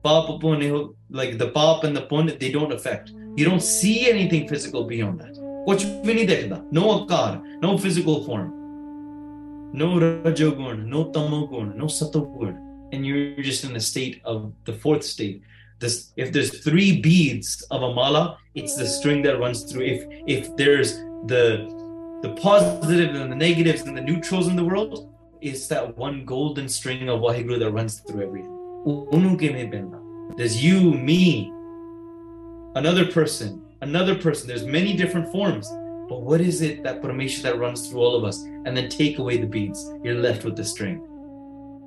Paap 0.03 0.41
pun 0.41 0.95
like 1.11 1.37
the 1.37 1.51
paap 1.51 1.83
and 1.83 1.95
the 1.95 2.01
pun, 2.01 2.31
they 2.39 2.51
don't 2.51 2.71
affect. 2.71 3.11
You 3.35 3.45
don't 3.45 3.61
see 3.61 4.09
anything 4.09 4.47
physical 4.47 4.85
beyond 4.85 5.19
that. 5.19 5.35
Kuch 5.67 5.83
bhi 6.03 6.15
nahi 6.15 6.27
dekhda. 6.27 6.71
No 6.71 7.05
akar, 7.05 7.43
no 7.61 7.77
physical 7.77 8.23
form 8.23 8.60
no 9.73 9.99
rajogun, 9.99 10.85
no 10.85 11.05
tamogun, 11.05 11.75
no 11.75 11.85
satogun, 11.85 12.55
and 12.91 13.05
you're 13.05 13.41
just 13.43 13.63
in 13.63 13.73
the 13.73 13.79
state 13.79 14.21
of 14.25 14.53
the 14.65 14.73
fourth 14.73 15.03
state. 15.03 15.41
This, 15.79 16.11
if 16.15 16.31
there's 16.31 16.59
three 16.63 17.01
beads 17.01 17.63
of 17.71 17.81
a 17.81 17.93
mala, 17.93 18.37
it's 18.53 18.75
the 18.75 18.85
string 18.85 19.23
that 19.23 19.39
runs 19.39 19.63
through. 19.63 19.85
If 19.85 20.05
if 20.27 20.55
there's 20.55 20.97
the 21.25 21.67
the 22.21 22.33
positives 22.35 23.17
and 23.19 23.31
the 23.31 23.35
negatives 23.35 23.81
and 23.81 23.97
the 23.97 24.01
neutrals 24.01 24.47
in 24.47 24.55
the 24.55 24.63
world, 24.63 25.11
it's 25.41 25.67
that 25.67 25.97
one 25.97 26.23
golden 26.23 26.69
string 26.69 27.09
of 27.09 27.21
wahiguru 27.21 27.57
that 27.59 27.71
runs 27.71 28.01
through 28.01 28.21
everything. 28.27 28.57
There's 30.37 30.63
you, 30.63 30.93
me, 30.93 31.51
another 32.75 33.05
person, 33.05 33.65
another 33.81 34.15
person. 34.15 34.47
There's 34.47 34.65
many 34.65 34.95
different 34.95 35.31
forms. 35.31 35.67
but 36.10 36.22
what 36.28 36.40
is 36.40 36.62
it 36.62 36.82
that 36.84 37.02
parameshwar 37.02 37.42
that 37.42 37.58
runs 37.58 37.88
through 37.88 38.02
all 38.04 38.16
of 38.16 38.24
us 38.24 38.38
and 38.64 38.76
then 38.76 38.88
take 38.88 39.18
away 39.18 39.36
the 39.36 39.50
beads 39.56 39.80
you're 40.04 40.22
left 40.28 40.44
with 40.44 40.56
the 40.56 40.66
string 40.74 40.98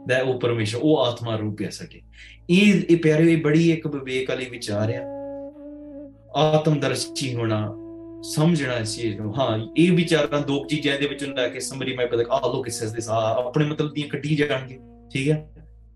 that 0.08 0.24
ਉਹ 0.26 0.40
ਪਰਮੇਸ਼ਰ 0.40 0.80
ਉਹ 0.82 0.98
ਆਤਮਾ 1.06 1.36
ਰੂਪ 1.36 1.62
ਹੈ 1.62 1.70
ਸਾਡੇ 1.70 2.02
ਇਹ 2.50 2.82
ਇਹ 2.90 2.98
ਪਿਆਰੇ 2.98 3.32
ਇਹ 3.34 3.38
ਬੜੀ 3.44 3.72
ਇੱਕ 3.72 3.88
ਵਿਵੇਕ 3.88 4.30
ਵਾਲੀ 4.30 4.46
ਵਿਚਾਰ 4.50 4.94
ਆ 4.96 5.04
ਆਤਮਦਰਸ਼ੀ 6.38 7.34
ਹੋਣਾ 7.36 7.60
ਸਮਝਣਾ 8.24 8.78
ਇਸ 8.78 8.96
ਚੀਜ਼ 8.96 9.20
ਨੂੰ 9.20 9.40
ਹਾਂ 9.40 9.60
ਇਹ 9.78 9.92
ਵਿਚਾਰਾਂ 9.92 10.42
ਦੋ 10.42 10.66
ਚੀਜ਼ਾਂ 10.70 11.00
ਦੇ 11.00 11.08
ਵਿੱਚੋਂ 11.08 11.28
ਲੈ 11.36 11.48
ਕੇ 11.50 11.60
somebody 11.60 11.96
might 12.00 12.12
be 12.14 12.18
like 12.22 12.34
oh 12.38 12.52
look 12.56 12.68
it 12.72 12.76
says 12.80 12.94
this 12.98 13.10
ਆ 13.10 13.20
ਆਪਣੇ 13.46 13.66
ਮਤਲਬ 13.66 13.94
ਦੀਆਂ 13.94 14.10
ਕੱਢੀ 14.10 14.36
ਜਾਣਗੇ 14.36 14.80
ਠੀਕ 15.14 15.30
ਹੈ 15.30 15.48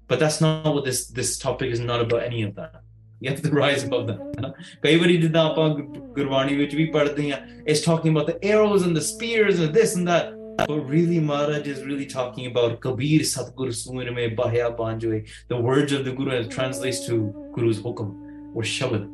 but 0.09 0.19
that's 0.21 0.39
not 0.45 0.73
what 0.75 0.85
this 0.89 1.01
this 1.19 1.29
topic 1.43 1.73
is 1.75 1.81
not 1.89 2.01
about 2.05 2.23
any 2.29 2.41
of 2.47 2.55
that 2.55 2.73
you 3.21 3.29
have 3.31 3.41
to 3.43 3.49
rise 3.57 3.83
above 3.87 4.05
that 4.07 4.21
ਹੈ 4.21 4.41
ਨਾ 4.41 4.51
ਕਈ 4.83 4.95
ਵਾਰੀ 4.99 5.17
ਜਿੱਦਾਂ 5.17 5.43
ਆਪਾਂ 5.49 5.67
ਗੁ- 5.75 6.01
ਗੁਰਬਾਣੀ 6.15 6.55
ਵਿੱਚ 6.55 6.75
ਵੀ 6.75 6.85
ਪੜ੍ਹਦੇ 6.95 7.29
ਆ 7.31 7.37
it's 7.73 7.83
talking 7.89 8.15
about 8.15 8.31
the 8.31 8.37
arrows 8.53 8.87
and 8.87 8.99
the 8.99 9.03
spears 9.09 9.61
and 9.65 9.77
this 9.81 9.93
and 9.99 10.09
that 10.13 10.31
but 10.69 10.81
really 10.93 11.19
Maharaj 11.27 11.67
is 11.73 11.79
really 11.89 12.05
talking 12.09 12.47
about 12.49 12.73
Kabir 12.81 13.21
Satgur 13.29 13.69
Sumer 13.77 14.03
mein 14.17 14.33
bahya 14.41 14.67
banjoe 14.81 15.19
the 15.53 15.59
words 15.67 15.95
of 15.99 16.03
the 16.07 16.13
Guru 16.19 16.33
and 16.37 16.45
it 16.47 16.51
translates 16.57 16.99
to 17.07 17.15
Guru's 17.55 17.79
hukam 17.85 18.11
or 18.55 18.65
Shabad 18.73 19.07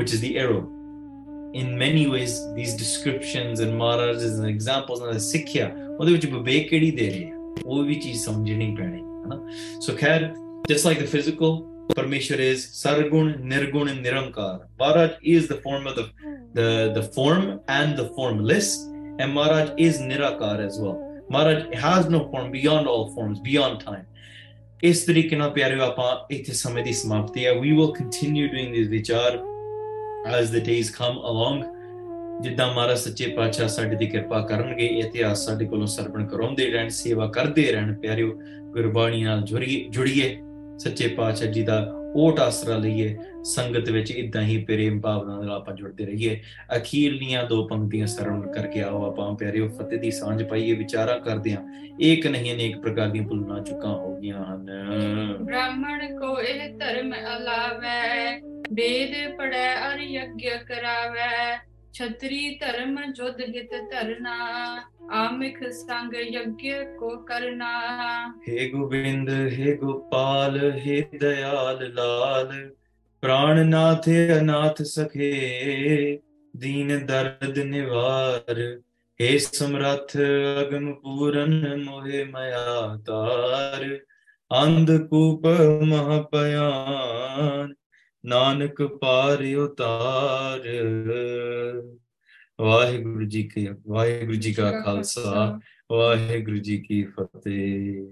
which 0.00 0.16
is 0.18 0.24
the 0.26 0.32
arrow 0.44 0.58
in 1.62 1.70
many 1.84 2.04
ways 2.14 2.34
these 2.58 2.74
descriptions 2.82 3.60
and 3.66 3.78
Maharaj's 3.82 4.26
and 4.38 4.48
examples 4.54 5.04
and 5.06 5.14
the 5.18 5.24
Sikhya 5.30 5.70
ਉਹਦੇ 5.98 6.12
ਵਿੱਚ 6.12 6.26
ਵਿਵੇਕ 6.26 6.68
ਕਿਹੜੀ 6.68 6.90
ਦੇ 6.90 7.08
ਰਹੇ 7.10 7.24
ਆ 7.30 7.60
ਉਹ 7.66 7.82
ਵੀ 7.84 7.94
ਚੀਜ਼ 8.04 8.18
ਸਮਝਣੀ 8.24 8.74
ਪੈਣੀ 8.78 9.00
ਹੈ 9.00 9.28
ਨਾ 9.28 9.36
so 9.86 9.94
khair 10.00 10.20
just 10.72 10.86
like 10.88 11.00
the 11.02 11.08
physical 11.12 11.52
Parmeshwar 11.90 12.38
is 12.38 12.66
Sargun, 12.66 13.42
Nirgun, 13.42 13.90
and 13.90 14.04
Nirankar. 14.04 14.66
Maharaj 14.78 15.12
is 15.22 15.48
the 15.48 15.56
form 15.56 15.86
of 15.86 15.96
the, 15.96 16.10
the, 16.54 16.92
the 16.94 17.02
form 17.02 17.60
and 17.68 17.96
the 17.96 18.08
formless, 18.10 18.84
and 19.18 19.34
Maharaj 19.34 19.70
is 19.76 20.00
Nirakar 20.00 20.58
as 20.60 20.78
well. 20.78 20.98
Maharaj 21.28 21.74
has 21.74 22.08
no 22.08 22.28
form 22.30 22.50
beyond 22.50 22.86
all 22.86 23.14
forms, 23.14 23.40
beyond 23.40 23.80
time. 23.80 24.06
ਇਸ 24.82 25.04
ਤਰੀਕੇ 25.04 25.36
ਨਾਲ 25.36 25.50
ਪਿਆਰਿਓ 25.50 25.82
ਆਪਾਂ 25.82 26.06
ਇੱਥੇ 26.34 26.52
ਸਮੇਂ 26.52 26.82
ਦੀ 26.84 26.92
ਸਮਾਪਤੀ 26.92 27.44
ਹੈ 27.46 27.52
we 27.52 27.70
will 27.76 27.92
continue 27.98 28.48
doing 28.54 28.72
these 28.74 28.88
ਵਿਚਾਰ 28.90 29.38
as 30.38 30.50
the 30.54 30.60
days 30.66 30.90
come 30.96 31.16
along 31.30 31.62
ਜਿੱਦਾਂ 32.42 32.66
ਮਹਾਰਾਜ 32.74 32.98
ਸੱਚੇ 32.98 33.26
ਪਾਤਸ਼ਾਹ 33.36 33.68
ਸਾਡੇ 33.68 33.96
ਦੀ 33.96 34.06
ਕਿਰਪਾ 34.06 34.40
ਕਰਨਗੇ 34.46 34.86
ਇਤਿਹਾਸ 35.00 35.44
ਸਾਡੇ 35.46 35.64
ਕੋਲੋਂ 35.64 35.86
ਸਰਵਣ 35.86 36.26
ਕਰਾਉਂਦੇ 36.26 36.70
ਰਹਿਣ 36.70 36.88
ਸੇਵਾ 36.88 37.26
ਕਰਦੇ 37.34 37.70
ਰਹਿਣ 37.72 37.94
ਪਿਆਰਿਓ 38.00 38.32
ਗੁਰਬਾਣੀ 38.74 39.22
ਨਾਲ 39.24 39.42
ਜੁੜੀਏ 39.42 39.84
ਜੁੜੀਏ 39.90 40.36
ਸੱਚੇ 40.79 41.07
ਪਾਤਸ਼ਾਹ 41.07 41.47
ਜੀ 41.47 41.63
ਦਾ 41.63 41.95
ਓਟ 42.15 42.39
ਆਸਰਾ 42.39 42.77
ਲਈਏ, 42.77 43.17
ਸੰਗਤ 43.43 43.89
ਵਿੱਚ 43.89 44.11
ਇਦਾਂ 44.11 44.41
ਹੀ 44.41 44.57
ਪ੍ਰੇਮ 44.65 44.99
ਭਾਵਨਾ 45.01 45.35
ਨਾਲ 45.37 45.51
ਆਪਾਂ 45.51 45.73
ਜੁੜਦੇ 45.75 46.05
ਰਹੀਏ। 46.05 46.39
ਅਖੀਰਲੀਆਂ 46.77 47.43
ਦੋ 47.43 47.67
ਪੰਕਤੀਆਂ 47.67 48.07
ਸਰਵਣ 48.07 48.51
ਕਰਕੇ 48.51 48.81
ਆਓ 48.81 49.03
ਆਪਾਂ, 49.03 49.33
ਪਿਆਰਿਓ, 49.35 49.67
ਫਤਿਹ 49.69 49.99
ਦੀ 49.99 50.11
ਸਾਂਝ 50.11 50.43
ਪਾਈਏ, 50.43 50.73
ਵਿਚਾਰਾ 50.73 51.17
ਕਰਦੇ 51.17 51.53
ਹਾਂ 51.53 51.63
ਇੱਕ 51.99 52.27
ਨਹੀਂ 52.27 52.53
ਅਨੇਕ 52.53 52.77
ਪ੍ਰਕਾਰ 52.77 53.09
ਦੀਆਂ 53.09 53.23
ਭੁੱਲਾਂ 53.23 53.63
ਚੁੱਕਾਂ 53.63 53.91
ਹੋ 53.91 54.15
ਗਈਆਂ 54.15 54.43
ਹਨ। 54.43 54.65
ਬ੍ਰਾਹਮਣ 55.39 56.17
ਕੋ 56.17 56.39
ਇਹ 56.41 56.77
ਧਰਮ 56.77 57.13
ਅਲਾਵੈ, 57.37 58.39
ਵੇਦ 58.73 59.37
ਪੜੈ 59.37 59.73
ਅਰ 59.87 59.99
ਯজ্ञ 59.99 60.57
ਕਰਾਵੈ। 60.67 61.68
ਛਤਰੀ 61.93 62.55
ਧਰਮ 62.55 62.97
ਜੁਦ 63.13 63.41
ਹਿਤ 63.41 63.69
ਧਰਨਾ 63.91 64.35
ਆਮਿਖ 65.11 65.57
ਸੰਗ 65.71 66.13
ਯਗਯ 66.13 66.83
ਕੋ 66.99 67.09
ਕਰਨਾ। 67.23 67.69
हे 68.49 68.65
गोविंद 68.73 69.29
हे 69.53 69.73
गोपाल 69.79 70.59
हे 70.83 70.97
दयाल 71.23 71.81
लाल 71.93 72.51
ਪ੍ਰਾਣਨਾਥ 73.23 74.09
ਅਨਾਥ 74.39 74.81
ਸਖੇ, 74.81 75.31
ਦੀਨ 76.57 77.05
ਦਰਦ 77.05 77.59
ਨਿਵਾਰ। 77.59 78.61
हे 79.19 79.39
ਸਮਰਥ 79.39 80.17
ਅਗਮ 80.61 80.93
ਪੂਰਨ 80.93 81.83
ਮੋਹਿ 81.83 82.23
ਮਾਇਆ 82.25 82.97
ਤਾਰ। 83.05 83.99
ਅੰਧ 84.51 84.91
ਕੂਪ 85.07 85.47
ਮਹਾ 85.83 86.21
ਭਿਆਨ 86.21 87.73
ਨਾਨਕ 88.25 88.83
ਪਾਰ 88.83 89.55
ਉਤਾਰ। 89.55 90.61
ਵਾਹਿਗੁਰੂ 92.61 93.25
ਜੀ 93.25 93.43
ਕੀ, 93.43 93.67
ਵਾਹਿਗੁਰੂ 93.87 94.37
ਜੀ 94.37 94.53
ਕਾ 94.53 94.71
ਖਾਲਸਾ, 94.71 95.59
ਵਾਹਿਗੁਰੂ 95.91 96.57
ਜੀ 96.57 96.77
ਕੀ 96.77 97.03
ਫਤਿਹ। 97.03 98.07